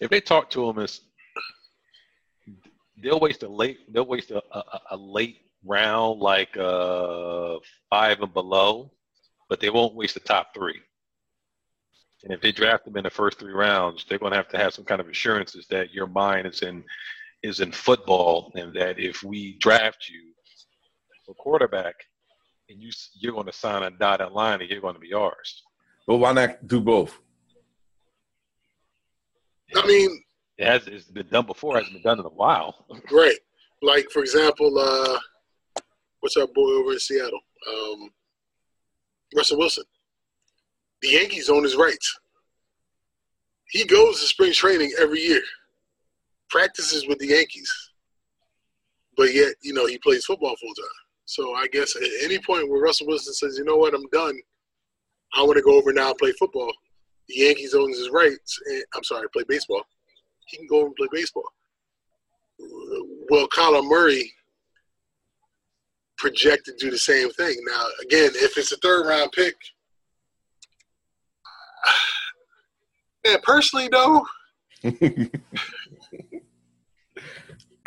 If 0.00 0.10
they 0.10 0.20
talk 0.20 0.48
to 0.50 0.68
him, 0.68 0.78
as 0.78 1.00
they'll 3.02 3.20
waste 3.20 3.42
a 3.42 3.48
late, 3.48 3.78
they'll 3.92 4.06
waste 4.06 4.30
a, 4.30 4.42
a, 4.52 4.80
a 4.92 4.96
late 4.96 5.38
round 5.64 6.20
like 6.20 6.56
uh, 6.56 7.56
five 7.90 8.20
and 8.22 8.32
below, 8.32 8.90
but 9.50 9.60
they 9.60 9.70
won't 9.70 9.94
waste 9.94 10.14
the 10.14 10.20
top 10.20 10.54
three. 10.54 10.80
And 12.22 12.32
if 12.32 12.40
they 12.40 12.52
draft 12.52 12.86
them 12.86 12.96
in 12.96 13.04
the 13.04 13.10
first 13.10 13.38
three 13.38 13.52
rounds, 13.52 14.06
they're 14.08 14.18
going 14.18 14.32
to 14.32 14.36
have 14.36 14.48
to 14.48 14.56
have 14.56 14.72
some 14.72 14.84
kind 14.86 15.00
of 15.02 15.08
assurances 15.08 15.66
that 15.68 15.92
your 15.92 16.06
mind 16.06 16.46
is 16.46 16.62
in 16.62 16.82
is 17.44 17.60
in 17.60 17.70
football, 17.70 18.50
and 18.56 18.72
that 18.74 18.98
if 18.98 19.22
we 19.22 19.56
draft 19.58 20.08
you 20.08 20.22
for 21.24 21.34
quarterback, 21.34 21.94
and 22.70 22.80
you 22.82 22.90
you're 23.20 23.34
going 23.34 23.46
to 23.46 23.52
sign 23.52 23.82
a 23.82 23.90
dotted 23.90 24.32
line, 24.32 24.60
and 24.60 24.70
you're 24.70 24.80
going 24.80 24.94
to 24.94 25.00
be 25.00 25.12
ours. 25.12 25.62
But 26.06 26.16
why 26.16 26.32
not 26.32 26.66
do 26.66 26.80
both? 26.80 27.18
I 29.76 29.86
mean, 29.86 30.22
It 30.58 30.66
has 30.66 30.86
it's 30.86 31.04
been 31.06 31.28
done 31.28 31.46
before, 31.46 31.76
hasn't 31.76 31.92
been 31.94 32.02
done 32.02 32.18
in 32.20 32.24
a 32.26 32.28
while. 32.28 32.86
right. 33.12 33.38
Like 33.82 34.06
for 34.10 34.20
example, 34.20 34.78
uh, 34.78 35.18
what's 36.20 36.36
our 36.36 36.46
boy 36.46 36.70
over 36.78 36.92
in 36.92 36.98
Seattle? 36.98 37.40
Um, 37.68 38.10
Russell 39.36 39.58
Wilson. 39.58 39.84
The 41.02 41.08
Yankees 41.08 41.50
own 41.50 41.64
his 41.64 41.76
rights. 41.76 42.18
He 43.68 43.84
goes 43.84 44.20
to 44.20 44.26
spring 44.26 44.52
training 44.52 44.92
every 44.98 45.20
year, 45.20 45.42
practices 46.50 47.06
with 47.06 47.18
the 47.18 47.28
Yankees, 47.28 47.70
but 49.16 49.34
yet 49.34 49.54
you 49.62 49.72
know 49.72 49.86
he 49.86 49.98
plays 49.98 50.24
football 50.24 50.54
full 50.60 50.74
time. 50.74 50.86
So 51.26 51.54
I 51.54 51.66
guess 51.68 51.96
at 51.96 52.02
any 52.22 52.38
point 52.38 52.68
where 52.68 52.82
Russell 52.82 53.06
Wilson 53.06 53.34
says, 53.34 53.58
"You 53.58 53.64
know 53.64 53.76
what, 53.76 53.94
I'm 53.94 54.08
done. 54.12 54.38
I 55.34 55.42
want 55.42 55.56
to 55.56 55.62
go 55.62 55.76
over 55.76 55.92
now 55.92 56.10
and 56.10 56.18
play 56.18 56.32
football," 56.32 56.72
the 57.28 57.36
Yankees 57.36 57.74
owns 57.74 57.98
his 57.98 58.10
rights. 58.10 58.58
And, 58.66 58.84
I'm 58.94 59.04
sorry, 59.04 59.28
play 59.30 59.44
baseball. 59.48 59.82
He 60.46 60.58
can 60.58 60.66
go 60.66 60.78
over 60.78 60.86
and 60.86 60.96
play 60.96 61.08
baseball. 61.12 61.48
Will 62.58 63.48
Kyler 63.48 63.84
Murray 63.84 64.32
project 66.18 66.64
to 66.66 66.74
do 66.78 66.90
the 66.90 66.98
same 66.98 67.30
thing. 67.30 67.56
Now, 67.66 67.86
again, 68.02 68.30
if 68.34 68.56
it's 68.56 68.72
a 68.72 68.76
third 68.78 69.06
round 69.06 69.32
pick, 69.32 69.54
man, 73.26 73.38
personally 73.42 73.88
though, 73.90 74.24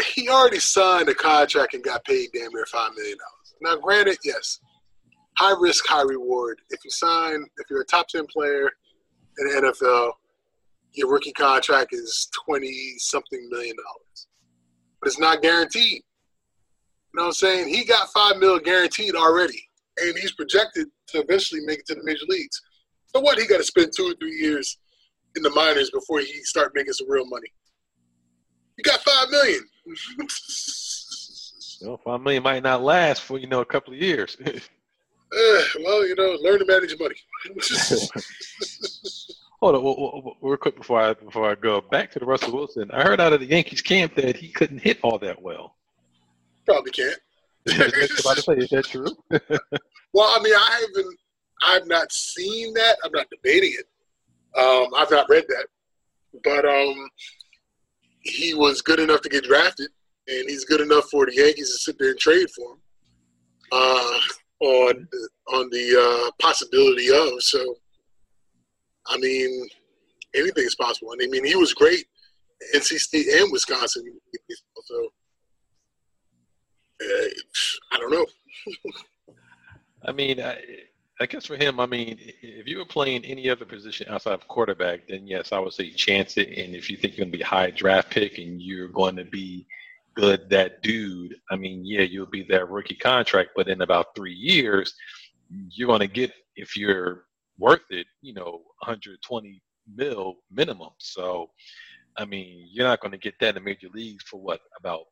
he 0.06 0.30
already 0.30 0.60
signed 0.60 1.10
a 1.10 1.16
contract 1.16 1.74
and 1.74 1.84
got 1.84 2.06
paid 2.06 2.30
damn 2.34 2.54
near 2.54 2.66
five 2.66 2.92
million 2.96 3.18
dollars. 3.18 3.56
Now, 3.62 3.82
granted, 3.82 4.18
yes, 4.24 4.60
high 5.38 5.56
risk, 5.60 5.86
high 5.88 6.04
reward. 6.04 6.62
If 6.70 6.84
you 6.84 6.92
sign, 6.92 7.46
if 7.58 7.70
you're 7.70 7.82
a 7.82 7.86
top 7.86 8.08
ten 8.08 8.26
player 8.28 8.70
in 9.40 9.48
the 9.48 9.74
NFL, 9.74 10.12
your 10.94 11.12
rookie 11.12 11.34
contract 11.34 11.94
is 11.94 12.30
twenty 12.46 12.96
something 12.98 13.48
million 13.50 13.76
dollars, 13.76 14.28
but 15.02 15.08
it's 15.08 15.20
not 15.20 15.42
guaranteed. 15.42 16.04
You 16.04 16.04
know 17.16 17.24
what 17.24 17.28
I'm 17.28 17.34
saying? 17.34 17.74
He 17.74 17.84
got 17.86 18.10
five 18.10 18.38
mil 18.38 18.60
guaranteed 18.60 19.16
already, 19.16 19.62
and 19.98 20.18
he's 20.18 20.34
projected 20.34 20.88
to 21.08 21.22
eventually 21.22 21.62
make 21.66 21.80
it 21.80 21.88
to 21.88 21.96
the 21.96 22.04
major 22.04 22.26
leagues. 22.28 22.62
So 23.08 23.22
what? 23.22 23.40
He 23.40 23.48
got 23.48 23.58
to 23.58 23.64
spend 23.64 23.92
two 23.96 24.12
or 24.12 24.14
three 24.16 24.36
years 24.36 24.78
in 25.36 25.42
the 25.44 25.50
minors 25.52 25.90
before 25.92 26.20
he 26.20 26.44
start 26.44 26.74
making 26.76 26.94
some 26.94 27.10
real 27.10 27.26
money. 27.26 27.48
You 28.78 28.84
got 28.84 29.00
five 29.02 29.30
million. 29.30 29.62
You 31.80 31.88
know, 31.88 31.98
five 31.98 32.22
million 32.22 32.42
might 32.42 32.64
not 32.64 32.82
last 32.82 33.22
for 33.22 33.38
you 33.38 33.46
know 33.48 33.62
a 33.62 33.66
couple 33.66 33.94
of 33.94 34.00
years. 34.00 34.36
Uh, 34.44 34.52
well, 35.84 36.08
you 36.08 36.16
know, 36.16 36.38
learn 36.42 36.58
to 36.60 36.66
manage 36.66 36.90
your 36.90 37.00
money. 37.00 37.16
Hold 39.60 39.76
on, 39.76 39.82
w- 39.82 39.96
w- 39.96 40.12
w- 40.12 40.36
real 40.42 40.58
quick 40.58 40.76
before 40.76 41.02
I 41.02 41.14
before 41.14 41.50
I 41.50 41.56
go 41.56 41.82
back 41.82 42.12
to 42.14 42.20
the 42.20 42.26
Russell 42.26 42.54
Wilson. 42.54 42.90
I 42.92 43.04
heard 43.04 43.20
out 43.20 43.34
of 43.34 43.40
the 43.42 43.46
Yankees 43.46 43.82
camp 43.82 44.16
that 44.16 44.36
he 44.36 44.50
couldn't 44.50 44.80
hit 44.80 45.00
all 45.04 45.20
that 45.20 45.42
well. 45.42 45.76
Probably 46.66 46.92
can't. 46.92 47.20
Is 47.66 47.78
that, 47.78 48.20
about 48.22 48.38
to 48.38 48.42
say, 48.42 48.54
is 48.54 48.70
that 48.70 48.86
true? 48.86 49.08
Well, 50.14 50.30
I 50.36 50.42
mean, 50.42 50.54
I 50.56 50.86
haven't, 50.88 51.20
I've 51.62 51.88
not 51.88 52.12
seen 52.12 52.74
that. 52.76 52.98
I'm 53.04 53.12
not 53.12 53.28
debating 53.30 53.74
it. 53.78 53.88
Um, 54.60 54.94
I've 54.96 55.12
not 55.12 55.30
read 55.30 55.46
that, 55.50 55.68
but 56.44 56.66
um, 56.66 57.10
he 58.30 58.54
was 58.54 58.82
good 58.82 59.00
enough 59.00 59.22
to 59.22 59.30
get 59.30 59.44
drafted, 59.44 59.90
and 60.28 60.50
he's 60.50 60.66
good 60.66 60.82
enough 60.82 61.06
for 61.10 61.26
the 61.26 61.36
Yankees 61.36 61.72
to 61.72 61.78
sit 61.78 61.98
there 62.00 62.12
and 62.12 62.20
trade 62.20 62.50
for 62.52 62.74
him 62.74 62.80
uh, 63.72 64.20
on 64.60 65.08
on 65.54 65.70
the 65.72 66.28
uh, 66.28 66.32
possibility 66.42 67.10
of. 67.10 67.42
So, 67.42 67.76
I 69.08 69.18
mean, 69.18 69.68
anything 70.34 70.66
is 70.66 70.76
possible. 70.76 71.12
And 71.14 71.22
I 71.24 71.28
mean, 71.28 71.46
he 71.46 71.56
was 71.56 71.74
great 71.74 72.06
at 72.74 72.82
NC 72.82 73.00
State 73.00 73.28
and 73.28 73.52
Wisconsin. 73.52 74.04
So, 74.84 75.10
uh, 77.02 77.28
I 77.92 78.00
don't 78.00 78.12
know. 78.12 78.26
I 80.06 80.12
mean, 80.12 80.40
I 81.20 81.26
guess 81.26 81.46
for 81.48 81.56
him, 81.56 81.80
I 81.80 81.88
mean, 81.88 82.18
if 82.42 82.68
you 82.68 82.78
were 82.78 82.86
playing 82.86 83.26
any 83.26 83.50
other 83.50 83.66
position 83.66 84.08
outside 84.10 84.34
of 84.34 84.48
quarterback, 84.48 85.08
then 85.08 85.26
yes, 85.26 85.52
I 85.52 85.60
would 85.60 85.74
say 85.74 85.90
chance 85.92 86.38
it. 86.38 86.50
And 86.50 86.76
if 86.76 86.90
you 86.90 86.98
think 86.98 87.18
you're 87.18 87.26
going 87.26 87.32
to 87.32 87.38
be 87.38 87.44
a 87.44 87.48
high 87.48 87.72
draft 87.72 88.12
pick 88.12 88.38
and 88.38 88.62
you're 88.62 88.88
going 88.88 89.16
to 89.16 89.26
be 89.26 89.66
good, 90.16 90.48
that 90.52 90.84
dude, 90.84 91.36
I 91.50 91.56
mean, 91.56 91.84
yeah, 91.84 92.02
you'll 92.02 92.28
be 92.28 92.44
that 92.50 92.70
rookie 92.70 92.96
contract. 92.96 93.52
But 93.56 93.68
in 93.68 93.82
about 93.82 94.16
three 94.16 94.34
years, 94.34 94.94
you're 95.70 95.88
going 95.88 96.02
to 96.02 96.08
get, 96.08 96.32
if 96.56 96.78
you're 96.78 97.24
worth 97.58 97.82
it, 97.90 98.06
you 98.22 98.34
know, 98.34 98.62
120 98.84 99.62
mil 99.96 100.36
minimum. 100.52 100.90
So, 101.00 101.50
I 102.16 102.26
mean, 102.26 102.68
you're 102.72 102.86
not 102.88 103.02
going 103.02 103.12
to 103.12 103.18
get 103.18 103.34
that 103.40 103.50
in 103.50 103.56
the 103.56 103.62
major 103.62 103.90
leagues 103.92 104.24
for 104.24 104.40
what, 104.40 104.62
about 104.80 105.06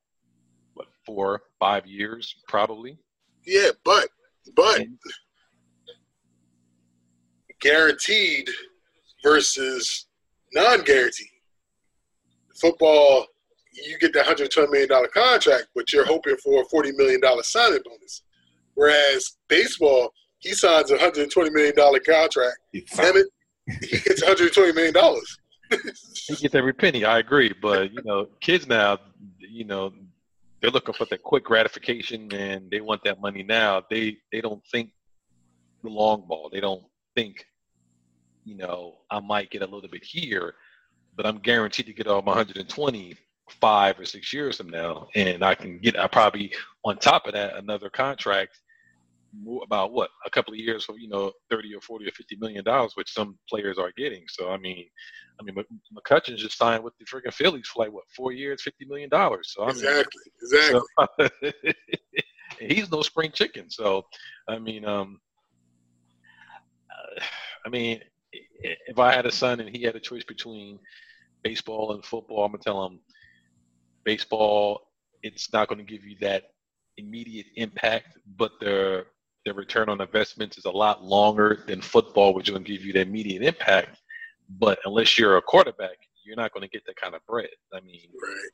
what, 0.76 0.88
four, 1.04 1.42
five 1.60 1.88
years, 1.88 2.36
probably? 2.48 3.00
Yeah, 3.44 3.70
but 3.84 4.10
but 4.56 4.82
And- 4.82 5.00
guaranteed 7.66 8.48
versus 9.24 10.06
non-guaranteed. 10.54 11.28
Football, 12.62 13.26
you 13.74 13.98
get 14.00 14.14
the 14.14 14.24
hundred 14.24 14.52
twenty 14.52 14.70
million 14.72 14.90
dollar 14.90 15.08
contract, 15.08 15.68
but 15.76 15.92
you're 15.92 16.06
hoping 16.06 16.38
for 16.44 16.62
a 16.62 16.66
forty 16.66 16.92
million 16.94 17.20
dollar 17.20 17.44
signing 17.44 17.80
bonus. 17.84 18.22
Whereas 18.76 19.38
baseball, 19.48 20.14
he 20.40 20.54
signs 20.54 20.92
a 20.92 20.98
hundred 20.98 21.32
twenty 21.32 21.50
million 21.50 21.76
dollar 21.76 22.00
contract. 22.00 22.58
Damn 22.96 23.18
it, 23.18 23.28
he 23.82 23.98
gets 23.98 24.22
one 24.22 24.36
hundred 24.36 24.54
twenty 24.54 24.74
million 24.74 24.94
dollars. 24.94 25.38
he 26.28 26.36
gets 26.36 26.56
every 26.56 26.74
penny. 26.74 27.04
I 27.04 27.20
agree, 27.20 27.54
but 27.62 27.92
you 27.92 28.02
know, 28.06 28.28
kids 28.40 28.68
now, 28.68 29.00
you 29.40 29.66
know, 29.66 29.92
they're 30.62 30.72
looking 30.72 30.94
for 30.94 31.06
that 31.06 31.24
quick 31.24 31.44
gratification, 31.44 32.32
and 32.34 32.70
they 32.70 32.80
want 32.80 33.04
that 33.04 33.20
money 33.20 33.44
now. 33.44 33.84
They 33.90 34.18
they 34.32 34.40
don't 34.40 34.64
think 34.72 34.92
the 35.84 35.90
long 35.90 36.26
ball. 36.28 36.50
They 36.52 36.60
don't 36.60 36.84
think, 37.16 37.46
you 38.46 38.56
know, 38.56 39.00
I 39.12 39.20
might 39.20 39.50
get 39.50 39.64
a 39.64 39.66
little 39.66 39.90
bit 39.90 40.04
here, 40.04 40.54
but 41.18 41.26
I'm 41.26 41.40
guaranteed 41.40 41.88
to 41.88 41.94
get 41.94 42.08
all 42.08 42.22
my 42.22 42.32
120 42.32 43.18
five 43.50 44.00
or 44.00 44.06
six 44.06 44.34
years 44.34 44.58
from 44.58 44.70
now, 44.70 45.08
and 45.16 45.44
I 45.44 45.56
can 45.56 45.80
get. 45.80 46.00
I 46.00 46.08
probably 46.08 46.54
on 46.84 46.98
top 46.98 47.28
of 47.28 47.34
that 47.34 47.56
another 47.56 47.90
contract 47.90 48.60
about 49.64 49.92
what 49.92 50.10
a 50.26 50.30
couple 50.30 50.54
of 50.54 50.60
years 50.60 50.86
for 50.86 50.98
you 50.98 51.10
know 51.10 51.32
thirty 51.50 51.74
or 51.74 51.82
forty 51.82 52.08
or 52.08 52.12
fifty 52.12 52.36
million 52.38 52.64
dollars, 52.64 52.94
which 52.96 53.12
some 53.12 53.38
players 53.50 53.78
are 53.78 53.92
getting. 53.98 54.24
So 54.28 54.52
I 54.52 54.58
mean, 54.58 54.86
I 55.40 55.44
mean 55.44 55.56
McCutcheon 55.96 56.38
just 56.38 56.58
signed 56.58 56.84
with 56.84 56.94
the 56.98 57.06
freaking 57.06 57.34
Phillies 57.34 57.68
for 57.68 57.84
like 57.84 57.94
what 57.94 58.06
four 58.16 58.32
years, 58.32 58.64
fifty 58.64 58.86
million 58.86 59.10
dollars. 59.10 59.54
So 59.56 59.64
I 59.64 59.68
mean, 59.68 59.78
exactly, 59.78 60.24
exactly. 60.42 60.82
So, 61.20 61.74
he's 62.60 62.92
no 62.92 63.02
spring 63.02 63.32
chicken. 63.32 63.70
So 63.70 64.06
I 64.48 64.60
mean, 64.60 64.86
um, 64.86 65.20
uh, 66.90 67.24
I 67.66 67.70
mean, 67.70 68.02
if 68.62 69.00
I 69.00 69.14
had 69.14 69.26
a 69.26 69.32
son 69.32 69.60
and 69.60 69.76
he 69.76 69.84
had 69.84 69.96
a 69.96 70.00
choice 70.00 70.24
between 70.24 70.80
baseball 71.44 71.94
and 71.94 72.04
football, 72.04 72.46
I'm 72.46 72.52
gonna 72.52 72.64
tell 72.64 72.86
him 72.86 73.00
baseball. 74.04 74.88
It's 75.24 75.52
not 75.52 75.68
going 75.68 75.80
to 75.80 75.84
give 75.84 76.06
you 76.06 76.16
that 76.22 76.52
immediate 76.98 77.48
impact, 77.56 78.18
but 78.38 78.52
the 78.62 79.06
the 79.46 79.54
return 79.54 79.90
on 79.90 80.02
investments 80.02 80.58
is 80.58 80.66
a 80.66 80.72
lot 80.72 81.04
longer 81.04 81.64
than 81.68 81.80
football, 81.80 82.34
which 82.34 82.48
is 82.48 82.52
going 82.52 82.64
to 82.64 82.72
give 82.72 82.84
you 82.84 82.94
the 82.94 83.02
immediate 83.02 83.44
impact. 83.44 84.00
But 84.50 84.80
unless 84.86 85.20
you're 85.20 85.38
a 85.38 85.42
quarterback, 85.42 85.98
you're 86.24 86.36
not 86.36 86.52
going 86.52 86.64
to 86.64 86.68
get 86.68 86.84
that 86.88 86.96
kind 86.96 87.14
of 87.14 87.24
bread. 87.28 87.50
I 87.72 87.80
mean, 87.82 88.10
right. 88.22 88.50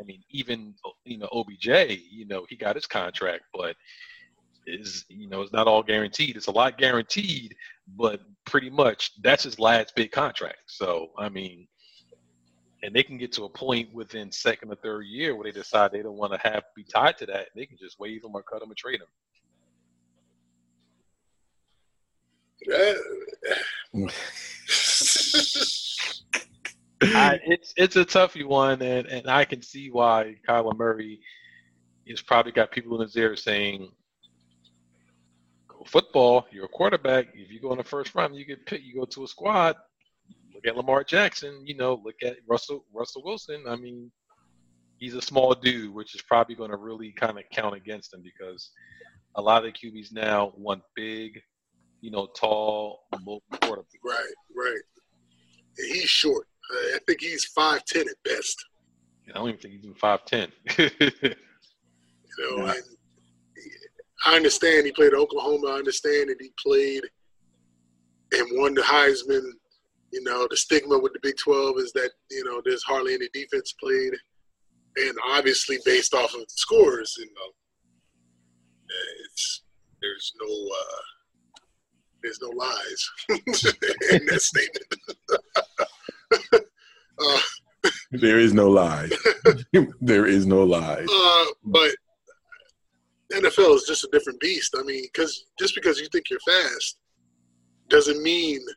I 0.00 0.04
mean, 0.04 0.22
even 0.30 0.74
you 1.04 1.18
know 1.18 1.28
OBJ, 1.32 1.66
you 2.10 2.26
know, 2.26 2.44
he 2.48 2.56
got 2.56 2.74
his 2.74 2.86
contract, 2.86 3.44
but 3.52 3.76
is 4.66 5.04
you 5.08 5.28
know 5.28 5.42
it's 5.42 5.52
not 5.52 5.68
all 5.68 5.82
guaranteed. 5.82 6.36
It's 6.36 6.46
a 6.46 6.52
lot 6.52 6.78
guaranteed, 6.78 7.54
but 7.96 8.20
pretty 8.44 8.70
much 8.70 9.12
that's 9.22 9.42
his 9.44 9.58
last 9.58 9.94
big 9.94 10.12
contract. 10.12 10.62
So 10.66 11.10
I 11.18 11.28
mean, 11.28 11.66
and 12.82 12.94
they 12.94 13.02
can 13.02 13.18
get 13.18 13.32
to 13.32 13.44
a 13.44 13.48
point 13.48 13.92
within 13.94 14.30
second 14.30 14.70
or 14.70 14.76
third 14.76 15.06
year 15.06 15.34
where 15.34 15.44
they 15.44 15.52
decide 15.52 15.90
they 15.90 16.02
don't 16.02 16.18
want 16.18 16.32
to 16.32 16.38
have 16.38 16.64
be 16.76 16.84
tied 16.84 17.16
to 17.18 17.26
that. 17.26 17.48
They 17.54 17.66
can 17.66 17.78
just 17.78 17.98
waive 17.98 18.22
them 18.22 18.34
or 18.34 18.42
cut 18.42 18.60
them 18.60 18.70
or 18.70 18.74
trade 18.74 19.00
them. 19.00 19.08
I, 27.02 27.38
it's 27.46 27.74
it's 27.76 27.96
a 27.96 28.04
toughy 28.04 28.44
one, 28.44 28.80
and, 28.82 29.06
and 29.06 29.28
I 29.28 29.44
can 29.44 29.62
see 29.62 29.90
why 29.90 30.36
Kyler 30.48 30.76
Murray 30.76 31.20
has 32.08 32.22
probably 32.22 32.52
got 32.52 32.70
people 32.70 32.96
in 32.96 33.02
his 33.02 33.16
ear 33.16 33.36
saying, 33.36 33.80
"Go 33.80 33.92
football. 35.86 36.46
You're 36.50 36.66
a 36.66 36.68
quarterback. 36.68 37.28
If 37.34 37.50
you 37.50 37.60
go 37.60 37.72
in 37.72 37.78
the 37.78 37.84
first 37.84 38.14
round, 38.14 38.36
you 38.36 38.44
get 38.44 38.66
picked. 38.66 38.84
You 38.84 38.94
go 38.94 39.04
to 39.04 39.24
a 39.24 39.28
squad. 39.28 39.76
Look 40.54 40.66
at 40.66 40.76
Lamar 40.76 41.04
Jackson. 41.04 41.62
You 41.66 41.76
know, 41.76 42.00
look 42.04 42.16
at 42.22 42.36
Russell 42.46 42.84
Russell 42.92 43.22
Wilson. 43.24 43.64
I 43.68 43.76
mean, 43.76 44.10
he's 44.98 45.14
a 45.14 45.22
small 45.22 45.54
dude, 45.54 45.94
which 45.94 46.14
is 46.14 46.22
probably 46.22 46.54
going 46.54 46.70
to 46.70 46.76
really 46.76 47.12
kind 47.12 47.38
of 47.38 47.44
count 47.52 47.76
against 47.76 48.14
him 48.14 48.22
because 48.22 48.70
a 49.36 49.42
lot 49.42 49.64
of 49.64 49.72
the 49.72 49.90
QBs 49.90 50.12
now 50.12 50.52
want 50.56 50.82
big, 50.94 51.40
you 52.00 52.10
know, 52.10 52.26
tall, 52.26 53.00
mobile 53.20 53.42
quarterback. 53.60 53.86
Right, 54.04 54.34
right. 54.56 54.82
And 55.78 55.94
he's 55.94 56.08
short. 56.08 56.46
Uh, 56.72 56.96
I 56.96 56.98
think 57.06 57.20
he's 57.20 57.44
five 57.46 57.84
ten 57.84 58.08
at 58.08 58.16
best. 58.24 58.64
I 59.28 59.32
don't 59.32 59.48
even 59.48 59.60
think 59.60 59.74
he's 59.74 59.84
even 59.84 59.96
five 59.96 60.24
ten. 60.24 60.48
you 60.78 60.90
know, 62.38 62.66
yeah. 62.66 62.74
I 64.26 64.36
understand 64.36 64.86
he 64.86 64.92
played 64.92 65.12
at 65.12 65.18
Oklahoma. 65.18 65.68
I 65.68 65.78
understand 65.78 66.30
that 66.30 66.40
he 66.40 66.50
played 66.62 67.02
and 68.32 68.48
won 68.52 68.74
the 68.74 68.82
Heisman 68.82 69.50
you 70.14 70.22
know, 70.22 70.46
the 70.48 70.56
stigma 70.56 70.96
with 70.96 71.12
the 71.12 71.18
Big 71.22 71.36
12 71.36 71.76
is 71.78 71.92
that, 71.92 72.10
you 72.30 72.44
know, 72.44 72.62
there's 72.64 72.84
hardly 72.84 73.14
any 73.14 73.28
defense 73.34 73.74
played. 73.82 74.12
And 74.96 75.18
obviously, 75.28 75.78
based 75.84 76.14
off 76.14 76.32
of 76.34 76.40
the 76.40 76.46
scores, 76.50 77.16
you 77.18 77.26
know, 77.26 77.50
it's, 79.24 79.62
there's 80.00 80.32
no, 80.40 80.46
uh, 80.46 81.02
there's 82.22 82.38
no 82.40 82.50
lies 82.50 83.10
in 84.12 84.26
that 84.26 84.40
statement. 84.40 84.94
uh, 87.18 87.40
there 88.12 88.38
is 88.38 88.54
no 88.54 88.70
lies. 88.70 89.12
there 90.00 90.26
is 90.26 90.46
no 90.46 90.62
lies. 90.62 91.08
Uh, 91.12 91.44
but 91.64 91.90
NFL 93.42 93.76
is 93.76 93.84
just 93.84 94.04
a 94.04 94.08
different 94.12 94.40
beast. 94.40 94.74
I 94.78 94.82
mean, 94.82 95.04
because 95.12 95.46
just 95.58 95.74
because 95.74 96.00
you 96.00 96.08
think 96.12 96.30
you're 96.30 96.40
fast 96.40 96.98
doesn't 97.88 98.22
mean– 98.22 98.60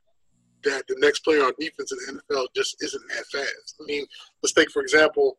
that 0.63 0.83
the 0.87 0.95
next 0.99 1.19
player 1.19 1.43
on 1.43 1.53
defense 1.59 1.91
in 1.91 1.97
the 1.97 2.33
NFL 2.35 2.47
just 2.55 2.81
isn't 2.83 3.03
that 3.09 3.25
fast. 3.31 3.75
I 3.81 3.85
mean, 3.85 4.05
let's 4.41 4.53
take 4.53 4.71
for 4.71 4.81
example, 4.81 5.37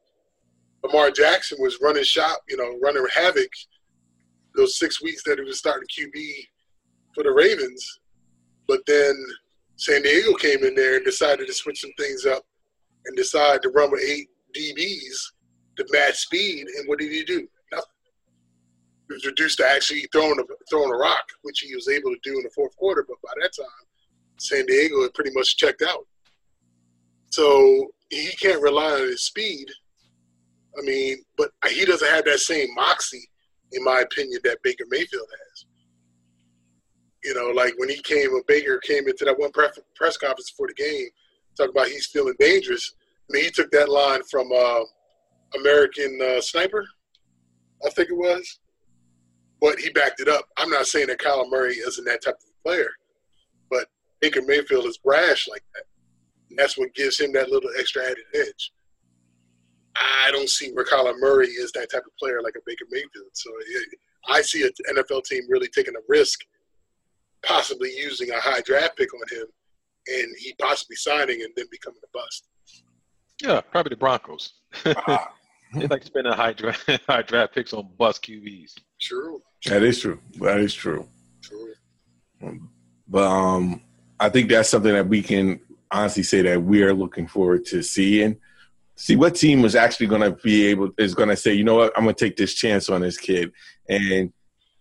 Lamar 0.85 1.11
Jackson 1.11 1.59
was 1.61 1.79
running 1.83 2.05
shop, 2.05 2.41
you 2.49 2.57
know, 2.57 2.79
running 2.83 3.05
havoc 3.15 3.51
those 4.55 4.79
six 4.79 5.03
weeks 5.03 5.23
that 5.25 5.39
he 5.39 5.45
was 5.45 5.59
starting 5.59 5.89
QB 5.89 6.33
for 7.15 7.25
the 7.25 7.33
Ravens, 7.33 8.01
but 8.67 8.81
then 8.87 9.15
San 9.77 10.03
Diego 10.03 10.35
came 10.35 10.65
in 10.65 10.75
there 10.75 10.97
and 10.97 11.05
decided 11.05 11.47
to 11.47 11.55
switch 11.55 11.81
some 11.81 11.93
things 11.99 12.27
up 12.27 12.43
and 13.07 13.17
decided 13.17 13.63
to 13.63 13.71
run 13.71 13.91
with 13.91 14.03
eight 14.03 14.29
DBs 14.57 15.33
to 15.77 15.87
match 15.93 16.17
speed. 16.17 16.67
And 16.67 16.89
what 16.89 16.99
did 16.99 17.13
he 17.13 17.25
do? 17.25 17.47
Was 19.09 19.25
reduced 19.25 19.59
to 19.59 19.67
actually 19.67 20.07
throwing 20.13 20.39
a, 20.39 20.43
throwing 20.69 20.93
a 20.93 20.97
rock, 20.97 21.25
which 21.43 21.61
he 21.61 21.75
was 21.75 21.89
able 21.89 22.11
to 22.11 22.19
do 22.23 22.37
in 22.37 22.43
the 22.43 22.51
fourth 22.55 22.77
quarter. 22.77 23.05
But 23.09 23.17
by 23.23 23.33
that 23.41 23.57
time, 23.57 23.67
San 24.39 24.67
Diego 24.67 25.03
had 25.03 25.15
pretty 25.15 25.31
much 25.33 25.57
checked 25.57 25.83
out. 25.83 26.07
So 27.31 27.89
he 28.11 28.29
can't 28.41 28.61
rely 28.61 28.93
on 28.93 29.09
his 29.09 29.23
speed. 29.23 29.69
I 30.79 30.83
mean, 30.83 31.19
but 31.37 31.51
he 31.71 31.85
doesn't 31.85 32.09
have 32.09 32.25
that 32.27 32.39
same 32.39 32.69
moxie, 32.75 33.29
in 33.73 33.83
my 33.83 34.01
opinion, 34.01 34.41
that 34.45 34.63
Baker 34.63 34.85
Mayfield 34.89 35.27
has. 35.49 35.65
You 37.25 37.35
know, 37.35 37.51
like 37.51 37.75
when 37.79 37.89
he 37.89 38.01
came, 38.03 38.33
when 38.33 38.43
Baker 38.47 38.79
came 38.79 39.09
into 39.09 39.25
that 39.25 39.39
one 39.39 39.51
press 39.51 40.17
conference 40.19 40.51
before 40.51 40.69
the 40.69 40.75
game, 40.75 41.07
talking 41.57 41.73
about 41.73 41.89
he's 41.89 42.07
feeling 42.07 42.35
dangerous. 42.39 42.95
I 43.29 43.33
mean, 43.33 43.45
he 43.45 43.51
took 43.51 43.71
that 43.73 43.89
line 43.89 44.23
from 44.31 44.51
uh, 44.53 44.81
American 45.59 46.19
uh, 46.23 46.41
Sniper, 46.41 46.87
I 47.85 47.91
think 47.91 48.11
it 48.11 48.17
was, 48.17 48.61
but 49.61 49.79
he 49.79 49.91
backed 49.91 50.21
it 50.21 50.29
up. 50.29 50.45
I'm 50.57 50.71
not 50.71 50.87
saying 50.87 51.09
that 51.09 51.19
Kyler 51.19 51.51
Murray 51.51 51.75
isn't 51.75 52.05
that 52.05 52.23
type 52.23 52.35
of 52.35 52.63
player, 52.65 52.89
but 53.71 53.87
Baker 54.21 54.43
Mayfield 54.43 54.87
is 54.87 54.99
brash 54.99 55.49
like 55.49 55.65
that. 55.75 55.85
And 56.51 56.59
that's 56.59 56.79
what 56.79 56.95
gives 56.95 57.19
him 57.21 57.33
that 57.33 57.51
little 57.51 57.71
extra 57.79 58.05
added 58.05 58.25
edge. 58.35 58.73
I 59.97 60.31
don't 60.31 60.49
see 60.49 60.71
where 60.73 60.85
Kyler 60.85 61.19
Murray 61.19 61.49
is 61.49 61.73
that 61.73 61.91
type 61.91 62.05
of 62.07 62.17
player 62.19 62.41
like 62.43 62.55
a 62.57 62.61
Baker 62.65 62.85
Mayfield. 62.91 63.31
So 63.33 63.51
it, 63.67 63.89
I 64.29 64.43
see 64.43 64.63
an 64.63 64.97
NFL 64.97 65.25
team 65.25 65.43
really 65.49 65.69
taking 65.69 65.97
a 65.97 66.01
risk, 66.09 66.41
possibly 67.45 67.91
using 67.97 68.31
a 68.31 68.41
high 68.41 68.61
draft 68.61 68.97
pick 68.97 69.13
on 69.13 69.39
him, 69.39 69.47
and 70.07 70.29
he 70.39 70.55
possibly 70.61 70.97
signing 70.97 71.43
and 71.43 71.53
then 71.57 71.67
becoming 71.71 72.01
a 72.05 72.17
bust. 72.17 72.49
Yeah, 73.43 73.61
probably 73.61 73.91
the 73.91 73.97
Broncos. 73.97 74.55
Ah. 74.85 75.33
they 75.75 75.87
like 75.87 76.03
spending 76.03 76.33
high 76.33 76.53
draft 76.53 76.89
high 77.07 77.23
draft 77.23 77.55
picks 77.55 77.73
on 77.73 77.89
bust 77.99 78.23
QBs. 78.23 78.73
True. 79.01 79.41
That 79.67 79.83
is 79.83 80.01
true. 80.01 80.21
That 80.41 80.61
is 80.61 80.75
true. 80.75 81.07
True. 81.43 81.75
But 83.09 83.27
um, 83.27 83.83
I 84.21 84.29
think 84.29 84.51
that's 84.51 84.69
something 84.69 84.93
that 84.93 85.09
we 85.09 85.23
can 85.23 85.61
honestly 85.91 86.23
say 86.23 86.43
that 86.43 86.63
we 86.63 86.83
are 86.83 86.95
looking 86.95 87.27
forward 87.27 87.65
to 87.67 87.83
seeing. 87.83 88.37
See 88.97 89.17
what 89.17 89.37
team 89.37 89.65
is 89.65 89.77
actually 89.77 90.07
going 90.09 90.23
to 90.23 90.33
be 90.43 90.67
able 90.67 90.91
is 90.99 91.15
going 91.15 91.29
to 91.29 91.37
say, 91.37 91.53
you 91.53 91.65
know 91.65 91.77
what, 91.77 91.93
I'm 91.97 92.05
going 92.05 92.15
to 92.15 92.25
take 92.25 92.37
this 92.37 92.55
chance 92.55 92.89
on 92.89 93.01
this 93.01 93.17
kid, 93.17 93.53
and 93.89 94.33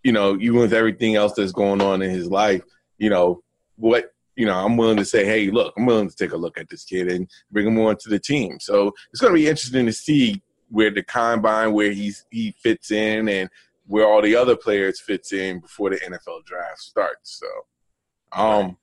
you 0.04 0.12
know, 0.12 0.38
even 0.40 0.60
with 0.60 0.74
everything 0.74 1.16
else 1.16 1.34
that's 1.34 1.52
going 1.52 1.82
on 1.82 2.02
in 2.02 2.10
his 2.10 2.28
life, 2.28 2.64
you 2.98 3.10
know, 3.10 3.42
what 3.76 4.12
you 4.36 4.46
know, 4.46 4.54
I'm 4.54 4.78
willing 4.78 4.98
to 4.98 5.06
say, 5.06 5.26
hey, 5.26 5.50
look, 5.50 5.74
I'm 5.78 5.86
willing 5.86 6.10
to 6.10 6.16
take 6.16 6.32
a 6.32 6.38
look 6.38 6.60
at 6.60 6.70
this 6.70 6.84
kid 6.84 7.12
and 7.12 7.30
bring 7.52 7.68
him 7.68 7.80
on 7.80 7.98
to 7.98 8.10
the 8.10 8.20
team. 8.20 8.60
So 8.60 8.94
it's 9.12 9.20
going 9.20 9.34
to 9.34 9.40
be 9.40 9.48
interesting 9.48 9.88
to 9.88 9.94
see 9.94 10.42
where 10.70 10.92
the 10.92 11.04
combine, 11.04 11.74
where 11.74 11.92
he's 11.92 12.26
he 12.32 12.56
fits 12.62 12.92
in, 12.92 13.30
and 13.30 13.50
where 13.88 14.06
all 14.06 14.22
the 14.22 14.36
other 14.36 14.56
players 14.56 15.00
fits 15.00 15.34
in 15.34 15.60
before 15.60 15.90
the 15.90 15.98
NFL 15.98 16.46
draft 16.46 16.80
starts. 16.80 17.40
So, 17.40 18.40
um, 18.40 18.78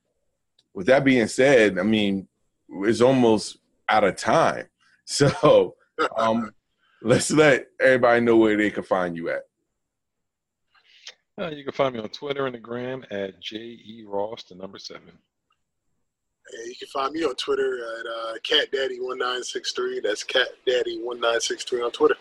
with 0.72 0.86
that 0.86 1.04
being 1.04 1.28
said, 1.28 1.78
I 1.78 1.82
mean, 1.82 2.26
it's 2.68 3.00
almost 3.00 3.58
out 3.88 4.04
of 4.04 4.16
time. 4.16 4.66
So 5.06 5.74
um, 6.16 6.50
let's 7.02 7.30
let 7.30 7.66
everybody 7.78 8.22
know 8.22 8.38
where 8.38 8.56
they 8.56 8.70
can 8.70 8.84
find 8.84 9.14
you 9.14 9.28
at. 9.28 9.42
Uh, 11.38 11.50
you 11.50 11.62
can 11.62 11.74
find 11.74 11.94
me 11.94 12.00
on 12.00 12.08
Twitter 12.08 12.46
and 12.46 12.54
the 12.54 12.58
gram 12.58 13.04
at 13.10 13.38
J.E. 13.38 14.06
Ross, 14.08 14.44
the 14.44 14.54
number 14.54 14.78
seven. 14.78 15.02
And 15.08 16.68
you 16.68 16.74
can 16.76 16.88
find 16.88 17.12
me 17.12 17.22
on 17.22 17.34
Twitter 17.34 17.80
at 17.98 18.06
uh, 18.06 18.34
CatDaddy1963. 18.44 20.02
That's 20.02 20.24
CatDaddy1963 20.24 21.84
on 21.84 21.90
Twitter. 21.90 22.16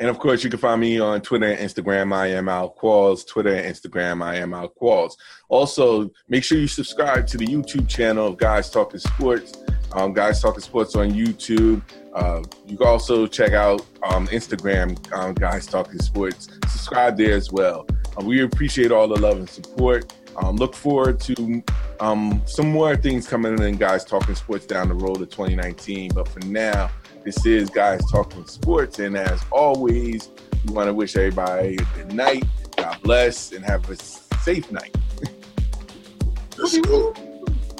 And 0.00 0.08
of 0.08 0.18
course, 0.18 0.42
you 0.42 0.48
can 0.48 0.58
find 0.58 0.80
me 0.80 0.98
on 0.98 1.20
Twitter 1.20 1.44
and 1.44 1.58
Instagram. 1.60 2.14
I 2.14 2.28
am 2.28 2.48
Al 2.48 2.70
Qualls. 2.70 3.26
Twitter 3.26 3.54
and 3.54 3.76
Instagram. 3.76 4.24
I 4.24 4.36
am 4.36 4.54
Al 4.54 4.70
Qualls. 4.70 5.12
Also, 5.50 6.10
make 6.26 6.42
sure 6.42 6.58
you 6.58 6.66
subscribe 6.66 7.26
to 7.26 7.36
the 7.36 7.46
YouTube 7.46 7.86
channel 7.86 8.28
of 8.28 8.38
Guys 8.38 8.70
Talking 8.70 8.98
Sports. 8.98 9.62
Um, 9.92 10.14
Guys 10.14 10.40
Talking 10.40 10.62
Sports 10.62 10.96
on 10.96 11.12
YouTube. 11.12 11.82
Uh, 12.14 12.42
you 12.66 12.78
can 12.78 12.86
also 12.86 13.26
check 13.26 13.52
out 13.52 13.84
um, 14.02 14.26
Instagram, 14.28 14.96
um, 15.12 15.34
Guys 15.34 15.66
Talking 15.66 16.00
Sports. 16.00 16.48
Subscribe 16.66 17.18
there 17.18 17.34
as 17.34 17.52
well. 17.52 17.86
Uh, 18.18 18.24
we 18.24 18.40
appreciate 18.40 18.92
all 18.92 19.06
the 19.06 19.20
love 19.20 19.36
and 19.36 19.50
support. 19.50 20.14
Um, 20.42 20.56
look 20.56 20.74
forward 20.74 21.20
to 21.20 21.62
um, 22.00 22.40
some 22.46 22.70
more 22.70 22.96
things 22.96 23.28
coming 23.28 23.60
in, 23.60 23.76
guys, 23.76 24.06
talking 24.06 24.34
sports 24.34 24.64
down 24.64 24.88
the 24.88 24.94
road 24.94 25.20
of 25.20 25.28
2019. 25.28 26.12
But 26.14 26.26
for 26.26 26.40
now, 26.40 26.90
this 27.24 27.44
is 27.44 27.70
Guys 27.70 28.00
Talking 28.10 28.46
Sports. 28.46 28.98
And 28.98 29.16
as 29.16 29.42
always, 29.50 30.30
we 30.66 30.72
want 30.72 30.88
to 30.88 30.94
wish 30.94 31.16
everybody 31.16 31.76
a 31.76 31.96
good 31.96 32.12
night. 32.12 32.44
God 32.76 32.98
bless 33.02 33.52
and 33.52 33.64
have 33.64 33.88
a 33.90 33.96
safe 33.96 34.70
night. 34.70 34.94
Let's 36.56 36.78
go. 36.78 37.14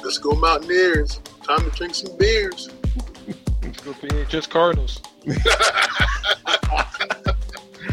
Let's 0.03 0.17
go 0.17 0.31
Mountaineers. 0.31 1.19
Time 1.43 1.69
to 1.69 1.69
drink 1.71 1.95
some 1.95 2.17
beers. 2.17 2.69
Let's 3.61 3.81
go 3.81 3.93
PHS 3.93 4.49
Cardinals. 4.49 5.01
Beat 5.23 5.37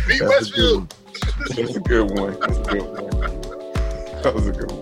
That's 0.09 0.21
a 0.21 0.29
Westfield. 0.29 0.95
That's 1.51 1.77
a 1.77 1.81
good 1.81 2.19
one. 2.19 2.39
That's 2.41 2.59
a 2.59 2.63
good 2.63 2.83
one. 2.83 3.41
That 4.23 4.35
was 4.35 4.47
a 4.49 4.53
good 4.53 4.71
one. 4.73 4.78